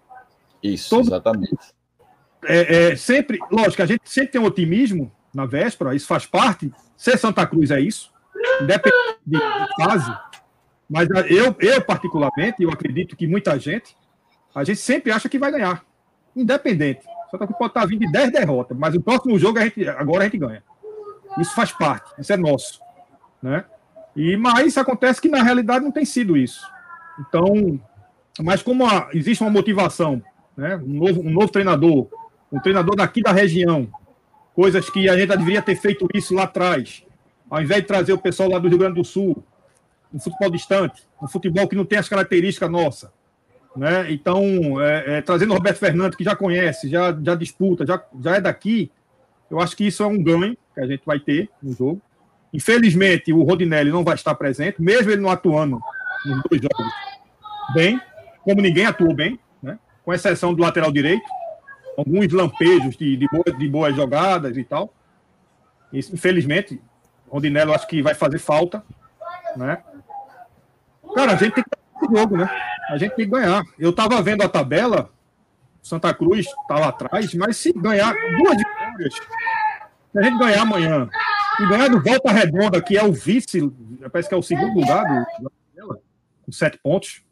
Isso, 0.64 0.90
todo, 0.90 1.08
exatamente. 1.08 1.58
É, 2.46 2.92
é, 2.92 2.96
sempre, 2.96 3.40
lógico, 3.52 3.82
a 3.82 3.86
gente 3.86 4.02
sempre 4.06 4.32
tem 4.32 4.42
um 4.42 4.46
otimismo 4.46 5.12
na 5.34 5.46
véspera, 5.46 5.94
isso 5.94 6.08
faz 6.08 6.26
parte. 6.26 6.72
Ser 6.96 7.18
Santa 7.18 7.46
Cruz 7.46 7.72
é 7.72 7.82
isso 7.82 8.11
independente 8.62 9.20
de, 9.26 9.40
fase. 9.78 10.12
Mas 10.90 11.08
eu, 11.30 11.56
eu, 11.60 11.82
particularmente, 11.82 12.64
eu 12.64 12.70
acredito 12.70 13.16
que 13.16 13.28
muita 13.28 13.58
gente, 13.58 13.96
a 14.54 14.64
gente 14.64 14.80
sempre 14.80 15.12
acha 15.12 15.30
que 15.30 15.40
vai 15.40 15.52
ganhar. 15.52 15.84
Independente. 16.36 17.06
Só 17.30 17.38
que 17.38 17.54
pode 17.54 17.68
estar 17.68 17.86
vindo 17.86 18.02
de 18.02 18.12
10 18.12 18.32
derrotas, 18.32 18.78
mas 18.78 18.94
o 18.94 19.02
próximo 19.02 19.40
jogo 19.40 19.58
a 19.58 19.64
gente, 19.64 19.88
agora 19.88 20.22
a 20.22 20.26
gente 20.26 20.38
ganha. 20.38 20.62
Isso 21.40 21.56
faz 21.56 21.72
parte, 21.72 22.12
isso 22.20 22.34
é 22.34 22.38
nosso. 22.38 22.82
Né? 23.42 23.64
E, 24.16 24.36
mas 24.36 24.78
acontece 24.78 25.22
que 25.22 25.30
na 25.30 25.42
realidade 25.42 25.84
não 25.84 25.92
tem 25.92 26.04
sido 26.04 26.36
isso. 26.36 26.62
Então, 27.20 27.80
mas 28.40 28.62
como 28.62 28.86
a, 28.86 29.10
existe 29.14 29.42
uma 29.42 29.50
motivação, 29.50 30.22
né? 30.58 30.76
um, 30.76 30.94
novo, 30.94 31.22
um 31.22 31.32
novo 31.32 31.50
treinador, 31.50 32.08
um 32.52 32.60
treinador 32.60 32.96
daqui 32.96 33.22
da 33.22 33.32
região, 33.32 33.88
coisas 34.54 34.90
que 34.90 35.08
a 35.08 35.18
gente 35.18 35.30
deveria 35.30 35.62
ter 35.62 35.76
feito 35.76 36.08
isso 36.14 36.36
lá 36.36 36.44
atrás, 36.44 37.06
ao 37.52 37.62
invés 37.62 37.82
de 37.82 37.88
trazer 37.88 38.14
o 38.14 38.18
pessoal 38.18 38.50
lá 38.50 38.58
do 38.58 38.70
Rio 38.70 38.78
Grande 38.78 38.96
do 38.96 39.04
Sul, 39.04 39.44
um 40.14 40.20
futebol 40.20 40.50
distante, 40.50 41.04
um 41.22 41.28
futebol 41.28 41.68
que 41.68 41.76
não 41.76 41.84
tem 41.84 42.00
as 42.00 42.08
características 42.08 42.72
nossas. 42.72 43.10
Né? 43.76 44.10
Então, 44.12 44.82
é, 44.82 45.18
é, 45.18 45.22
trazendo 45.22 45.52
o 45.52 45.56
Roberto 45.56 45.78
Fernandes, 45.78 46.16
que 46.16 46.24
já 46.24 46.34
conhece, 46.34 46.90
já, 46.90 47.18
já 47.22 47.36
disputa, 47.36 47.86
já, 47.86 48.02
já 48.22 48.38
é 48.38 48.42
daqui, 48.42 48.90
eu 49.50 49.60
acho 49.60 49.76
que 49.76 49.86
isso 49.86 50.02
é 50.02 50.08
um 50.08 50.22
ganho 50.22 50.58
que 50.74 50.80
a 50.80 50.88
gente 50.88 51.04
vai 51.06 51.20
ter 51.20 51.50
no 51.62 51.74
jogo. 51.74 52.02
Infelizmente, 52.54 53.34
o 53.34 53.44
Rodinelli 53.44 53.92
não 53.92 54.04
vai 54.04 54.16
estar 54.16 54.34
presente, 54.36 54.82
mesmo 54.82 55.12
ele 55.12 55.22
não 55.22 55.30
atuando 55.30 55.80
nos 56.26 56.42
dois 56.50 56.62
jogos 56.62 56.94
bem, 57.74 58.00
como 58.44 58.62
ninguém 58.62 58.86
atuou 58.86 59.14
bem, 59.14 59.38
né? 59.62 59.78
com 60.06 60.14
exceção 60.14 60.54
do 60.54 60.62
lateral 60.62 60.92
direito, 60.92 61.26
alguns 61.98 62.32
lampejos 62.32 62.96
de, 62.96 63.18
de, 63.18 63.28
boas, 63.28 63.58
de 63.58 63.68
boas 63.68 63.96
jogadas 63.96 64.58
e 64.58 64.64
tal. 64.64 64.94
Isso, 65.92 66.14
infelizmente, 66.14 66.80
Rondinello 67.32 67.74
acho 67.74 67.88
que 67.88 68.02
vai 68.02 68.14
fazer 68.14 68.40
falta, 68.40 68.84
né? 69.56 69.82
Cara, 71.16 71.32
a 71.32 71.36
gente 71.36 71.54
tem 71.54 71.64
que 71.64 71.70
ganhar 71.70 72.20
jogo, 72.20 72.38
né? 72.38 72.50
A 72.90 72.98
gente 72.98 73.16
tem 73.16 73.26
que 73.26 73.32
ganhar. 73.32 73.64
Eu 73.80 73.94
tava 73.94 74.22
vendo 74.22 74.44
a 74.44 74.50
tabela, 74.50 75.10
Santa 75.82 76.14
Cruz 76.14 76.46
tá 76.68 76.78
lá 76.78 76.90
atrás, 76.90 77.34
mas 77.34 77.56
se 77.56 77.72
ganhar 77.72 78.14
duas 78.14 78.58
vitórias, 78.58 79.14
se 79.14 80.20
a 80.20 80.22
gente 80.22 80.38
ganhar 80.38 80.62
amanhã 80.62 81.10
e 81.60 81.70
ganhar 81.70 81.88
do 81.88 82.02
Volta 82.02 82.32
Redonda, 82.32 82.82
que 82.82 82.98
é 82.98 83.04
o 83.04 83.14
vice, 83.14 83.72
parece 84.12 84.28
que 84.28 84.36
é 84.36 84.38
o 84.38 84.44
segundo 84.44 84.78
lugar 84.78 85.04
do, 85.40 85.50
tabela, 85.50 86.02
com 86.44 86.52
sete 86.52 86.78
pontos, 86.80 87.24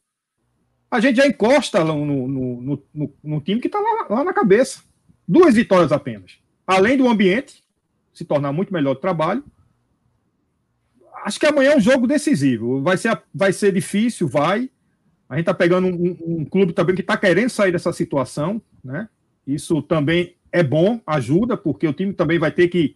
a 0.90 1.00
gente 1.02 1.18
já 1.18 1.28
encosta 1.28 1.84
no, 1.84 2.06
no, 2.06 2.82
no, 2.94 3.14
no, 3.24 3.42
time 3.42 3.60
que 3.60 3.68
está 3.68 3.80
lá, 3.80 4.08
lá 4.10 4.24
na 4.24 4.34
cabeça. 4.34 4.82
Duas 5.28 5.54
vitórias 5.54 5.92
apenas. 5.92 6.40
Além 6.66 6.98
do 6.98 7.08
ambiente 7.08 7.64
se 8.12 8.26
tornar 8.26 8.52
muito 8.52 8.74
melhor 8.74 8.96
de 8.96 9.02
trabalho. 9.02 9.44
Acho 11.30 11.40
que 11.40 11.46
amanhã 11.46 11.74
é 11.74 11.78
um 11.78 11.80
jogo 11.80 12.08
decisivo. 12.08 12.82
Vai 12.82 12.98
ser, 12.98 13.22
vai 13.32 13.54
ser 13.54 13.72
difícil, 13.72 14.28
vai. 14.28 14.68
A 15.30 15.36
gente 15.36 15.44
está 15.44 15.54
pegando 15.54 15.86
um, 15.86 16.18
um, 16.40 16.44
clube 16.44 16.74
também 16.74 16.96
que 16.96 17.02
está 17.02 17.16
querendo 17.16 17.52
sair 17.52 17.72
dessa 17.72 17.94
situação, 17.94 18.60
né? 18.84 19.08
Isso 19.46 19.80
também 19.84 20.36
é 20.52 20.64
bom, 20.64 21.00
ajuda, 21.06 21.56
porque 21.56 21.88
o 21.88 21.94
time 21.94 22.14
também 22.14 22.40
vai 22.40 22.52
ter 22.52 22.68
que, 22.68 22.96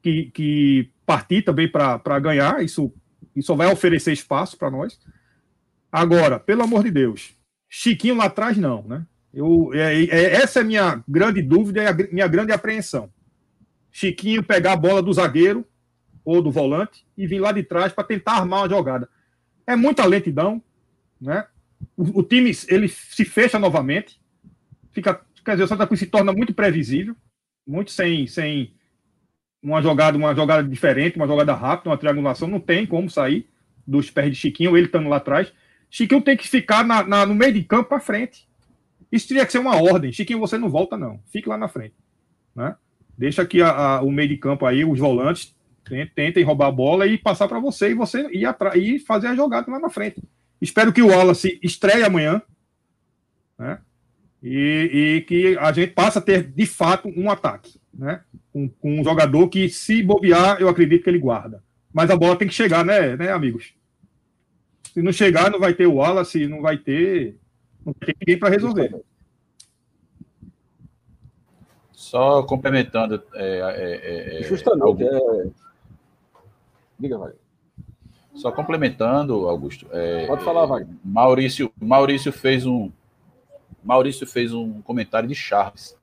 que, 0.00 0.30
que 0.32 0.90
partir 1.04 1.42
também 1.42 1.70
para 1.70 2.18
ganhar. 2.18 2.64
Isso, 2.64 2.90
isso 3.36 3.54
vai 3.54 3.70
oferecer 3.70 4.10
espaço 4.10 4.56
para 4.56 4.70
nós. 4.70 4.98
Agora, 5.92 6.40
pelo 6.40 6.62
amor 6.62 6.82
de 6.82 6.90
Deus, 6.90 7.34
Chiquinho 7.68 8.16
lá 8.16 8.24
atrás 8.24 8.56
não, 8.56 8.84
né? 8.84 9.04
Eu, 9.34 9.70
é, 9.74 10.02
é, 10.02 10.34
essa 10.36 10.60
é 10.60 10.62
a 10.62 10.64
minha 10.64 11.04
grande 11.06 11.42
dúvida 11.42 11.82
e 11.82 11.86
a 11.86 11.92
minha 12.10 12.26
grande 12.26 12.52
apreensão. 12.52 13.10
Chiquinho 13.92 14.42
pegar 14.42 14.72
a 14.72 14.76
bola 14.76 15.02
do 15.02 15.12
zagueiro 15.12 15.62
ou 16.26 16.42
do 16.42 16.50
volante 16.50 17.06
e 17.16 17.24
vir 17.24 17.38
lá 17.38 17.52
de 17.52 17.62
trás 17.62 17.92
para 17.92 18.02
tentar 18.02 18.32
armar 18.32 18.60
uma 18.60 18.68
jogada. 18.68 19.08
É 19.64 19.76
muita 19.76 20.04
lentidão, 20.04 20.60
né? 21.20 21.46
O, 21.96 22.20
o, 22.20 22.22
time 22.22 22.50
ele 22.68 22.88
se 22.88 23.24
fecha 23.24 23.58
novamente, 23.58 24.20
fica, 24.92 25.20
quer 25.44 25.52
dizer, 25.52 25.64
o 25.64 25.68
Santa 25.68 25.86
Cruz 25.86 26.00
se 26.00 26.06
torna 26.06 26.32
muito 26.32 26.52
previsível, 26.52 27.14
muito 27.64 27.92
sem, 27.92 28.26
sem 28.26 28.74
uma 29.62 29.80
jogada, 29.80 30.18
uma 30.18 30.34
jogada 30.34 30.68
diferente, 30.68 31.16
uma 31.16 31.28
jogada 31.28 31.54
rápida, 31.54 31.90
uma 31.90 31.98
triangulação, 31.98 32.48
não 32.48 32.58
tem 32.58 32.84
como 32.84 33.08
sair 33.08 33.48
dos 33.86 34.10
pés 34.10 34.30
de 34.30 34.36
Chiquinho, 34.36 34.76
ele 34.76 34.86
estando 34.86 35.08
lá 35.08 35.18
atrás. 35.18 35.52
Chiquinho 35.88 36.22
tem 36.22 36.36
que 36.36 36.48
ficar 36.48 36.84
na, 36.84 37.04
na, 37.04 37.24
no 37.24 37.34
meio 37.34 37.52
de 37.52 37.62
campo 37.62 37.90
para 37.90 38.00
frente. 38.00 38.48
Isso 39.12 39.28
teria 39.28 39.46
que 39.46 39.52
ser 39.52 39.58
uma 39.58 39.80
ordem. 39.80 40.12
Chiquinho, 40.12 40.40
você 40.40 40.58
não 40.58 40.68
volta, 40.68 40.96
não. 40.96 41.20
Fique 41.26 41.48
lá 41.48 41.56
na 41.56 41.68
frente. 41.68 41.94
Né? 42.54 42.74
Deixa 43.16 43.42
aqui 43.42 43.62
a, 43.62 43.70
a, 43.70 44.02
o 44.02 44.10
meio 44.10 44.28
de 44.28 44.36
campo 44.36 44.66
aí, 44.66 44.84
os 44.84 44.98
volantes, 44.98 45.55
tentem 46.14 46.44
roubar 46.44 46.68
a 46.68 46.72
bola 46.72 47.06
e 47.06 47.18
passar 47.18 47.48
para 47.48 47.60
você 47.60 47.90
e 47.90 47.94
você 47.94 48.28
ir 48.30 48.44
atrás 48.44 48.80
e 48.82 48.98
fazer 48.98 49.28
a 49.28 49.34
jogada 49.34 49.70
lá 49.70 49.78
na 49.78 49.88
frente. 49.88 50.22
Espero 50.60 50.92
que 50.92 51.02
o 51.02 51.08
Wallace 51.08 51.58
estreie 51.62 52.04
amanhã, 52.04 52.42
né? 53.58 53.78
E, 54.42 54.90
e, 54.92 55.20
que 55.22 55.56
a 55.58 55.72
gente 55.72 55.92
passe 55.92 56.18
a 56.18 56.20
ter 56.20 56.44
de 56.44 56.66
fato 56.66 57.08
um 57.08 57.30
ataque, 57.30 57.80
né? 57.92 58.22
Com, 58.52 58.68
com, 58.68 59.00
um 59.00 59.04
jogador 59.04 59.48
que, 59.48 59.68
se 59.68 60.02
bobear, 60.02 60.60
eu 60.60 60.68
acredito 60.68 61.02
que 61.02 61.10
ele 61.10 61.18
guarda. 61.18 61.62
Mas 61.92 62.10
a 62.10 62.16
bola 62.16 62.36
tem 62.36 62.46
que 62.46 62.54
chegar, 62.54 62.84
né, 62.84 63.16
né, 63.16 63.32
amigos? 63.32 63.74
Se 64.92 65.02
não 65.02 65.12
chegar, 65.12 65.50
não 65.50 65.58
vai 65.58 65.74
ter 65.74 65.86
o 65.86 65.94
Wallace, 65.94 66.46
não 66.46 66.62
vai 66.62 66.78
ter, 66.78 67.36
não 67.84 67.92
tem 67.92 68.14
ninguém 68.20 68.38
para 68.38 68.50
resolver. 68.50 68.94
Só 71.92 72.42
complementando. 72.44 73.22
É, 73.34 73.58
é, 73.58 74.40
é, 74.40 74.42
Justamente. 74.44 75.02
É... 75.02 75.65
Diga, 76.98 77.18
vai. 77.18 77.32
Só 78.34 78.52
complementando, 78.52 79.48
Augusto. 79.48 79.86
É, 79.90 80.26
Pode 80.26 80.44
falar, 80.44 80.66
vai. 80.66 80.86
Maurício, 81.04 81.72
Maurício 81.80 82.32
fez 82.32 82.66
um. 82.66 82.90
Maurício 83.82 84.26
fez 84.26 84.52
um 84.52 84.82
comentário 84.82 85.28
de 85.28 85.34
Charles. 85.34 85.96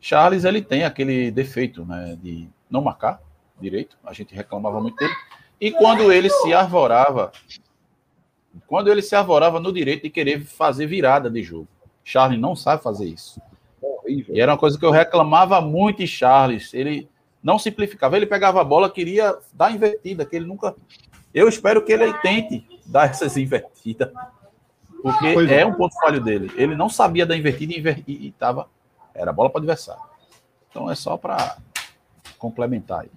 Charles 0.00 0.44
ele 0.44 0.60
tem 0.60 0.84
aquele 0.84 1.30
defeito, 1.30 1.84
né, 1.84 2.18
de 2.22 2.48
não 2.68 2.82
marcar 2.82 3.20
direito. 3.60 3.96
A 4.04 4.12
gente 4.12 4.34
reclamava 4.34 4.80
muito 4.80 4.96
dele. 4.96 5.14
E 5.60 5.70
quando 5.70 6.12
ele 6.12 6.28
se 6.28 6.52
arvorava, 6.52 7.30
quando 8.66 8.90
ele 8.90 9.02
se 9.02 9.14
arvorava 9.14 9.60
no 9.60 9.72
direito 9.72 10.02
de 10.02 10.10
querer 10.10 10.44
fazer 10.44 10.86
virada 10.86 11.30
de 11.30 11.42
jogo. 11.42 11.68
Charles 12.02 12.38
não 12.38 12.54
sabe 12.54 12.82
fazer 12.82 13.06
isso. 13.06 13.40
Horrível. 13.80 14.34
E 14.34 14.40
era 14.40 14.52
uma 14.52 14.58
coisa 14.58 14.78
que 14.78 14.84
eu 14.84 14.90
reclamava 14.90 15.60
muito 15.60 16.02
em 16.02 16.06
Charles. 16.06 16.74
Ele 16.74 17.08
não 17.44 17.58
simplificava. 17.58 18.16
Ele 18.16 18.24
pegava 18.24 18.62
a 18.62 18.64
bola, 18.64 18.90
queria 18.90 19.38
dar 19.52 19.70
invertida, 19.70 20.24
que 20.24 20.34
ele 20.34 20.46
nunca. 20.46 20.74
Eu 21.34 21.46
espero 21.46 21.84
que 21.84 21.92
ele 21.92 22.10
tente 22.14 22.66
dar 22.86 23.10
essas 23.10 23.36
invertidas. 23.36 24.10
Porque 25.02 25.26
é. 25.26 25.60
é 25.60 25.66
um 25.66 25.74
ponto 25.74 25.94
falho 25.96 26.22
dele. 26.22 26.50
Ele 26.56 26.74
não 26.74 26.88
sabia 26.88 27.26
da 27.26 27.36
invertida 27.36 28.02
e 28.06 28.28
estava. 28.28 28.66
Era 29.14 29.30
bola 29.30 29.50
para 29.50 29.60
adversário. 29.60 30.02
Então 30.70 30.90
é 30.90 30.94
só 30.94 31.18
para 31.18 31.58
complementar 32.38 33.02
aí. 33.02 33.10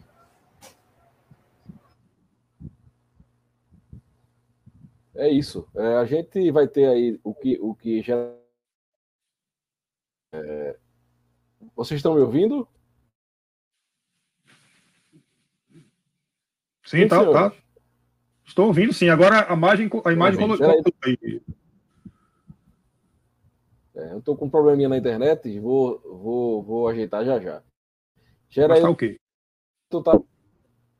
É 5.15 5.29
isso. 5.29 5.67
É, 5.73 5.95
a 5.95 6.05
gente 6.05 6.51
vai 6.51 6.67
ter 6.67 6.87
aí 6.87 7.19
o 7.23 7.33
que, 7.33 7.57
o 7.61 7.73
que 7.73 8.03
já 8.03 8.15
é... 10.33 10.75
Vocês 11.75 11.97
estão 11.97 12.13
me 12.13 12.21
ouvindo? 12.21 12.67
Sim, 16.87 16.99
sim 16.99 17.07
tá, 17.09 17.31
tá. 17.31 17.53
Estou 18.45 18.67
ouvindo, 18.67 18.93
sim. 18.93 19.09
Agora 19.09 19.51
a 19.51 19.53
imagem, 19.53 19.89
a 20.05 20.13
imagem 20.13 20.39
colocou 20.39 20.85
aí. 21.03 21.41
É, 23.93 24.13
eu 24.13 24.19
estou 24.19 24.37
com 24.37 24.45
um 24.45 24.49
probleminha 24.49 24.87
na 24.87 24.97
internet, 24.97 25.59
vou, 25.59 25.99
vou, 25.99 26.63
vou 26.63 26.87
ajeitar 26.87 27.25
já 27.25 27.39
já. 27.41 27.61
Gera 28.49 28.69
Mas 28.69 28.81
tá 28.81 28.89
ok. 28.89 29.19
Tu 29.89 30.01
tá... 30.01 30.17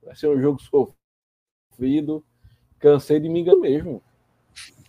Vai 0.03 0.15
ser 0.15 0.27
um 0.27 0.41
jogo 0.41 0.59
sofrido. 0.59 2.21
Cansei 2.79 3.19
de 3.21 3.29
me 3.29 3.39
enganar 3.39 3.61
mesmo. 3.61 4.03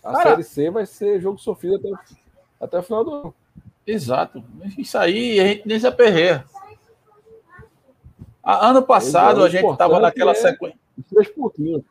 A 0.03 0.11
Cara... 0.11 0.29
Série 0.31 0.43
C 0.43 0.69
vai 0.69 0.85
ser 0.85 1.21
jogo 1.21 1.37
sofrido 1.37 1.75
até, 1.75 2.17
até 2.59 2.79
o 2.79 2.83
final 2.83 3.05
do 3.05 3.13
ano. 3.13 3.35
Exato. 3.87 4.43
Isso 4.77 4.97
aí 4.97 5.39
a 5.39 5.45
gente 5.45 5.65
nem 5.65 5.79
se 5.79 5.87
aperreia. 5.87 6.43
Ano 8.43 8.83
passado 8.83 9.43
a 9.43 9.49
gente 9.49 9.65
estava 9.65 9.99
naquela 9.99 10.31
é 10.31 10.35
sequência. 10.35 10.88
Três 11.09 11.29
pontinhos. 11.29 11.83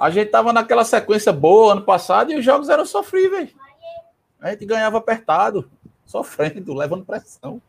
A 0.00 0.10
gente 0.10 0.26
estava 0.26 0.52
naquela 0.52 0.84
sequência 0.84 1.32
boa 1.32 1.72
ano 1.72 1.82
passado 1.82 2.32
e 2.32 2.36
os 2.36 2.44
jogos 2.44 2.68
eram 2.68 2.84
sofríveis. 2.84 3.54
A 4.40 4.50
gente 4.50 4.66
ganhava 4.66 4.98
apertado, 4.98 5.70
sofrendo, 6.04 6.74
levando 6.74 7.04
pressão. 7.04 7.60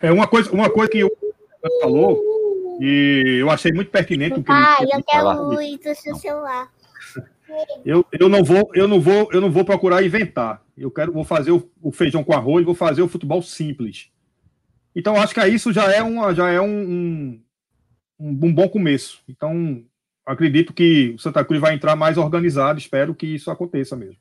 É 0.00 0.10
uma 0.10 0.26
coisa, 0.26 0.50
uma 0.50 0.68
coisa 0.68 0.90
que 0.90 1.04
o 1.04 1.10
falou 1.80 2.20
e 2.80 3.38
eu 3.40 3.50
achei 3.50 3.70
muito 3.72 3.90
pertinente 3.90 4.34
o 4.34 4.42
que 4.42 4.48
Pai, 4.48 4.84
eu 4.92 5.02
quero 5.04 5.44
muito 5.44 5.88
o 5.88 5.94
seu 5.94 6.14
celular. 6.16 6.68
Eu, 7.84 8.02
eu 8.18 8.30
não 8.30 8.42
vou, 8.42 8.70
eu 8.72 8.88
não 8.88 8.98
vou, 8.98 9.28
eu 9.30 9.38
não 9.38 9.50
vou 9.50 9.62
procurar 9.62 10.02
inventar. 10.02 10.62
Eu 10.74 10.90
quero, 10.90 11.12
vou 11.12 11.22
fazer 11.22 11.50
o, 11.50 11.70
o 11.82 11.92
feijão 11.92 12.24
com 12.24 12.32
arroz, 12.32 12.64
vou 12.64 12.74
fazer 12.74 13.02
o 13.02 13.08
futebol 13.08 13.42
simples. 13.42 14.10
Então 14.96 15.20
acho 15.20 15.34
que 15.34 15.46
isso 15.48 15.70
já 15.70 15.92
é 15.92 16.02
uma, 16.02 16.34
já 16.34 16.48
é 16.48 16.58
um, 16.58 16.66
um, 16.66 17.42
um 18.22 18.54
bom 18.54 18.68
começo. 18.68 19.22
Então 19.28 19.84
acredito 20.24 20.72
que 20.72 21.12
o 21.14 21.18
Santa 21.18 21.44
Cruz 21.44 21.60
vai 21.60 21.74
entrar 21.74 21.96
mais 21.96 22.16
organizado. 22.16 22.78
Espero 22.78 23.14
que 23.14 23.26
isso 23.26 23.50
aconteça 23.50 23.96
mesmo. 23.96 24.20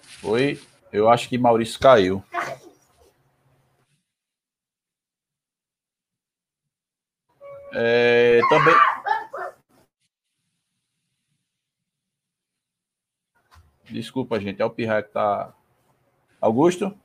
Foi. 0.00 0.58
Eu 0.92 1.08
acho 1.08 1.28
que 1.28 1.36
Maurício 1.36 1.78
caiu. 1.78 2.22
É, 7.72 8.40
também. 8.48 8.74
Desculpa, 13.90 14.40
gente. 14.40 14.60
É 14.60 14.64
o 14.64 14.70
Pirra 14.70 15.02
que 15.02 15.10
tá. 15.10 15.52
Augusto? 16.40 16.96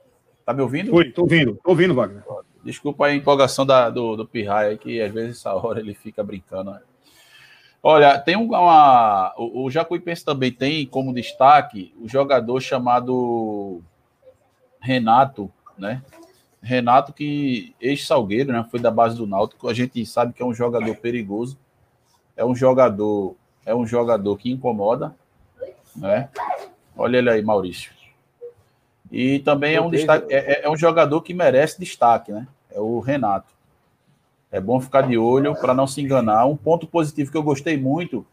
Tá 0.46 0.54
me 0.54 0.62
ouvindo? 0.62 0.94
Oi, 0.94 1.12
tô 1.12 1.22
ouvindo, 1.24 1.60
tô 1.64 1.70
ouvindo, 1.72 1.94
Wagner. 1.94 2.24
Desculpa 2.64 3.08
a 3.08 3.14
empolgação 3.14 3.66
da, 3.66 3.90
do, 3.90 4.16
do 4.16 4.28
Pirraia, 4.28 4.78
que 4.78 5.02
às 5.02 5.12
vezes 5.12 5.38
essa 5.38 5.54
hora 5.54 5.80
ele 5.80 5.94
fica 5.94 6.24
brincando. 6.24 6.78
Olha, 7.84 8.20
tem 8.20 8.36
uma. 8.36 9.34
O, 9.38 9.66
o 9.66 9.72
Jacuipense 9.72 10.24
também 10.24 10.52
tem 10.52 10.86
como 10.86 11.14
destaque 11.14 11.94
o 12.00 12.08
jogador 12.08 12.60
chamado 12.62 13.82
Renato, 14.80 15.52
né? 15.78 16.04
Renato, 16.62 17.12
que 17.12 17.74
ex-salgueiro, 17.82 18.52
né? 18.52 18.66
Foi 18.70 18.80
da 18.80 18.92
base 18.92 19.18
do 19.18 19.26
Náutico. 19.26 19.68
A 19.68 19.74
gente 19.74 20.06
sabe 20.06 20.34
que 20.34 20.44
é 20.44 20.46
um 20.46 20.54
jogador 20.54 20.96
perigoso. 20.98 21.58
É 22.38 22.46
um 22.46 22.56
jogador, 22.56 23.36
é 23.66 23.74
um 23.74 23.86
jogador 23.86 24.38
que 24.38 24.52
incomoda, 24.52 25.16
né? 25.96 26.30
Olha 26.96 27.18
ele 27.18 27.30
aí, 27.30 27.42
Maurício. 27.42 27.92
E 29.12 29.40
também 29.40 29.76
é 29.76 29.82
um, 29.82 29.90
destaque, 29.90 30.34
é, 30.34 30.66
é 30.66 30.70
um 30.70 30.78
jogador 30.78 31.22
que 31.22 31.34
merece 31.34 31.80
destaque, 31.80 32.32
né? 32.32 32.48
É 32.70 32.80
o 32.80 33.00
Renato. 33.00 33.54
É 34.52 34.60
bom 34.60 34.82
ficar 34.82 35.02
de 35.04 35.18
olho 35.18 35.56
para 35.56 35.74
não 35.74 35.88
se 35.88 36.02
enganar. 36.02 36.46
Um 36.46 36.58
ponto 36.58 36.86
positivo 36.86 37.32
que 37.32 37.38
eu 37.38 37.44
gostei 37.44 37.78
muito 37.78 38.26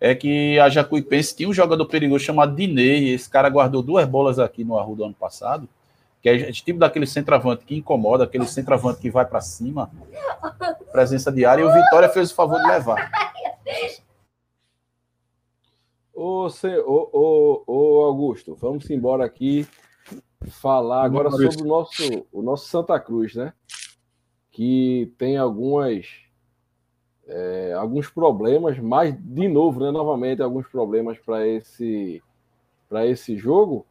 é 0.00 0.14
que 0.14 0.58
a 0.58 0.68
Jacuipense 0.68 1.36
tinha 1.36 1.48
um 1.48 1.52
jogador 1.52 1.86
perigoso 1.86 2.24
chamado 2.24 2.56
Dinei. 2.56 3.10
Esse 3.10 3.30
cara 3.30 3.48
guardou 3.48 3.82
duas 3.82 4.06
bolas 4.08 4.38
aqui 4.38 4.64
no 4.64 4.78
Arru 4.78 4.96
do 4.96 5.04
ano 5.04 5.14
passado, 5.14 5.68
que 6.20 6.28
é 6.28 6.50
tipo 6.50 6.78
daquele 6.78 7.06
centroavante 7.06 7.64
que 7.64 7.76
incomoda, 7.76 8.24
aquele 8.24 8.46
centroavante 8.46 9.00
que 9.00 9.10
vai 9.10 9.24
para 9.24 9.40
cima, 9.40 9.90
presença 10.90 11.30
diária, 11.30 11.62
e 11.62 11.64
o 11.64 11.72
Vitória 11.72 12.08
fez 12.08 12.32
o 12.32 12.34
favor 12.34 12.60
de 12.60 12.66
levar. 12.66 13.10
Ô, 16.12 16.48
ô, 16.86 17.10
ô, 17.12 17.62
ô 17.66 18.04
Augusto, 18.04 18.56
vamos 18.60 18.90
embora 18.90 19.24
aqui 19.24 19.66
falar 20.48 21.04
agora 21.04 21.30
sobre 21.30 21.62
o 21.62 21.64
nosso, 21.64 22.26
o 22.32 22.42
nosso 22.42 22.66
Santa 22.66 22.98
Cruz, 22.98 23.34
né? 23.34 23.52
Que 24.50 25.12
tem 25.16 25.36
algumas 25.36 26.06
é, 27.30 27.72
alguns 27.74 28.10
problemas, 28.10 28.78
mas 28.78 29.14
de 29.16 29.48
novo, 29.48 29.80
né, 29.80 29.90
novamente, 29.92 30.42
alguns 30.42 30.66
problemas 30.66 31.16
para 31.18 31.46
esse, 31.46 32.20
para 32.88 33.06
esse 33.06 33.36
jogo. 33.36 33.86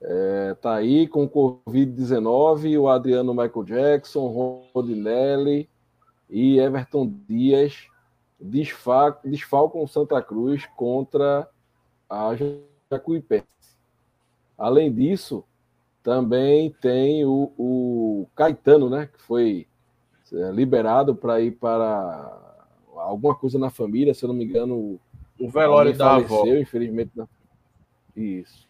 É, 0.00 0.56
tá 0.60 0.74
aí 0.74 1.06
com 1.06 1.24
o 1.24 1.28
Covid-19, 1.28 2.80
o 2.80 2.88
Adriano 2.88 3.34
Michael 3.34 3.64
Jackson, 3.64 4.68
Rodinelli 4.72 5.68
e 6.30 6.58
Everton 6.58 7.12
Dias 7.28 7.88
desfalcam 8.40 9.86
Santa 9.86 10.20
Cruz 10.20 10.66
contra 10.76 11.48
a 12.08 12.30
Jacuipense. 12.90 13.46
Além 14.58 14.92
disso, 14.92 15.44
também 16.02 16.70
tem 16.80 17.24
o, 17.24 17.52
o 17.56 18.26
Caetano, 18.34 18.90
né, 18.90 19.08
que 19.12 19.20
foi 19.22 19.66
liberado 20.52 21.14
para 21.14 21.40
ir 21.40 21.52
para 21.52 22.38
alguma 22.96 23.34
coisa 23.34 23.58
na 23.58 23.70
família, 23.70 24.14
se 24.14 24.24
eu 24.24 24.28
não 24.28 24.34
me 24.34 24.44
engano. 24.44 24.98
O 25.38 25.48
velório 25.48 25.96
da 25.96 26.10
faleceu, 26.10 26.36
avó. 26.36 26.46
infelizmente. 26.56 27.10
Na... 27.14 27.26
Isso. 28.16 28.66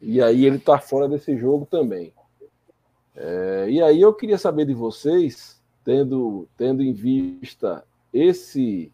E 0.00 0.20
aí 0.20 0.44
ele 0.44 0.56
está 0.56 0.78
fora 0.78 1.08
desse 1.08 1.36
jogo 1.36 1.66
também. 1.66 2.12
É, 3.16 3.66
e 3.70 3.80
aí 3.80 4.00
eu 4.00 4.12
queria 4.12 4.36
saber 4.36 4.66
de 4.66 4.74
vocês, 4.74 5.62
tendo, 5.84 6.48
tendo 6.56 6.82
em 6.82 6.92
vista 6.92 7.84
esse, 8.12 8.92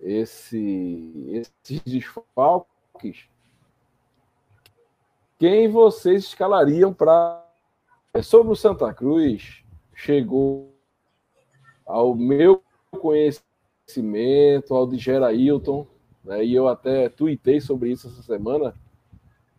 esse, 0.00 1.12
esses 1.28 1.80
desfalques, 1.82 3.28
quem 5.38 5.68
vocês 5.68 6.24
escalariam 6.24 6.92
para. 6.92 7.44
É, 8.14 8.22
sobre 8.22 8.52
o 8.52 8.56
Santa 8.56 8.92
Cruz, 8.94 9.62
chegou 9.94 10.77
ao 11.88 12.14
meu 12.14 12.62
conhecimento 13.00 13.48
Cimento, 13.88 14.74
Aldigera 14.74 15.32
Hilton, 15.32 15.86
né, 16.22 16.44
e 16.44 16.54
eu 16.54 16.68
até 16.68 17.08
tuitei 17.08 17.58
sobre 17.60 17.90
isso 17.90 18.06
essa 18.06 18.22
semana, 18.22 18.74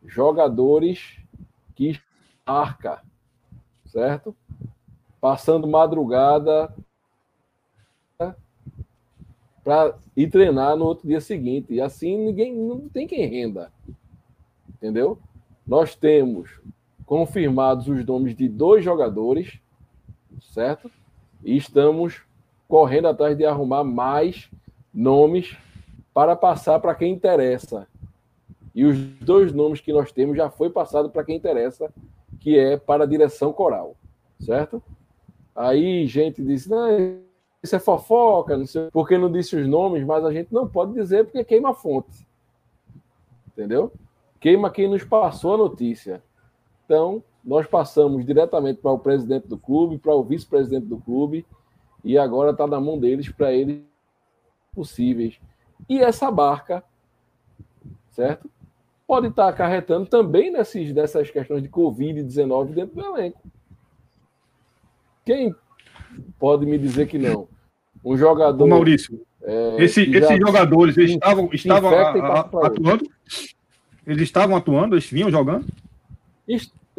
jogadores 0.06 1.18
que 1.76 2.00
arca, 2.46 3.02
certo? 3.86 4.36
Passando 5.20 5.68
madrugada 5.68 6.74
para 9.64 9.98
ir 10.16 10.30
treinar 10.30 10.78
no 10.78 10.86
outro 10.86 11.08
dia 11.08 11.20
seguinte. 11.20 11.74
E 11.74 11.82
assim 11.82 12.18
ninguém 12.18 12.56
não 12.56 12.88
tem 12.88 13.08
quem 13.08 13.26
renda. 13.26 13.72
Entendeu? 14.70 15.20
Nós 15.68 15.96
temos 15.96 16.62
confirmados 17.06 17.88
os 17.88 18.06
nomes 18.06 18.36
de 18.36 18.48
dois 18.48 18.84
jogadores, 18.84 19.60
certo? 20.42 20.90
E 21.44 21.56
estamos 21.56 22.22
correndo 22.68 23.08
atrás 23.08 23.38
de 23.38 23.46
arrumar 23.46 23.84
mais 23.84 24.50
nomes 24.94 25.58
para 26.14 26.36
passar 26.36 26.80
para 26.80 26.96
quem 26.96 27.14
interessa. 27.14 27.88
E 28.76 28.86
os 28.86 28.98
dois 28.98 29.52
nomes 29.52 29.82
que 29.82 29.92
nós 29.92 30.12
temos 30.12 30.38
já 30.38 30.50
foi 30.50 30.70
passado 30.70 31.10
para 31.10 31.24
quem 31.24 31.36
interessa, 31.36 31.92
que 32.40 32.58
é 32.58 32.78
para 32.78 33.04
a 33.04 33.08
direção 33.08 33.52
coral, 33.52 33.96
certo? 34.40 34.82
Aí 35.56 36.06
gente 36.08 36.42
disse, 36.42 36.70
não, 36.70 36.88
isso 37.62 37.76
é 37.76 37.80
fofoca, 37.80 38.58
não 38.58 38.66
sei 38.66 38.90
porque 38.92 39.18
não 39.18 39.32
disse 39.32 39.56
os 39.56 39.68
nomes, 39.68 40.04
mas 40.06 40.24
a 40.24 40.32
gente 40.32 40.54
não 40.54 40.68
pode 40.68 40.94
dizer 40.94 41.26
porque 41.26 41.44
queima 41.44 41.72
a 41.72 41.74
fonte. 41.74 42.26
Entendeu? 43.48 43.92
Queima 44.40 44.70
quem 44.70 44.88
nos 44.88 45.04
passou 45.04 45.56
a 45.56 45.58
notícia. 45.58 46.24
Então, 46.90 47.24
nós 47.46 47.68
passamos 47.68 48.26
diretamente 48.26 48.82
para 48.82 48.90
o 48.90 48.98
presidente 48.98 49.48
do 49.48 49.60
clube, 49.60 50.00
para 50.00 50.16
o 50.16 50.24
vice-presidente 50.24 50.88
do 50.88 50.98
clube, 50.98 51.46
e 52.04 52.18
agora 52.18 52.50
está 52.50 52.66
na 52.66 52.82
mão 52.82 52.98
deles 52.98 53.30
para 53.30 53.54
eles 53.54 53.84
possíveis. 54.74 55.40
E 55.88 56.00
essa 56.00 56.32
barca, 56.32 56.84
certo? 58.10 58.50
Pode 59.06 59.28
estar 59.28 59.44
tá 59.44 59.50
acarretando 59.50 60.08
também 60.08 60.52
nesses, 60.52 60.92
nessas 60.92 61.30
questões 61.30 61.62
de 61.62 61.70
Covid-19 61.70 62.74
dentro 62.74 62.96
do 62.96 63.06
elenco. 63.06 63.40
Quem 65.24 65.54
pode 66.40 66.66
me 66.66 66.80
dizer 66.80 67.06
que 67.06 67.20
não? 67.20 67.48
Um 68.04 68.18
jogador. 68.18 68.64
Ô 68.64 68.68
Maurício, 68.68 69.22
é, 69.44 69.84
esse, 69.84 70.10
esses 70.10 70.40
jogadores 70.40 70.98
eles 70.98 71.12
estavam, 71.12 71.50
estavam 71.54 71.92
a, 71.92 72.10
a, 72.10 72.40
atuando? 72.66 73.08
Eles 74.08 74.24
estavam 74.24 74.56
atuando? 74.56 74.96
Eles 74.96 75.08
vinham 75.08 75.30
jogando? 75.30 75.68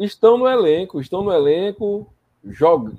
Estão 0.03 0.37
no 0.37 0.47
elenco, 0.47 0.99
estão 0.99 1.23
no 1.23 1.31
elenco, 1.31 2.11
jogam, 2.43 2.91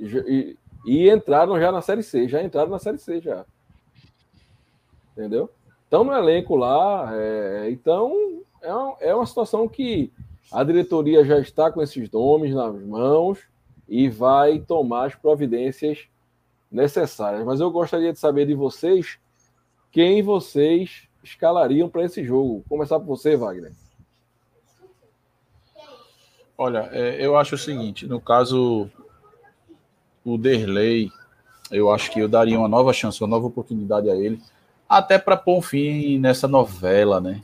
e 0.87 1.11
entraram 1.11 1.59
já 1.59 1.73
na 1.73 1.83
Série 1.83 2.03
C, 2.03 2.29
já 2.29 2.43
entraram 2.43 2.71
na 2.71 2.79
Série 2.79 2.99
C 2.99 3.21
já. 3.21 3.45
Entendeu? 5.13 5.51
Estão 5.85 6.05
no 6.05 6.13
elenco 6.13 6.57
lá, 6.57 7.11
é, 7.15 7.71
então 7.71 8.43
é 8.63 8.73
uma, 8.73 8.97
é 9.01 9.15
uma 9.15 9.27
situação 9.27 9.69
que 9.69 10.13
a 10.51 10.63
diretoria 10.63 11.25
já 11.25 11.39
está 11.39 11.71
com 11.71 11.83
esses 11.83 12.11
nomes 12.11 12.55
nas 12.55 12.75
mãos 12.83 13.39
e 13.89 14.09
vai 14.09 14.59
tomar 14.61 15.07
as 15.07 15.15
providências 15.15 16.07
necessárias. 16.71 17.45
Mas 17.45 17.61
eu 17.61 17.71
gostaria 17.71 18.13
de 18.13 18.19
saber 18.19 18.47
de 18.47 18.55
vocês 18.55 19.19
quem 19.91 20.23
vocês 20.23 21.09
escalariam 21.23 21.89
para 21.89 22.05
esse 22.05 22.25
jogo. 22.25 22.55
Vou 22.55 22.65
começar 22.69 22.99
por 22.99 23.07
você, 23.07 23.37
Wagner. 23.37 23.73
Olha, 26.63 26.89
é, 26.93 27.17
eu 27.19 27.37
acho 27.37 27.57
o 27.57 27.59
seguinte: 27.59 28.07
no 28.07 28.21
caso 28.21 28.89
o 30.25 30.39
Derley, 30.39 31.11
eu 31.73 31.91
acho 31.91 32.09
que 32.13 32.21
eu 32.21 32.29
daria 32.29 32.57
uma 32.57 32.69
nova 32.69 32.93
chance, 32.93 33.21
uma 33.21 33.27
nova 33.27 33.49
oportunidade 33.49 34.09
a 34.09 34.15
ele, 34.15 34.41
até 34.89 35.19
para 35.19 35.37
pôr 35.37 35.59
um 35.59 35.61
fim 35.61 36.21
nessa 36.21 36.47
novela, 36.47 37.21
né? 37.21 37.43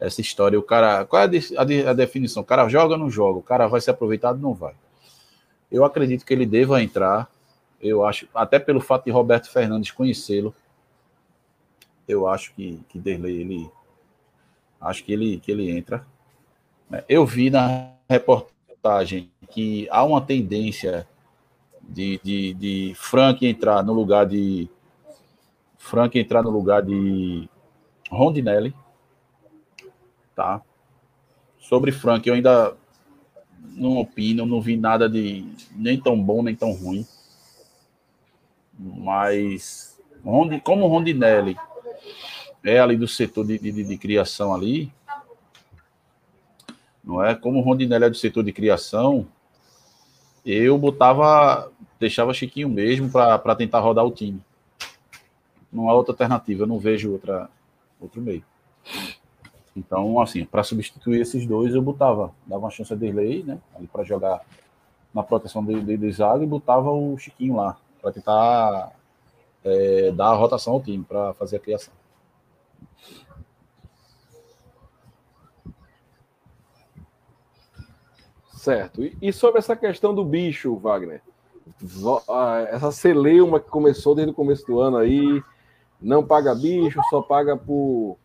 Essa 0.00 0.22
história, 0.22 0.58
o 0.58 0.62
cara. 0.62 1.04
Qual 1.04 1.20
é 1.20 1.26
a, 1.26 1.64
de, 1.64 1.86
a, 1.86 1.92
definição? 1.92 2.42
O 2.42 2.46
cara 2.46 2.66
joga 2.66 2.94
ou 2.94 2.98
não 2.98 3.10
joga? 3.10 3.38
O 3.38 3.42
cara 3.42 3.66
vai 3.66 3.78
ser 3.78 3.90
aproveitado 3.90 4.40
não 4.40 4.54
vai? 4.54 4.74
Eu 5.70 5.84
acredito 5.84 6.24
que 6.24 6.32
ele 6.32 6.46
deva 6.46 6.82
entrar. 6.82 7.30
Eu 7.78 8.06
acho, 8.06 8.26
até 8.34 8.58
pelo 8.58 8.80
fato 8.80 9.04
de 9.04 9.10
Roberto 9.10 9.50
Fernandes 9.50 9.90
conhecê-lo, 9.90 10.54
eu 12.08 12.26
acho 12.26 12.54
que, 12.54 12.80
que 12.88 12.98
Derley, 12.98 13.42
ele. 13.42 13.70
Acho 14.80 15.04
que 15.04 15.12
ele, 15.12 15.38
que 15.40 15.52
ele 15.52 15.70
entra. 15.70 16.06
Eu 17.08 17.24
vi 17.24 17.50
na 17.50 17.92
reportagem 18.08 19.30
que 19.50 19.86
há 19.90 20.02
uma 20.04 20.20
tendência 20.20 21.06
de, 21.82 22.20
de, 22.22 22.54
de 22.54 22.92
Frank 22.96 23.46
entrar 23.46 23.82
no 23.84 23.92
lugar 23.92 24.26
de 24.26 24.68
Frank 25.78 26.18
entrar 26.18 26.42
no 26.42 26.50
lugar 26.50 26.82
de 26.82 27.48
Rondinelli, 28.10 28.74
tá? 30.34 30.62
Sobre 31.58 31.92
Frank 31.92 32.28
eu 32.28 32.34
ainda 32.34 32.76
não 33.76 33.96
opino, 33.96 34.44
não 34.44 34.60
vi 34.60 34.76
nada 34.76 35.08
de 35.08 35.44
nem 35.76 35.98
tão 35.98 36.20
bom 36.20 36.42
nem 36.42 36.54
tão 36.54 36.72
ruim, 36.72 37.06
mas 38.78 39.98
como 40.64 40.86
Rondinelli 40.86 41.56
é 42.64 42.78
ali 42.78 42.96
do 42.96 43.08
setor 43.08 43.46
de, 43.46 43.58
de, 43.58 43.84
de 43.84 43.98
criação 43.98 44.54
ali, 44.54 44.92
não 47.10 47.24
é? 47.24 47.34
Como 47.34 47.60
Rondinelli 47.60 48.04
é 48.04 48.10
do 48.10 48.16
setor 48.16 48.44
de 48.44 48.52
criação, 48.52 49.26
eu 50.46 50.78
botava, 50.78 51.70
deixava 51.98 52.32
Chiquinho 52.32 52.68
mesmo 52.68 53.10
para 53.10 53.56
tentar 53.56 53.80
rodar 53.80 54.06
o 54.06 54.12
time. 54.12 54.40
Não 55.72 55.88
há 55.88 55.94
outra 55.94 56.12
alternativa, 56.12 56.62
eu 56.62 56.66
não 56.68 56.78
vejo 56.78 57.12
outra, 57.12 57.50
outro 58.00 58.22
meio. 58.22 58.44
Então, 59.76 60.20
assim, 60.20 60.44
para 60.44 60.62
substituir 60.62 61.20
esses 61.20 61.44
dois, 61.44 61.74
eu 61.74 61.82
botava, 61.82 62.32
dava 62.46 62.64
uma 62.64 62.70
chance 62.70 62.92
a 62.92 62.96
Derlei, 62.96 63.42
né, 63.42 63.58
para 63.92 64.04
jogar 64.04 64.40
na 65.12 65.22
proteção 65.22 65.64
de, 65.64 65.80
de, 65.80 65.96
de 65.96 66.12
zaga 66.12 66.44
e 66.44 66.46
botava 66.46 66.90
o 66.92 67.18
Chiquinho 67.18 67.56
lá, 67.56 67.76
para 68.00 68.12
tentar 68.12 68.92
é, 69.64 70.12
dar 70.12 70.28
a 70.28 70.34
rotação 70.34 70.74
ao 70.74 70.80
time, 70.80 71.04
para 71.04 71.34
fazer 71.34 71.56
a 71.56 71.60
criação. 71.60 71.92
Certo. 78.60 79.02
E, 79.22 79.32
sobre 79.32 79.58
essa 79.58 79.74
questão 79.74 80.14
do 80.14 80.22
bicho, 80.22 80.76
Wagner? 80.76 81.22
essa 82.68 82.92
celeuma 82.92 83.58
que 83.58 83.70
começou 83.70 84.14
desde 84.14 84.32
o 84.32 84.34
começo 84.34 84.66
do 84.66 84.80
ano 84.80 84.98
aí, 84.98 85.42
não 85.98 86.22
paga 86.22 86.54
bicho, 86.54 87.00
só 87.08 87.22
paga 87.22 87.56
por, 87.56 88.18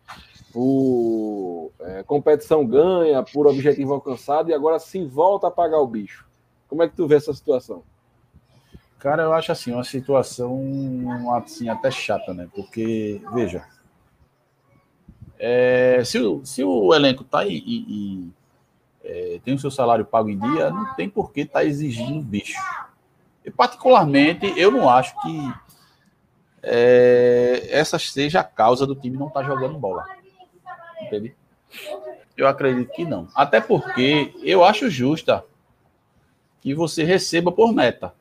por 0.52 1.70
é, 1.80 2.02
competição 2.02 2.66
ganha, 2.66 3.22
por 3.22 3.46
objetivo 3.46 3.94
alcançado, 3.94 4.50
e 4.50 4.54
agora 4.54 4.78
sim 4.78 5.06
volta 5.06 5.46
a 5.46 5.50
pagar 5.50 5.78
o 5.78 5.86
bicho. 5.86 6.26
Como 6.68 6.82
é 6.82 6.88
que 6.88 6.94
tu 6.94 7.06
vê 7.06 7.14
essa 7.14 7.32
situação? 7.32 7.82
Cara, 8.98 9.22
eu 9.22 9.32
acho 9.32 9.52
assim, 9.52 9.72
uma 9.72 9.84
situação 9.84 10.60
assim, 11.34 11.70
até 11.70 11.90
chata, 11.90 12.34
né? 12.34 12.46
Porque, 12.54 13.22
veja, 13.32 13.64
é, 15.38 16.02
se, 16.04 16.18
o, 16.18 16.44
se 16.44 16.62
o 16.62 16.94
elenco 16.94 17.24
tá 17.24 17.46
e, 17.46 17.56
e 17.56 18.30
é, 19.08 19.40
tem 19.44 19.54
o 19.54 19.58
seu 19.58 19.70
salário 19.70 20.04
pago 20.04 20.28
em 20.28 20.38
dia, 20.38 20.70
não 20.70 20.94
tem 20.94 21.08
por 21.08 21.32
que 21.32 21.42
estar 21.42 21.60
tá 21.60 21.64
exigindo 21.64 22.20
bicho. 22.20 22.58
E, 23.44 23.50
particularmente, 23.50 24.52
eu 24.56 24.72
não 24.72 24.90
acho 24.90 25.14
que 25.22 25.54
é, 26.62 27.68
essa 27.70 27.98
seja 27.98 28.40
a 28.40 28.44
causa 28.44 28.84
do 28.84 28.96
time 28.96 29.16
não 29.16 29.28
estar 29.28 29.40
tá 29.40 29.46
jogando 29.46 29.78
bola. 29.78 30.04
Entende? 31.00 31.36
Eu 32.36 32.48
acredito 32.48 32.90
que 32.92 33.04
não. 33.04 33.28
Até 33.34 33.60
porque 33.60 34.34
eu 34.42 34.64
acho 34.64 34.90
justa 34.90 35.44
que 36.60 36.74
você 36.74 37.04
receba 37.04 37.52
por 37.52 37.72
meta. 37.72 38.12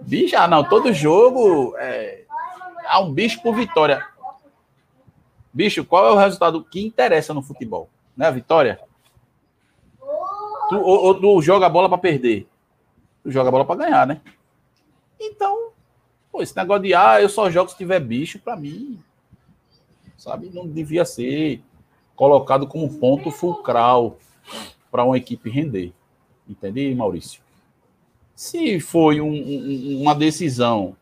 Bicho, 0.00 0.36
ah, 0.38 0.48
não, 0.48 0.64
todo 0.64 0.92
jogo 0.94 1.76
é, 1.76 2.24
há 2.86 3.00
um 3.00 3.12
bicho 3.12 3.42
por 3.42 3.54
vitória. 3.54 4.06
Bicho, 5.52 5.84
qual 5.84 6.06
é 6.06 6.12
o 6.12 6.16
resultado 6.16 6.64
que 6.64 6.84
interessa 6.84 7.34
no 7.34 7.42
futebol? 7.42 7.90
Né, 8.16 8.26
a 8.26 8.30
vitória? 8.30 8.80
Tu, 10.68 10.76
ou, 10.76 11.04
ou 11.04 11.14
tu 11.14 11.42
joga 11.42 11.66
a 11.66 11.70
bola 11.70 11.88
para 11.88 11.98
perder? 11.98 12.46
Tu 13.22 13.30
joga 13.30 13.48
a 13.48 13.52
bola 13.52 13.64
para 13.64 13.84
ganhar, 13.84 14.06
né? 14.06 14.20
Então, 15.20 15.70
pô, 16.30 16.42
esse 16.42 16.56
negócio 16.56 16.82
de 16.82 16.94
ah, 16.94 17.20
eu 17.20 17.28
só 17.28 17.50
jogo 17.50 17.70
se 17.70 17.76
tiver 17.76 18.00
bicho, 18.00 18.38
para 18.38 18.56
mim, 18.56 19.00
sabe, 20.16 20.50
não 20.52 20.66
devia 20.66 21.04
ser 21.04 21.62
colocado 22.14 22.66
como 22.66 22.98
ponto 22.98 23.30
fulcral 23.30 24.18
para 24.90 25.04
uma 25.04 25.16
equipe 25.16 25.50
render. 25.50 25.92
Entende, 26.48 26.94
Maurício? 26.94 27.40
Se 28.34 28.80
foi 28.80 29.20
um, 29.20 29.32
um, 29.32 30.02
uma 30.02 30.14
decisão 30.14 30.96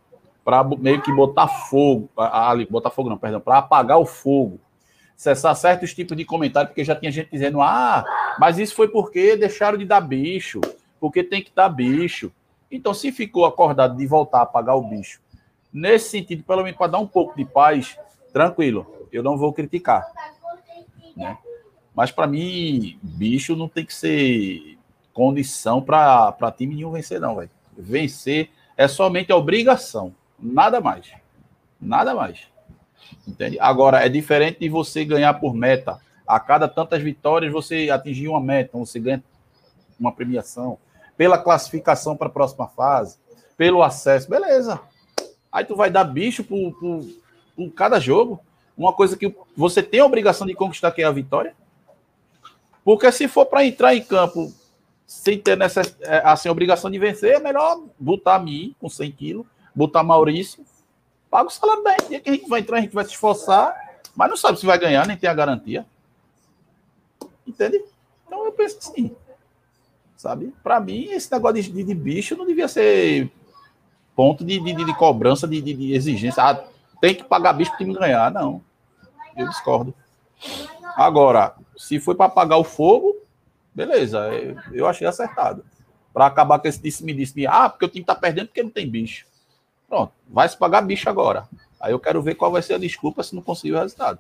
para 0.45 0.63
meio 0.63 1.03
que 1.03 1.13
botar 1.13 1.49
fogo, 1.49 2.09
ali, 2.17 2.67
botar 2.67 2.91
fogo 2.91 3.09
não, 3.09 3.17
perdão, 3.17 3.41
para 3.41 3.59
apagar 3.59 3.99
o 3.99 4.07
fogo, 4.07 4.61
cessar 5.17 5.55
certos 5.55 5.95
tipos 5.95 6.17
de 6.17 6.25
comentários, 6.25 6.71
porque 6.71 6.85
já 6.85 6.97
tinha 6.97 7.11
gente 7.11 7.31
dizendo, 7.31 7.61
ah, 7.61 8.05
mas 8.39 8.59
isso 8.59 8.75
foi 8.75 8.89
porque 8.89 9.37
deixaram 9.37 9.79
de 9.79 9.85
dar 9.85 10.01
bicho, 10.01 10.61
porque 11.01 11.23
tem 11.23 11.43
que 11.43 11.53
dar 11.55 11.69
bicho. 11.69 12.33
Então, 12.71 12.93
se 12.93 13.13
ficou 13.13 13.45
acordado 13.45 13.97
de 13.97 14.07
voltar 14.07 14.39
a 14.39 14.43
apagar 14.43 14.77
o 14.77 14.83
bicho, 14.83 15.21
nesse 15.73 16.11
sentido, 16.11 16.43
pelo 16.43 16.63
menos 16.63 16.77
para 16.77 16.93
dar 16.93 16.99
um 16.99 17.07
pouco 17.07 17.37
de 17.37 17.45
paz, 17.45 17.99
tranquilo, 18.33 19.09
eu 19.13 19.23
não 19.23 19.37
vou 19.37 19.53
criticar. 19.53 20.07
Né? 21.17 21.39
Mas 21.95 22.11
para 22.11 22.27
mim, 22.27 22.99
bicho 23.03 23.55
não 23.55 23.69
tem 23.69 23.85
que 23.85 23.95
ser 23.95 24.77
condição 25.13 25.81
para 25.81 26.53
time 26.57 26.75
nenhum 26.75 26.91
vencer, 26.91 27.21
não, 27.21 27.37
velho. 27.37 27.51
Vencer 27.77 28.51
é 28.77 28.89
somente 28.89 29.31
a 29.31 29.37
obrigação, 29.37 30.13
nada 30.39 30.81
mais. 30.81 31.13
Nada 31.81 32.15
mais. 32.15 32.49
Entende? 33.27 33.59
Agora, 33.61 34.05
é 34.05 34.09
diferente 34.09 34.61
de 34.61 34.69
você 34.69 35.05
ganhar 35.05 35.35
por 35.35 35.55
meta. 35.55 36.01
A 36.27 36.41
cada 36.41 36.69
tantas 36.69 37.03
vitórias, 37.03 37.53
você 37.53 37.91
atingir 37.91 38.29
uma 38.29 38.41
meta, 38.41 38.79
você 38.79 38.99
ganha 38.99 39.23
uma 39.99 40.13
premiação. 40.13 40.79
Pela 41.17 41.39
classificação 41.39 42.17
para 42.17 42.27
a 42.27 42.31
próxima 42.31 42.67
fase, 42.67 43.19
pelo 43.57 43.83
acesso, 43.83 44.29
beleza. 44.29 44.81
Aí 45.53 45.65
tu 45.65 45.77
vai 45.77 45.91
dar 45.91 46.05
bicho 46.05 46.43
por, 46.43 46.73
por, 46.73 47.05
por 47.55 47.71
cada 47.73 48.01
jogo. 48.01 48.41
Uma 48.77 48.93
coisa 48.93 49.17
que 49.17 49.35
você 49.57 49.83
tem 49.83 50.01
a 50.01 50.07
obrigação 50.07 50.47
de 50.47 50.55
conquistar, 50.55 50.91
que 50.91 51.03
é 51.03 51.05
a 51.05 51.13
vitória. 51.13 51.55
Porque 52.85 53.11
se 53.13 53.29
for 53.29 53.47
para 53.47 53.65
entrar 53.65 53.95
em 53.95 54.03
campo 54.03 54.53
sem 55.07 55.39
ter 55.39 55.57
necess... 55.57 55.97
É, 56.01 56.23
assim, 56.25 56.49
obrigação 56.49 56.91
de 56.91 56.99
vencer, 56.99 57.35
é 57.35 57.41
melhor 57.41 57.81
botar 57.99 58.39
mim 58.39 58.75
com 58.81 58.89
100 58.89 59.13
quilos, 59.13 59.47
botar 59.75 60.03
Maurício, 60.03 60.65
paga 61.35 61.49
o 61.49 61.51
salário 61.51 61.83
da 61.83 61.97
gente, 61.99 62.21
que 62.21 62.31
a 62.31 62.33
gente 62.33 62.49
vai 62.49 62.61
entrar, 62.61 62.79
a 62.79 62.81
gente 62.81 62.95
vai 62.95 63.05
se 63.05 63.11
esforçar, 63.11 63.75
mas 64.15 64.31
não 64.31 64.37
sabe 64.37 64.57
se 64.57 64.65
vai 64.65 64.79
ganhar, 64.79 65.05
nem 65.05 65.17
tem 65.17 65.29
a 65.29 65.35
garantia. 65.35 65.85
Entende? 67.45 67.83
Então 68.25 68.45
eu 68.45 68.53
penso 68.53 68.79
assim, 68.79 69.11
sabe? 70.17 70.55
Para 70.63 70.79
mim, 70.79 71.07
esse 71.07 71.33
negócio 71.33 71.61
de, 71.61 71.83
de, 71.83 71.93
bicho 71.93 72.37
não 72.37 72.47
devia 72.47 72.69
ser 72.69 73.29
ponto 74.15 74.45
de, 74.45 74.61
de, 74.61 74.85
de 74.85 74.97
cobrança, 74.97 75.49
de, 75.49 75.61
de, 75.61 75.93
exigência. 75.93 76.41
Ah, 76.41 76.65
tem 77.01 77.17
que 77.17 77.25
pagar 77.25 77.53
bicho 77.55 77.73
para 77.73 77.79
time 77.79 77.95
ganhar. 77.95 78.31
Não. 78.31 78.63
Eu 79.37 79.49
discordo. 79.49 79.93
Agora, 80.95 81.57
se 81.77 81.99
foi 81.99 82.15
para 82.15 82.27
apagar 82.27 82.61
o 82.61 82.65
fogo, 82.65 83.17
Beleza, 83.75 84.31
eu 84.73 84.87
achei 84.87 85.05
acertado. 85.05 85.65
Para 86.13 86.27
acabar 86.27 86.61
com 86.61 86.69
esse 86.69 86.81
disse-me-disse, 86.81 87.45
ah, 87.45 87.69
porque 87.69 87.85
o 87.87 87.89
time 87.89 88.05
tá 88.05 88.15
perdendo 88.15 88.47
porque 88.47 88.63
não 88.63 88.71
tem 88.71 88.89
bicho. 88.89 89.27
Pronto, 89.89 90.13
vai 90.29 90.49
se 90.49 90.57
pagar 90.57 90.83
bicho 90.83 91.09
agora. 91.09 91.49
Aí 91.81 91.93
eu 91.93 92.01
quero 92.01 92.23
ver 92.23 92.35
qual 92.35 92.51
vai 92.51 92.63
ser 92.63 92.75
a 92.75 92.79
desculpa 92.79 93.23
se 93.23 93.35
não 93.35 93.43
conseguir 93.43 93.75
o 93.75 93.79
resultado. 93.79 94.19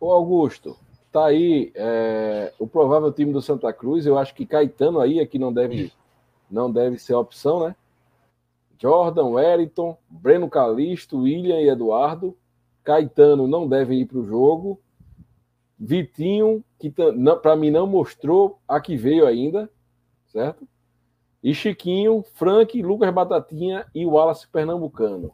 Ô 0.00 0.10
Augusto, 0.10 0.76
tá 1.10 1.26
aí 1.26 1.72
é, 1.74 2.52
o 2.58 2.66
provável 2.66 3.12
time 3.12 3.32
do 3.32 3.40
Santa 3.40 3.72
Cruz. 3.72 4.04
Eu 4.04 4.18
acho 4.18 4.34
que 4.34 4.44
Caetano 4.44 5.00
aí 5.00 5.20
é 5.20 5.26
que 5.26 5.38
não 5.38 5.52
deve, 5.52 5.92
não 6.50 6.70
deve 6.70 6.98
ser 6.98 7.14
a 7.14 7.18
opção, 7.20 7.66
né? 7.66 7.76
Jordan, 8.78 9.28
Wellington, 9.28 9.96
Breno 10.10 10.50
Calisto, 10.50 11.20
William 11.20 11.60
e 11.60 11.68
Eduardo. 11.68 12.36
Caetano 12.82 13.46
não 13.46 13.66
deve 13.66 13.94
ir 13.94 14.06
para 14.06 14.18
o 14.18 14.26
jogo. 14.26 14.78
Vitinho, 15.78 16.62
que 16.78 16.90
para 16.90 17.56
mim 17.56 17.70
não 17.70 17.86
mostrou 17.86 18.58
a 18.66 18.80
que 18.80 18.96
veio 18.96 19.26
ainda, 19.26 19.70
certo? 20.26 20.66
E 21.44 21.54
Chiquinho, 21.54 22.24
Frank, 22.32 22.80
Lucas 22.80 23.12
Batatinha 23.12 23.84
e 23.94 24.06
Wallace 24.06 24.48
Pernambucano. 24.48 25.30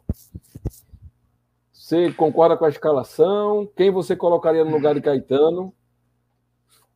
Você 1.71 2.11
concorda 2.11 2.57
com 2.57 2.65
a 2.65 2.69
escalação? 2.69 3.65
Quem 3.77 3.89
você 3.89 4.13
colocaria 4.13 4.65
no 4.65 4.71
lugar 4.71 4.93
de 4.93 4.99
Caetano? 4.99 5.73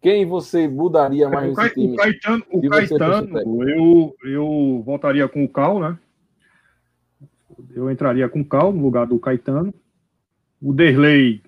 Quem 0.01 0.25
você 0.25 0.67
mudaria 0.67 1.29
mais 1.29 1.57
o 1.57 1.61
nesse 1.61 1.73
time? 1.75 1.93
O 1.93 1.95
Caetano, 1.95 2.45
o 2.51 2.69
Caetano 2.69 3.63
eu, 3.63 4.15
eu 4.25 4.83
voltaria 4.85 5.29
com 5.29 5.45
o 5.45 5.49
Cal, 5.49 5.79
né? 5.79 5.97
Eu 7.73 7.89
entraria 7.89 8.27
com 8.27 8.41
o 8.41 8.45
Cal 8.45 8.73
no 8.73 8.83
lugar 8.83 9.07
do 9.07 9.17
Caetano. 9.17 9.73
O 10.61 10.73
Derlei 10.73 11.41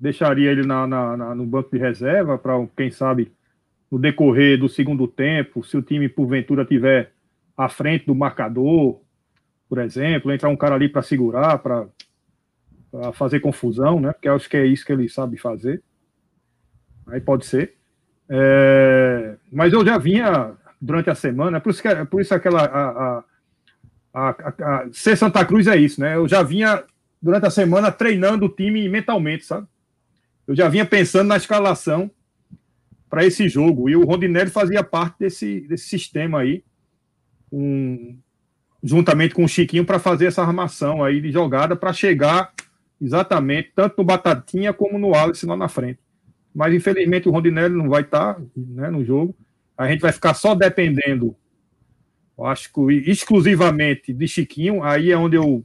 deixaria 0.00 0.50
ele 0.50 0.66
na, 0.66 0.86
na, 0.86 1.16
na 1.16 1.34
no 1.34 1.44
banco 1.44 1.70
de 1.70 1.78
reserva 1.78 2.38
para, 2.38 2.66
quem 2.74 2.90
sabe, 2.90 3.30
no 3.92 3.98
decorrer 3.98 4.58
do 4.58 4.70
segundo 4.70 5.06
tempo, 5.06 5.62
se 5.62 5.76
o 5.76 5.82
time 5.82 6.08
porventura 6.08 6.64
tiver 6.64 7.12
à 7.54 7.68
frente 7.68 8.06
do 8.06 8.14
marcador, 8.14 8.98
por 9.68 9.78
exemplo, 9.78 10.32
entrar 10.32 10.48
um 10.48 10.56
cara 10.56 10.76
ali 10.76 10.88
para 10.88 11.02
segurar, 11.02 11.58
para 11.58 11.86
fazer 13.12 13.40
confusão, 13.40 14.00
né? 14.00 14.14
Porque 14.14 14.28
acho 14.28 14.48
que 14.48 14.56
é 14.56 14.64
isso 14.64 14.86
que 14.86 14.92
ele 14.92 15.10
sabe 15.10 15.36
fazer. 15.36 15.82
Aí 17.06 17.20
pode 17.20 17.44
ser. 17.44 17.74
É, 18.30 19.36
mas 19.52 19.74
eu 19.74 19.84
já 19.84 19.98
vinha 19.98 20.52
durante 20.80 21.10
a 21.10 21.14
semana, 21.14 21.60
por 21.60 21.68
isso, 21.68 21.82
que, 21.82 21.88
é, 21.88 22.02
por 22.06 22.22
isso 22.22 22.34
aquela. 22.34 22.64
A, 22.64 23.18
a, 23.18 23.24
a, 24.14 24.28
a, 24.30 24.88
ser 24.90 25.16
Santa 25.16 25.44
Cruz 25.44 25.66
é 25.66 25.76
isso, 25.76 26.00
né? 26.00 26.16
Eu 26.16 26.26
já 26.26 26.42
vinha 26.42 26.82
durante 27.20 27.44
a 27.44 27.50
semana 27.50 27.92
treinando 27.92 28.46
o 28.46 28.48
time 28.48 28.88
mentalmente, 28.88 29.44
sabe? 29.44 29.66
eu 30.46 30.56
já 30.56 30.68
vinha 30.68 30.84
pensando 30.84 31.28
na 31.28 31.36
escalação 31.36 32.10
para 33.12 33.26
esse 33.26 33.46
jogo. 33.46 33.90
E 33.90 33.94
o 33.94 34.06
Rondinelli 34.06 34.48
fazia 34.48 34.82
parte 34.82 35.16
desse, 35.18 35.60
desse 35.68 35.86
sistema 35.86 36.40
aí, 36.40 36.64
um, 37.52 38.16
juntamente 38.82 39.34
com 39.34 39.44
o 39.44 39.48
Chiquinho, 39.48 39.84
para 39.84 39.98
fazer 39.98 40.24
essa 40.24 40.40
armação 40.40 41.04
aí 41.04 41.20
de 41.20 41.30
jogada 41.30 41.76
para 41.76 41.92
chegar 41.92 42.54
exatamente 42.98 43.70
tanto 43.74 43.96
no 43.98 44.04
Batatinha 44.04 44.72
como 44.72 44.98
no 44.98 45.14
Alisson 45.14 45.48
lá 45.48 45.56
na 45.58 45.68
frente. 45.68 45.98
Mas 46.54 46.72
infelizmente 46.72 47.28
o 47.28 47.32
Rondinelli 47.32 47.74
não 47.74 47.90
vai 47.90 48.00
estar 48.00 48.32
tá, 48.32 48.40
né, 48.56 48.88
no 48.88 49.04
jogo. 49.04 49.36
A 49.76 49.86
gente 49.90 50.00
vai 50.00 50.12
ficar 50.12 50.32
só 50.32 50.54
dependendo, 50.54 51.36
acho 52.40 52.72
que 52.72 53.10
exclusivamente 53.10 54.10
de 54.14 54.26
Chiquinho. 54.26 54.82
Aí 54.82 55.10
é 55.10 55.16
onde 55.18 55.36
eu 55.36 55.62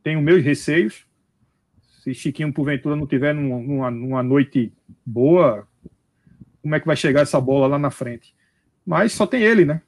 tenho 0.00 0.22
meus 0.22 0.44
receios 0.44 1.08
se 2.12 2.14
Chiquinho, 2.14 2.52
porventura, 2.52 2.96
não 2.96 3.06
tiver 3.06 3.34
numa, 3.34 3.90
numa 3.90 4.22
noite 4.22 4.72
boa, 5.04 5.66
como 6.68 6.74
é 6.74 6.80
que 6.80 6.86
vai 6.86 6.96
chegar 6.96 7.22
essa 7.22 7.40
bola 7.40 7.66
lá 7.66 7.78
na 7.78 7.90
frente? 7.90 8.34
Mas 8.84 9.14
só 9.14 9.26
tem 9.26 9.42
ele, 9.42 9.64
né? 9.64 9.80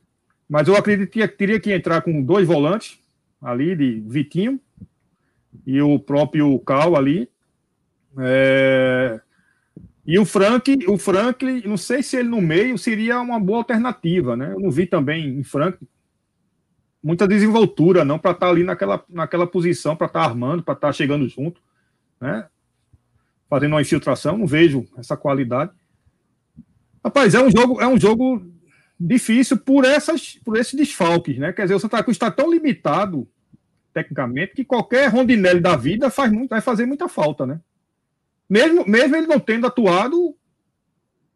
Mas 0.49 0.67
eu 0.67 0.75
acredito 0.75 1.11
que 1.11 1.29
teria 1.29 1.61
que 1.61 1.71
entrar 1.71 2.01
com 2.01 2.23
dois 2.23 2.49
volantes 2.49 2.99
ali, 3.41 3.77
de 3.77 4.03
Vitinho 4.07 4.59
e 5.67 5.81
o 5.83 5.99
próprio 5.99 6.59
Cal 6.61 6.97
ali. 6.97 7.29
É... 8.19 9.21
E 10.07 10.19
o 10.19 10.25
Frank, 10.25 10.87
o 10.89 10.97
Franklin, 10.97 11.63
não 11.67 11.77
sei 11.77 12.03
se 12.03 12.17
ele 12.17 12.31
no 12.31 12.41
meio 12.41 12.79
seria 12.79 13.21
uma 13.21 13.39
boa 13.39 13.59
alternativa, 13.59 14.35
né? 14.35 14.55
Eu 14.55 14.61
não 14.61 14.71
vi 14.71 14.87
também 14.87 15.29
em 15.29 15.45
Frank 15.45 15.79
muita 17.03 17.29
desenvoltura, 17.29 18.07
não, 18.07 18.19
para 18.19 18.31
estar 18.31 18.47
tá 18.47 18.51
ali 18.51 18.65
naquela, 18.65 19.05
naquela 19.07 19.47
posição, 19.47 19.95
para 19.95 20.07
estar 20.07 20.21
tá 20.21 20.27
armando, 20.27 20.63
para 20.63 20.73
estar 20.73 20.89
tá 20.89 20.93
chegando 20.93 21.29
junto, 21.29 21.61
né? 22.19 22.49
Fazendo 23.51 23.73
uma 23.73 23.83
infiltração, 23.83 24.39
não 24.39 24.47
vejo 24.47 24.87
essa 24.97 25.15
qualidade. 25.15 25.73
Rapaz, 27.05 27.35
é 27.35 27.41
um 27.41 27.51
jogo, 27.51 27.81
é 27.81 27.87
um 27.87 27.99
jogo 27.99 28.47
difícil 28.99 29.57
por 29.57 29.85
essas, 29.85 30.39
por 30.45 30.57
esses 30.57 30.75
desfalques, 30.75 31.39
né? 31.39 31.53
Quer 31.53 31.63
dizer, 31.63 31.75
o 31.75 31.81
Santa 31.81 32.03
Cruz 32.03 32.17
está 32.17 32.31
tão 32.31 32.51
limitado 32.51 33.27
tecnicamente 33.93 34.55
que 34.55 34.65
qualquer 34.65 35.09
rondinelli 35.09 35.61
da 35.61 35.77
vida 35.77 36.11
faz 36.11 36.31
muito, 36.31 36.51
vai 36.51 36.61
fazer 36.61 36.87
muita 36.87 37.09
falta, 37.09 37.47
né? 37.47 37.61
Mesmo, 38.49 38.85
mesmo 38.87 39.17
ele 39.17 39.27
não 39.27 39.41
tendo 39.41 39.67
atuado 39.67 40.35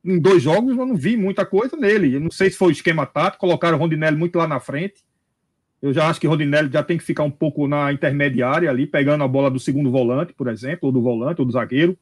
em 0.05 0.19
dois 0.19 0.43
jogos, 0.43 0.77
eu 0.77 0.85
não 0.85 0.95
vi 0.95 1.17
muita 1.17 1.47
coisa 1.47 1.77
nele. 1.77 2.15
Eu 2.15 2.21
não 2.21 2.31
sei 2.31 2.51
se 2.51 2.59
foi 2.59 2.69
o 2.69 2.73
esquema 2.73 3.07
tático, 3.07 3.41
colocaram 3.41 3.79
o 3.79 3.81
Rondinelli 3.81 4.17
muito 4.17 4.37
lá 4.37 4.47
na 4.47 4.61
frente. 4.61 5.03
Eu 5.81 5.93
já 5.93 6.09
acho 6.09 6.21
que 6.21 6.27
o 6.27 6.31
Rondinelli 6.31 6.71
já 6.71 6.83
tem 6.83 6.99
que 6.99 7.05
ficar 7.05 7.23
um 7.23 7.31
pouco 7.31 7.67
na 7.67 7.93
intermediária 7.93 8.69
ali, 8.69 8.87
pegando 8.87 9.25
a 9.25 9.29
bola 9.29 9.51
do 9.51 9.61
segundo 9.61 9.91
volante, 9.91 10.33
por 10.35 10.49
exemplo, 10.49 10.81
ou 10.83 10.93
do 10.93 11.01
volante, 11.01 11.41
ou 11.41 11.47
do 11.47 11.53
zagueiro. 11.53 11.97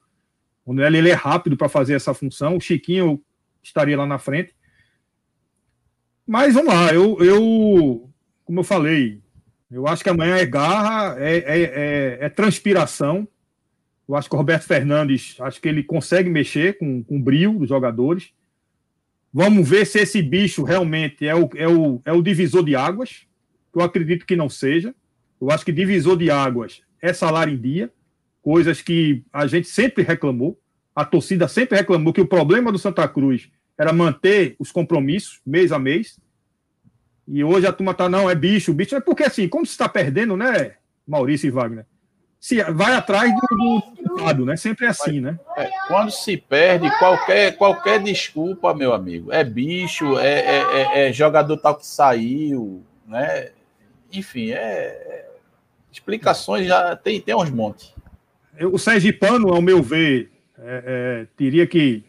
O 0.64 0.70
Rondinelli 0.70 0.98
ele 0.98 1.10
é 1.10 1.14
rápido 1.14 1.56
para 1.56 1.68
fazer 1.68 1.94
essa 1.94 2.12
função. 2.12 2.56
O 2.56 2.60
Chiquinho 2.60 3.22
estaria 3.62 3.96
lá 3.96 4.06
na 4.06 4.18
frente. 4.18 4.54
Mas 6.26 6.54
vamos 6.54 6.72
lá, 6.72 6.92
eu, 6.92 7.18
eu 7.22 8.12
como 8.44 8.60
eu 8.60 8.64
falei, 8.64 9.20
eu 9.70 9.86
acho 9.86 10.02
que 10.02 10.10
amanhã 10.10 10.36
é 10.36 10.44
garra, 10.44 11.16
é, 11.18 11.36
é, 11.36 11.62
é, 11.62 12.18
é 12.20 12.28
transpiração. 12.28 13.26
Eu 14.06 14.14
acho 14.14 14.28
que 14.28 14.34
o 14.34 14.38
Roberto 14.38 14.64
Fernandes, 14.64 15.36
acho 15.40 15.60
que 15.60 15.68
ele 15.68 15.82
consegue 15.82 16.28
mexer 16.28 16.76
com, 16.76 17.02
com 17.02 17.16
o 17.16 17.22
brilho 17.22 17.58
dos 17.58 17.68
jogadores. 17.68 18.32
Vamos 19.32 19.66
ver 19.66 19.86
se 19.86 20.00
esse 20.00 20.20
bicho 20.20 20.62
realmente 20.62 21.26
é 21.26 21.34
o, 21.34 21.48
é 21.56 21.66
o, 21.66 22.02
é 22.04 22.12
o 22.12 22.20
divisor 22.20 22.62
de 22.62 22.76
águas. 22.76 23.26
Eu 23.74 23.80
acredito 23.80 24.26
que 24.26 24.36
não 24.36 24.50
seja. 24.50 24.94
Eu 25.40 25.50
acho 25.50 25.64
que 25.64 25.72
divisor 25.72 26.18
de 26.18 26.30
águas 26.30 26.82
é 27.00 27.12
salário 27.12 27.54
em 27.54 27.58
dia, 27.58 27.90
coisas 28.42 28.82
que 28.82 29.24
a 29.32 29.46
gente 29.46 29.68
sempre 29.68 30.02
reclamou. 30.02 30.60
A 30.94 31.04
torcida 31.04 31.48
sempre 31.48 31.78
reclamou 31.78 32.12
que 32.12 32.20
o 32.20 32.26
problema 32.26 32.70
do 32.70 32.78
Santa 32.78 33.06
Cruz 33.08 33.50
era 33.78 33.92
manter 33.92 34.54
os 34.58 34.70
compromissos 34.70 35.40
mês 35.44 35.72
a 35.72 35.78
mês. 35.78 36.18
E 37.26 37.42
hoje 37.42 37.66
a 37.66 37.72
turma 37.72 37.94
tá, 37.94 38.08
não, 38.08 38.28
é 38.28 38.34
bicho, 38.34 38.74
bicho. 38.74 38.94
É 38.94 39.00
porque 39.00 39.24
assim, 39.24 39.48
como 39.48 39.64
se 39.64 39.72
está 39.72 39.88
perdendo, 39.88 40.36
né, 40.36 40.74
Maurício 41.06 41.46
e 41.46 41.50
Wagner? 41.50 41.86
Se 42.38 42.60
vai 42.64 42.92
atrás 42.94 43.32
do, 43.32 44.16
lado, 44.20 44.44
né? 44.44 44.56
Sempre 44.56 44.86
é 44.86 44.88
assim, 44.88 45.20
né? 45.20 45.38
É, 45.56 45.70
quando 45.86 46.10
se 46.10 46.36
perde, 46.36 46.90
qualquer, 46.98 47.56
qualquer 47.56 48.02
desculpa, 48.02 48.74
meu 48.74 48.92
amigo, 48.92 49.32
é 49.32 49.44
bicho, 49.44 50.18
é, 50.18 50.40
é, 50.40 50.58
é, 50.58 51.08
é 51.08 51.12
jogador 51.12 51.56
tal 51.56 51.76
que 51.76 51.86
saiu, 51.86 52.84
né? 53.06 53.50
Enfim, 54.12 54.50
é, 54.50 54.56
é 54.56 55.30
explicações 55.92 56.66
já 56.66 56.96
tem, 56.96 57.20
tem 57.20 57.34
uns 57.34 57.50
montes. 57.50 57.94
O 58.72 58.78
Sergipano, 58.78 59.54
ao 59.54 59.62
meu 59.62 59.80
ver, 59.82 60.31
é, 60.64 61.26
teria 61.36 61.66
que 61.66 62.04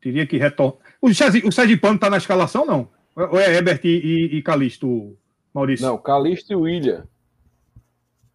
teria 0.00 0.26
que 0.26 0.38
retornar. 0.38 0.78
O, 1.00 1.12
Sergipano 1.52 1.96
está 1.96 2.08
na 2.08 2.16
escalação, 2.16 2.64
não? 2.64 2.88
Ou 3.14 3.38
é 3.38 3.54
Herbert 3.54 3.80
e, 3.84 4.36
e 4.36 4.42
Calixto, 4.42 5.16
Maurício? 5.52 5.86
Não, 5.86 5.98
Calixto 5.98 6.52
e 6.52 6.56
William. 6.56 7.06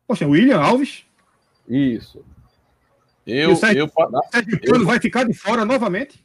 Poxa, 0.07 0.27
William 0.27 0.59
Alves? 0.59 1.03
Isso. 1.67 2.23
Eu, 3.25 3.53
o 3.53 3.55
Sérgio, 3.55 3.89
eu, 3.89 4.75
eu, 4.75 4.85
vai 4.85 4.99
ficar 4.99 5.23
de 5.23 5.33
fora 5.33 5.65
novamente? 5.65 6.23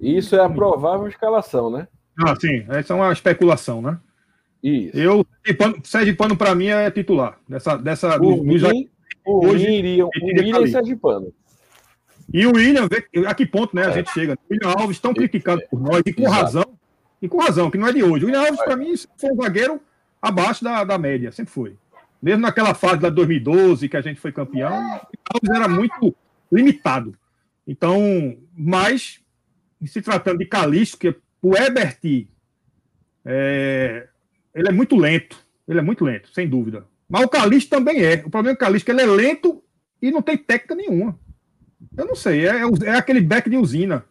Isso 0.00 0.34
é 0.34 0.40
a 0.40 0.48
provável 0.48 1.06
escalação, 1.06 1.70
né? 1.70 1.86
Ah, 2.18 2.34
sim. 2.34 2.64
Essa 2.68 2.92
é 2.92 2.96
uma 2.96 3.12
especulação, 3.12 3.80
né? 3.80 3.98
Isso. 4.62 4.96
Eu, 4.96 5.26
Sérgio 5.84 6.16
Pano, 6.16 6.36
para 6.36 6.54
mim, 6.54 6.66
é 6.66 6.90
titular. 6.90 7.38
Dessa, 7.48 7.76
dessa, 7.76 8.20
o 8.20 8.40
William, 8.40 8.72
hoje, 9.24 9.70
iriam, 9.70 10.08
o 10.08 10.26
William 10.26 10.62
e 10.62 10.68
Sérgio 10.68 10.98
Pano. 10.98 11.32
E 12.32 12.46
o 12.46 12.54
William, 12.54 12.88
a 13.26 13.34
que 13.34 13.46
ponto 13.46 13.74
né, 13.74 13.86
a 13.86 13.90
é. 13.90 13.92
gente 13.92 14.12
chega? 14.12 14.34
O 14.34 14.52
William 14.52 14.70
Alves, 14.70 14.98
tão 14.98 15.14
criticado 15.14 15.62
por 15.70 15.80
nós, 15.80 16.02
e 16.04 16.12
com 16.12 16.22
Exato. 16.22 16.42
razão, 16.42 16.78
e 17.22 17.28
com 17.28 17.38
razão, 17.38 17.70
que 17.70 17.78
não 17.78 17.86
é 17.86 17.92
de 17.92 18.02
hoje. 18.02 18.24
O 18.24 18.26
William 18.26 18.40
Alves, 18.40 18.62
para 18.62 18.76
mim, 18.76 18.94
foi 19.16 19.32
um 19.32 19.42
zagueiro 19.42 19.80
abaixo 20.20 20.64
da, 20.64 20.84
da 20.84 20.98
média, 20.98 21.30
sempre 21.30 21.52
foi. 21.52 21.76
Mesmo 22.20 22.42
naquela 22.42 22.74
fase 22.74 22.98
da 22.98 23.08
2012, 23.08 23.88
que 23.88 23.96
a 23.96 24.00
gente 24.00 24.20
foi 24.20 24.32
campeão, 24.32 24.72
o 24.72 25.00
Alves 25.34 25.50
era 25.54 25.68
muito 25.68 26.14
limitado. 26.50 27.16
Então, 27.66 28.36
mas, 28.56 29.20
se 29.84 30.00
tratando 30.00 30.38
de 30.38 30.46
Calixto, 30.46 30.98
que 30.98 31.14
o 31.42 31.56
Ebert, 31.56 32.26
é, 33.24 34.08
ele 34.54 34.68
é 34.68 34.72
muito 34.72 34.96
lento. 34.96 35.44
Ele 35.68 35.80
é 35.80 35.82
muito 35.82 36.04
lento, 36.04 36.28
sem 36.32 36.48
dúvida. 36.48 36.86
Mas 37.08 37.24
o 37.24 37.28
Calixto 37.28 37.70
também 37.70 38.02
é. 38.02 38.14
O 38.24 38.30
problema 38.30 38.54
do 38.54 38.58
Calixto 38.58 38.90
é 38.90 38.94
que 38.94 39.00
ele 39.00 39.10
é 39.10 39.12
lento 39.12 39.62
e 40.00 40.10
não 40.10 40.22
tem 40.22 40.36
técnica 40.36 40.74
nenhuma. 40.74 41.18
Eu 41.96 42.06
não 42.06 42.14
sei, 42.14 42.46
é, 42.46 42.62
é 42.84 42.96
aquele 42.96 43.20
back 43.20 43.48
de 43.48 43.56
usina. 43.56 44.04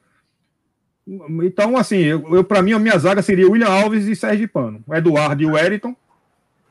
Então, 1.43 1.77
assim, 1.77 1.97
eu, 1.97 2.35
eu 2.35 2.43
para 2.43 2.61
mim, 2.61 2.73
a 2.73 2.79
minha 2.79 2.97
zaga 2.97 3.21
seria 3.21 3.49
William 3.49 3.69
Alves 3.69 4.07
e 4.07 4.15
Sérgio 4.15 4.49
Pano. 4.49 4.83
Eduardo 4.91 5.43
e 5.43 5.45
Wellington. 5.45 5.95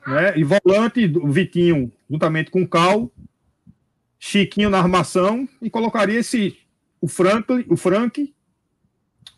Né? 0.07 0.39
E 0.39 0.45
volante, 0.45 1.07
Vitinho, 1.07 1.91
juntamente 2.11 2.51
com 2.51 2.63
o 2.63 2.69
Cal. 2.69 3.11
Chiquinho 4.19 4.71
na 4.71 4.79
armação. 4.79 5.49
E 5.63 5.71
colocaria 5.71 6.19
esse, 6.19 6.59
o 7.01 7.07
Frank, 7.07 7.65
o, 7.69 7.77
Frank, 7.77 8.35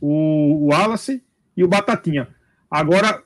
o, 0.00 0.68
Wallace 0.68 1.22
e 1.56 1.62
o 1.62 1.68
Batatinha. 1.68 2.28
Agora, 2.70 3.22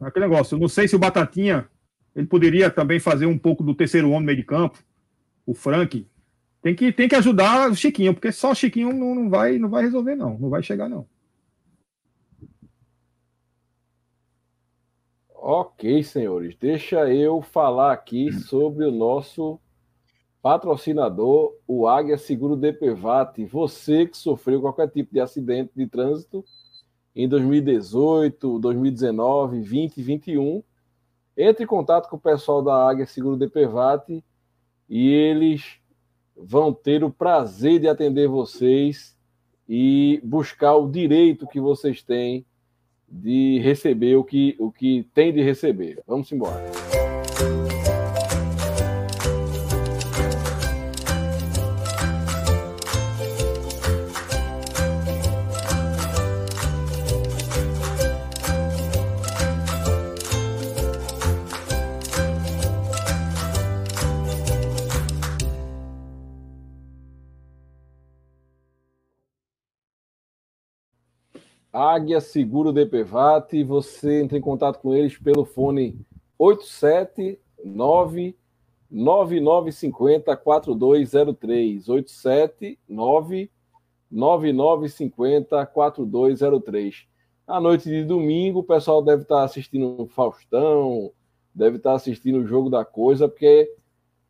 aquele 0.00 0.26
negócio, 0.26 0.54
eu 0.54 0.60
não 0.60 0.68
sei 0.68 0.88
se 0.88 0.96
o 0.96 0.98
Batatinha 0.98 1.68
ele 2.14 2.26
poderia 2.26 2.70
também 2.70 2.98
fazer 2.98 3.26
um 3.26 3.36
pouco 3.36 3.62
do 3.62 3.74
terceiro 3.74 4.08
homem 4.10 4.26
meio 4.26 4.38
de 4.38 4.44
campo. 4.44 4.78
O 5.44 5.52
Frank, 5.52 6.06
tem 6.66 6.74
que, 6.74 6.92
tem 6.92 7.08
que 7.08 7.14
ajudar 7.14 7.70
o 7.70 7.76
Chiquinho, 7.76 8.12
porque 8.12 8.32
só 8.32 8.50
o 8.50 8.54
Chiquinho 8.54 8.92
não, 8.92 9.14
não, 9.14 9.30
vai, 9.30 9.56
não 9.56 9.68
vai 9.68 9.84
resolver, 9.84 10.16
não. 10.16 10.36
Não 10.36 10.50
vai 10.50 10.64
chegar, 10.64 10.88
não. 10.88 11.06
Ok, 15.32 16.02
senhores. 16.02 16.56
Deixa 16.56 17.08
eu 17.08 17.40
falar 17.40 17.92
aqui 17.92 18.32
sobre 18.32 18.84
o 18.84 18.90
nosso 18.90 19.60
patrocinador, 20.42 21.54
o 21.68 21.86
Águia 21.86 22.18
Seguro 22.18 22.56
DPVAT. 22.56 23.44
Você 23.44 24.04
que 24.04 24.16
sofreu 24.16 24.60
qualquer 24.60 24.88
tipo 24.90 25.14
de 25.14 25.20
acidente 25.20 25.70
de 25.76 25.86
trânsito 25.86 26.44
em 27.14 27.28
2018, 27.28 28.58
2019, 28.58 29.60
20 29.60 30.02
21, 30.02 30.64
entre 31.36 31.62
em 31.62 31.66
contato 31.68 32.08
com 32.08 32.16
o 32.16 32.20
pessoal 32.20 32.60
da 32.60 32.74
Águia 32.74 33.06
Seguro 33.06 33.36
DPVAT 33.36 34.20
e 34.88 35.08
eles 35.08 35.80
vão 36.36 36.72
ter 36.72 37.02
o 37.02 37.10
prazer 37.10 37.80
de 37.80 37.88
atender 37.88 38.28
vocês 38.28 39.16
e 39.68 40.20
buscar 40.22 40.76
o 40.76 40.88
direito 40.88 41.46
que 41.46 41.60
vocês 41.60 42.02
têm 42.02 42.44
de 43.08 43.58
receber 43.60 44.16
o 44.16 44.24
que, 44.24 44.56
o 44.58 44.70
que 44.70 45.06
tem 45.14 45.32
de 45.32 45.42
receber. 45.42 46.02
Vamos 46.06 46.30
embora. 46.32 47.05
Águia 71.76 72.22
Seguro 72.22 72.72
DPVAT. 72.72 73.62
Você 73.64 74.22
entra 74.22 74.38
em 74.38 74.40
contato 74.40 74.78
com 74.80 74.94
eles 74.94 75.18
pelo 75.18 75.44
fone 75.44 75.94
879 76.38 78.34
9950 78.90 80.34
4203. 80.38 81.86
879 81.90 83.50
9950 84.10 85.66
4203. 85.66 87.06
À 87.46 87.60
noite 87.60 87.90
de 87.90 88.02
domingo, 88.04 88.60
o 88.60 88.64
pessoal 88.64 89.02
deve 89.02 89.22
estar 89.22 89.44
assistindo 89.44 90.08
Faustão, 90.08 91.12
deve 91.54 91.76
estar 91.76 91.92
assistindo 91.92 92.38
o 92.38 92.46
Jogo 92.46 92.70
da 92.70 92.86
Coisa, 92.86 93.28
porque 93.28 93.70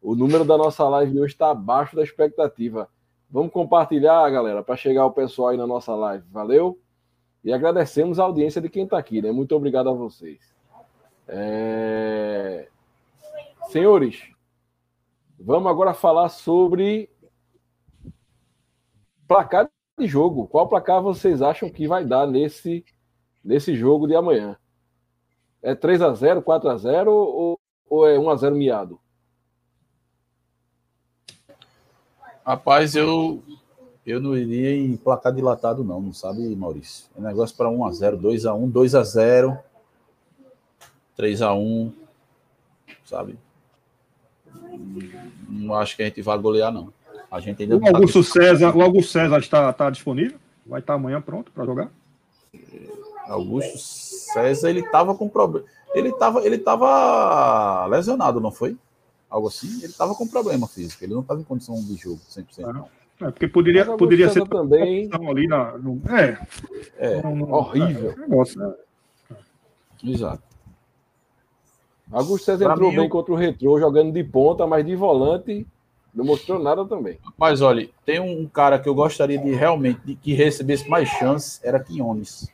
o 0.02 0.16
número 0.16 0.44
da 0.44 0.58
nossa 0.58 0.88
live 0.88 1.20
hoje 1.20 1.34
está 1.34 1.52
abaixo 1.52 1.94
da 1.94 2.02
expectativa. 2.02 2.88
Vamos 3.30 3.52
compartilhar, 3.52 4.28
galera, 4.30 4.64
para 4.64 4.76
chegar 4.76 5.06
o 5.06 5.12
pessoal 5.12 5.50
aí 5.50 5.56
na 5.56 5.66
nossa 5.66 5.94
live. 5.94 6.24
Valeu? 6.30 6.78
E 7.44 7.52
agradecemos 7.52 8.18
a 8.18 8.24
audiência 8.24 8.60
de 8.60 8.68
quem 8.68 8.84
está 8.84 8.98
aqui, 8.98 9.22
né? 9.22 9.30
Muito 9.30 9.54
obrigado 9.54 9.88
a 9.88 9.92
vocês. 9.92 10.40
É... 11.28 12.68
Senhores, 13.68 14.30
vamos 15.38 15.70
agora 15.70 15.92
falar 15.94 16.28
sobre 16.28 17.10
placar 19.26 19.68
de 19.98 20.06
jogo. 20.06 20.46
Qual 20.46 20.68
placar 20.68 21.02
vocês 21.02 21.42
acham 21.42 21.70
que 21.70 21.86
vai 21.86 22.04
dar 22.04 22.26
nesse, 22.26 22.84
nesse 23.44 23.74
jogo 23.74 24.06
de 24.06 24.14
amanhã? 24.14 24.56
É 25.62 25.74
3 25.74 26.02
a 26.02 26.14
0 26.14 26.42
4 26.42 26.70
a 26.70 26.76
0 26.76 27.10
ou, 27.12 27.60
ou 27.88 28.06
é 28.06 28.18
1 28.18 28.30
a 28.30 28.36
0 28.36 28.56
miado? 28.56 29.00
Rapaz, 32.44 32.94
eu 32.94 33.42
eu 34.06 34.20
não 34.20 34.36
iria 34.36 34.76
em 34.76 34.96
placar 34.96 35.32
dilatado 35.32 35.82
não, 35.82 36.00
não 36.00 36.12
sabe, 36.12 36.54
Maurício? 36.54 37.06
É 37.18 37.20
negócio 37.20 37.56
para 37.56 37.68
1 37.68 37.84
a 37.84 37.92
0, 37.92 38.16
2 38.16 38.46
a 38.46 38.54
1, 38.54 38.70
2 38.70 38.94
a 38.94 39.02
0, 39.02 39.58
3 41.16 41.42
a 41.42 41.52
1, 41.52 41.92
sabe? 43.04 43.36
Não 45.48 45.74
acho 45.74 45.96
que 45.96 46.02
a 46.02 46.06
gente 46.06 46.22
vai 46.22 46.38
golear 46.38 46.72
não. 46.72 46.92
A 47.28 47.40
gente 47.40 47.62
ainda 47.62 47.76
o 47.76 47.80
tá 47.80 47.88
Augusto 47.88 48.22
tá... 48.22 48.30
César, 48.30 48.76
o 48.76 48.82
Augusto 48.82 49.10
César 49.10 49.38
está, 49.38 49.70
está 49.70 49.90
disponível? 49.90 50.38
Vai 50.64 50.80
estar 50.80 50.94
amanhã 50.94 51.20
pronto 51.20 51.50
para 51.50 51.64
jogar? 51.64 51.90
Augusto 53.26 53.76
César, 53.76 54.70
ele 54.70 54.80
estava 54.80 55.16
com 55.16 55.28
problema. 55.28 55.66
Ele 55.92 56.10
estava 56.10 56.46
ele 56.46 56.58
tava 56.58 57.86
lesionado, 57.86 58.40
não 58.40 58.52
foi? 58.52 58.76
Algo 59.28 59.48
assim? 59.48 59.78
Ele 59.78 59.86
estava 59.86 60.14
com 60.14 60.28
problema 60.28 60.68
físico. 60.68 61.02
Ele 61.02 61.14
não 61.14 61.22
estava 61.22 61.40
em 61.40 61.44
condição 61.44 61.74
de 61.74 61.96
jogo 61.96 62.20
100%. 62.30 62.72
Não. 62.72 62.88
É, 63.20 63.30
porque 63.30 63.48
poderia, 63.48 63.84
poderia 63.96 64.28
ser 64.28 64.46
também 64.46 65.08
ali 65.12 65.46
na, 65.46 65.78
no, 65.78 66.00
é, 66.08 66.38
é 66.98 67.22
no, 67.22 67.34
no, 67.34 67.54
horrível. 67.54 68.12
É, 68.12 68.16
negócio, 68.16 68.60
né? 68.60 68.74
Exato. 70.04 70.42
Augusto 72.12 72.44
César 72.44 72.72
entrou 72.72 72.90
bem 72.90 73.04
eu... 73.04 73.08
contra 73.08 73.32
o 73.32 73.36
Retrô, 73.36 73.80
jogando 73.80 74.12
de 74.12 74.22
ponta, 74.22 74.66
mas 74.66 74.84
de 74.84 74.94
volante 74.94 75.66
não 76.14 76.24
mostrou 76.24 76.58
nada 76.58 76.84
também. 76.84 77.18
Mas 77.36 77.60
olha, 77.60 77.88
tem 78.04 78.20
um 78.20 78.46
cara 78.46 78.78
que 78.78 78.88
eu 78.88 78.94
gostaria 78.94 79.38
de 79.38 79.54
realmente 79.54 80.00
de 80.04 80.14
que 80.14 80.34
recebesse 80.34 80.88
mais 80.88 81.08
chances, 81.08 81.60
era 81.64 81.80
Quinones. 81.80 82.50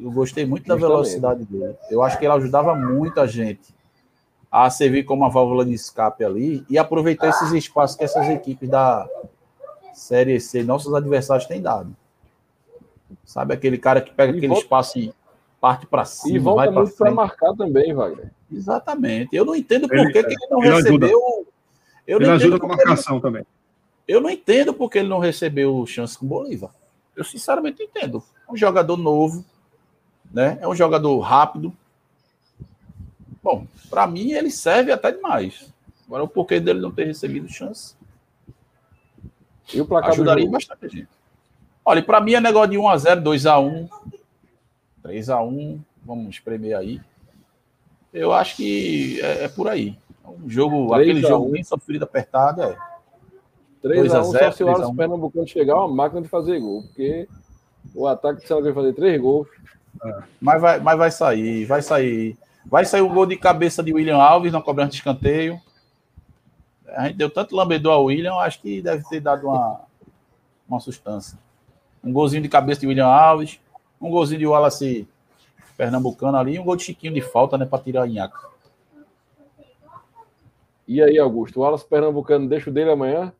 Eu 0.00 0.10
gostei 0.10 0.44
muito 0.44 0.66
da 0.66 0.76
velocidade 0.76 1.44
dele. 1.44 1.74
Eu 1.90 2.02
acho 2.02 2.18
que 2.18 2.24
ele 2.24 2.34
ajudava 2.34 2.74
muito 2.74 3.20
a 3.20 3.26
gente 3.26 3.74
a 4.50 4.70
servir 4.70 5.04
como 5.04 5.22
uma 5.22 5.30
válvula 5.30 5.64
de 5.64 5.74
escape 5.74 6.24
ali 6.24 6.64
e 6.70 6.78
aproveitar 6.78 7.28
esses 7.28 7.52
espaços 7.52 7.96
que 7.96 8.04
essas 8.04 8.28
equipes 8.28 8.68
da 8.68 9.08
Série 9.96 10.38
C, 10.38 10.62
nossos 10.62 10.92
adversários, 10.92 11.46
têm 11.46 11.62
dado. 11.62 11.96
Sabe 13.24 13.54
aquele 13.54 13.78
cara 13.78 14.02
que 14.02 14.12
pega 14.12 14.30
e 14.30 14.36
aquele 14.36 14.48
volta... 14.48 14.62
espaço 14.62 14.98
e 14.98 15.14
parte 15.58 15.86
para 15.86 16.04
cima, 16.04 16.36
e 16.36 16.38
volta 16.38 16.70
vai 16.70 16.86
para 16.86 17.10
marcar 17.12 17.54
também, 17.54 17.94
Wagner. 17.94 18.30
Exatamente. 18.52 19.34
Eu 19.34 19.46
não 19.46 19.56
entendo 19.56 19.88
por 19.88 19.96
ele, 19.96 20.12
que, 20.12 20.22
que 20.22 20.34
ele 20.34 20.50
não 20.50 20.62
ele 20.62 20.74
recebeu 20.74 20.96
ajuda. 20.98 21.50
Eu 22.06 22.20
ele 22.20 22.28
ajuda 22.28 22.58
com 22.60 22.66
a 22.66 22.76
marcação 22.76 23.18
também. 23.18 23.46
Eu 24.06 24.20
não 24.20 24.28
entendo 24.28 24.74
porque 24.74 24.98
ele 24.98 25.08
não 25.08 25.18
recebeu 25.18 25.86
chance 25.86 26.16
com 26.18 26.26
o 26.26 26.28
Bolívar. 26.28 26.70
Eu 27.16 27.24
sinceramente 27.24 27.82
entendo. 27.82 28.22
Um 28.50 28.56
jogador 28.56 28.98
novo, 28.98 29.42
né? 30.30 30.58
É 30.60 30.68
um 30.68 30.74
jogador 30.74 31.18
rápido. 31.20 31.72
Bom, 33.42 33.66
para 33.88 34.06
mim 34.06 34.32
ele 34.32 34.50
serve 34.50 34.92
até 34.92 35.10
demais. 35.10 35.72
Agora 36.06 36.22
o 36.22 36.28
porquê 36.28 36.60
dele 36.60 36.80
não 36.80 36.92
ter 36.92 37.06
recebido 37.06 37.48
chance. 37.48 37.96
E 39.74 39.80
o 39.80 39.86
placar 39.86 40.10
ajudaria 40.10 40.48
bastante 40.48 40.88
gente. 40.88 41.08
Olha, 41.84 42.02
para 42.02 42.20
mim 42.20 42.34
é 42.34 42.40
negócio 42.40 42.70
de 42.70 42.78
1 42.78 42.88
a 42.88 42.96
0, 42.96 43.20
2 43.20 43.46
a 43.46 43.58
1, 43.58 43.88
3 45.02 45.30
a 45.30 45.42
1, 45.42 45.80
vamos 46.04 46.28
espremer 46.30 46.76
aí. 46.76 47.00
Eu 48.12 48.32
acho 48.32 48.56
que 48.56 49.20
é, 49.20 49.44
é 49.44 49.48
por 49.48 49.68
aí. 49.68 49.96
Um 50.24 50.48
jogo, 50.48 50.92
aquele 50.92 51.20
jogo 51.20 51.50
bem 51.50 51.62
sofrido, 51.62 52.02
apertado, 52.02 52.62
é. 52.62 52.76
3 53.82 54.14
a 54.14 54.20
1 54.20 54.24
só 54.24 54.50
se 54.50 54.64
o 54.64 54.94
Pernambucano 54.94 55.46
chegar 55.46 55.76
uma 55.76 55.88
máquina 55.88 56.22
de 56.22 56.28
fazer 56.28 56.58
gol, 56.58 56.82
porque 56.82 57.28
o 57.94 58.06
ataque 58.06 58.42
de 58.42 58.62
vai 58.62 58.72
fazer 58.72 58.92
três 58.94 59.20
gols. 59.20 59.46
É. 60.04 60.22
Mas, 60.40 60.60
vai, 60.60 60.80
mas 60.80 60.98
vai 60.98 61.10
sair, 61.10 61.64
vai 61.64 61.82
sair. 61.82 62.36
Vai 62.64 62.84
sair 62.84 63.00
o 63.00 63.08
gol 63.08 63.26
de 63.26 63.36
cabeça 63.36 63.80
de 63.82 63.92
William 63.92 64.16
Alves 64.16 64.52
na 64.52 64.60
cobrança 64.60 64.90
de 64.90 64.96
escanteio. 64.96 65.60
A 66.96 67.06
gente 67.06 67.16
deu 67.16 67.28
tanto 67.28 67.54
lambedor 67.54 67.92
ao 67.92 68.04
William, 68.06 68.34
acho 68.36 68.60
que 68.62 68.80
deve 68.80 69.04
ter 69.04 69.20
dado 69.20 69.46
uma, 69.46 69.80
uma 70.66 70.80
sustância. 70.80 71.38
Um 72.02 72.10
golzinho 72.10 72.42
de 72.42 72.48
cabeça 72.48 72.80
de 72.80 72.86
William 72.86 73.06
Alves, 73.06 73.60
um 74.00 74.10
golzinho 74.10 74.40
de 74.40 74.46
Wallace 74.46 75.06
Pernambucano 75.76 76.38
ali, 76.38 76.58
um 76.58 76.64
gol 76.64 76.74
de 76.74 76.84
Chiquinho 76.84 77.12
de 77.12 77.20
falta, 77.20 77.58
né, 77.58 77.66
para 77.66 77.82
tirar 77.82 78.04
a 78.04 78.08
Inhaca. 78.08 78.48
E 80.88 81.02
aí, 81.02 81.18
Augusto, 81.18 81.58
o 81.58 81.62
Wallace 81.62 81.84
Pernambucano 81.84 82.48
deixa 82.48 82.70
o 82.70 82.72
dele 82.72 82.90
amanhã? 82.90 83.30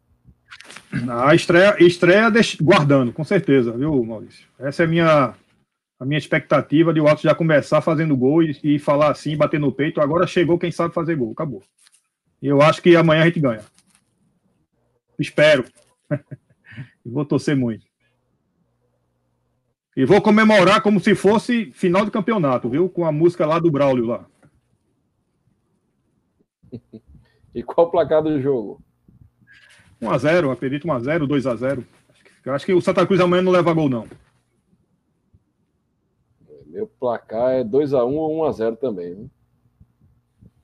A 1.08 1.34
estreia, 1.34 1.76
estreia 1.82 2.30
guardando, 2.60 3.12
com 3.12 3.24
certeza, 3.24 3.72
viu, 3.72 4.04
Maurício? 4.04 4.46
Essa 4.58 4.82
é 4.82 4.86
a 4.86 4.88
minha, 4.88 5.34
a 5.98 6.04
minha 6.04 6.18
expectativa 6.18 6.92
de 6.92 7.00
o 7.00 7.04
Wallace 7.04 7.22
já 7.22 7.34
começar 7.34 7.80
fazendo 7.80 8.16
gol 8.16 8.42
e, 8.42 8.58
e 8.62 8.78
falar 8.78 9.12
assim, 9.12 9.34
bater 9.34 9.58
no 9.58 9.72
peito. 9.72 10.00
Agora 10.00 10.26
chegou 10.26 10.58
quem 10.58 10.70
sabe 10.70 10.92
fazer 10.92 11.16
gol, 11.16 11.32
acabou. 11.32 11.62
E 12.40 12.46
eu 12.46 12.60
acho 12.60 12.82
que 12.82 12.94
amanhã 12.96 13.22
a 13.22 13.26
gente 13.26 13.40
ganha. 13.40 13.64
Espero. 15.18 15.64
vou 17.04 17.24
torcer 17.24 17.56
muito. 17.56 17.86
E 19.96 20.04
vou 20.04 20.20
comemorar 20.20 20.82
como 20.82 21.00
se 21.00 21.14
fosse 21.14 21.72
final 21.72 22.04
de 22.04 22.10
campeonato, 22.10 22.68
viu? 22.68 22.88
Com 22.88 23.04
a 23.06 23.12
música 23.12 23.46
lá 23.46 23.58
do 23.58 23.70
Braulio 23.70 24.06
lá. 24.06 24.26
E 27.54 27.62
qual 27.62 27.86
o 27.86 27.90
placar 27.90 28.22
do 28.22 28.38
jogo? 28.38 28.82
1x0, 30.02 30.52
acredito 30.52 30.86
1x0, 30.86 31.26
2x0. 31.26 31.84
Acho 32.52 32.66
que 32.66 32.74
o 32.74 32.82
Santa 32.82 33.06
Cruz 33.06 33.18
amanhã 33.18 33.40
não 33.40 33.50
leva 33.50 33.72
gol, 33.72 33.88
não. 33.88 34.06
Meu 36.66 36.86
placar 36.86 37.52
é 37.52 37.64
2x1 37.64 38.12
ou 38.12 38.46
1x0 38.46 38.76
também. 38.76 39.14
Né? 39.14 39.26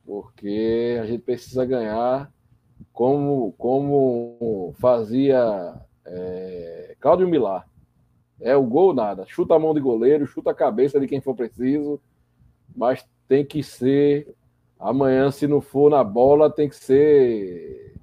Porque 0.05 0.99
a 1.01 1.07
gente 1.07 1.23
precisa 1.23 1.65
ganhar 1.65 2.33
como, 2.93 3.53
como 3.59 4.75
fazia 4.79 5.75
é, 6.05 6.97
Cláudio 7.01 7.29
Milar. 7.29 7.69
É 8.41 8.57
o 8.57 8.65
gol, 8.65 8.93
nada. 8.93 9.25
Chuta 9.27 9.55
a 9.55 9.59
mão 9.59 9.73
de 9.73 9.81
goleiro, 9.81 10.27
chuta 10.27 10.51
a 10.51 10.55
cabeça 10.55 10.99
de 10.99 11.07
quem 11.07 11.21
for 11.21 11.35
preciso, 11.35 12.01
mas 12.75 13.07
tem 13.29 13.45
que 13.45 13.63
ser 13.63 14.35
Amanhã, 14.83 15.31
se 15.31 15.47
não 15.47 15.61
for 15.61 15.89
na 15.89 16.03
bola, 16.03 16.51
tem 16.51 16.69
que 16.69 16.75
ser 16.75 17.95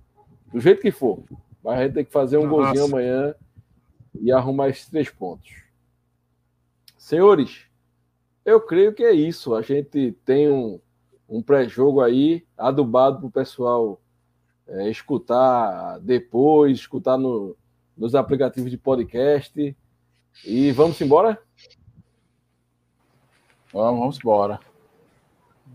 do 0.49 0.61
jeito 0.61 0.81
que 0.81 0.91
for. 0.91 1.21
Mas 1.61 1.77
a 1.77 1.83
gente 1.83 1.93
tem 1.93 2.05
que 2.05 2.11
fazer 2.11 2.37
um 2.37 2.47
Nossa. 2.47 2.67
golzinho 2.67 2.85
amanhã 2.85 3.35
e 4.17 4.31
arrumar 4.31 4.69
esses 4.69 4.87
três 4.87 5.09
pontos. 5.09 5.61
Senhores, 6.97 7.65
eu 8.45 8.61
creio 8.61 8.93
que 8.93 9.03
é 9.03 9.11
isso. 9.11 9.53
A 9.55 9.61
gente 9.61 10.13
tem 10.23 10.49
um, 10.49 10.79
um 11.29 11.41
pré-jogo 11.41 12.01
aí 12.01 12.43
adubado 12.57 13.19
para 13.19 13.27
o 13.27 13.31
pessoal 13.31 14.01
é, 14.67 14.89
escutar 14.89 15.99
depois, 15.99 16.79
escutar 16.79 17.17
no, 17.17 17.55
nos 17.97 18.15
aplicativos 18.15 18.71
de 18.71 18.77
podcast. 18.77 19.75
E 20.45 20.71
vamos 20.71 20.99
embora? 21.01 21.37
Vamos, 23.71 23.99
vamos 23.99 24.19
embora. 24.19 24.59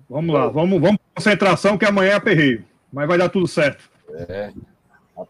Vamos 0.09 0.34
lá, 0.34 0.48
vamos, 0.48 0.80
vamos 0.80 1.00
concentração 1.14 1.78
que 1.78 1.84
amanhã 1.84 2.12
é 2.12 2.14
aperreio, 2.14 2.64
mas 2.92 3.07
vai 3.07 3.16
dar 3.16 3.28
tudo 3.28 3.46
certo. 3.46 3.88
É. 4.28 4.52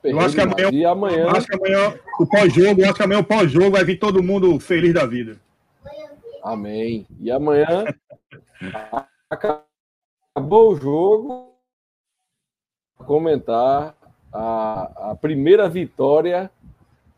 Eu 0.02 0.18
acho 0.18 0.34
que 0.34 0.40
amanhã, 0.40 0.70
e 0.72 0.84
amanhã... 0.84 1.30
acho 1.30 1.46
que 1.46 1.54
amanhã 1.54 1.94
o 2.18 2.26
pós-jogo, 2.26 2.80
eu 2.80 2.84
acho 2.86 2.94
que 2.94 3.02
amanhã 3.02 3.20
o 3.20 3.24
pós-jogo 3.24 3.72
vai 3.72 3.84
vir 3.84 3.98
todo 3.98 4.22
mundo 4.22 4.58
feliz 4.58 4.94
da 4.94 5.04
vida. 5.04 5.38
Amém. 6.42 7.06
E 7.20 7.30
amanhã 7.30 7.84
acabou 10.34 10.72
o 10.72 10.76
jogo 10.76 11.52
comentar 13.06 13.96
a, 14.32 15.10
a 15.12 15.14
primeira 15.14 15.68
vitória 15.68 16.50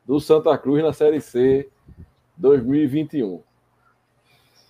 do 0.04 0.20
Santa 0.20 0.56
Cruz 0.58 0.84
na 0.84 0.92
Série 0.92 1.20
C 1.22 1.66
2021. 2.36 3.40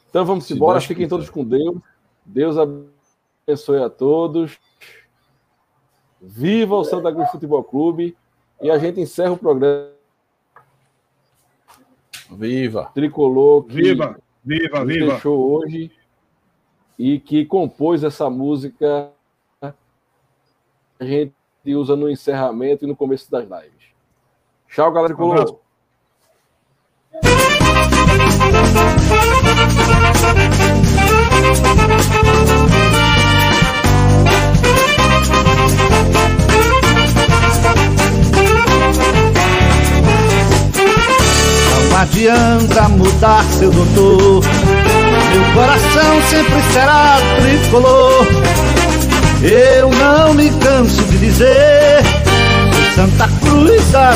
Então 0.08 0.24
vamos 0.24 0.48
embora, 0.48 0.80
fiquem 0.80 1.08
todos 1.08 1.28
com 1.28 1.44
Deus. 1.44 1.76
Deus 2.24 2.56
abençoe 2.56 3.82
a 3.82 3.90
todos. 3.90 4.56
Viva 6.22 6.76
o 6.76 6.84
Santa 6.84 7.12
Cruz 7.12 7.28
Futebol 7.30 7.64
Clube. 7.64 8.16
E 8.62 8.70
a 8.70 8.78
gente 8.78 9.00
encerra 9.00 9.32
o 9.32 9.38
programa. 9.38 9.90
Viva! 12.30 12.92
Tricolor. 12.94 13.64
Que 13.64 13.74
viva! 13.74 14.18
Viva, 14.44 14.84
viva! 14.84 15.12
Deixou 15.14 15.50
hoje 15.50 15.90
e 16.98 17.18
que 17.20 17.44
compôs 17.44 18.02
essa 18.02 18.30
música. 18.30 19.10
A 19.62 21.04
gente 21.04 21.34
usa 21.66 21.94
no 21.94 22.08
encerramento 22.08 22.84
e 22.84 22.88
no 22.88 22.96
começo 22.96 23.30
das 23.30 23.44
lives. 23.44 23.86
Tchau, 24.68 24.92
galera. 24.92 25.14
Um 25.14 25.56
adianta 41.96 42.88
mudar, 42.88 43.44
seu 43.44 43.70
doutor. 43.70 44.42
Meu 45.36 45.44
coração 45.52 46.22
sempre 46.30 46.62
será 46.72 47.18
tricolor. 47.42 48.26
Eu 49.42 49.90
não 49.90 50.32
me 50.32 50.50
canso 50.50 51.02
de 51.04 51.18
dizer, 51.18 52.00
Santa 52.94 53.28
Cruz 53.42 53.90
da 53.90 54.14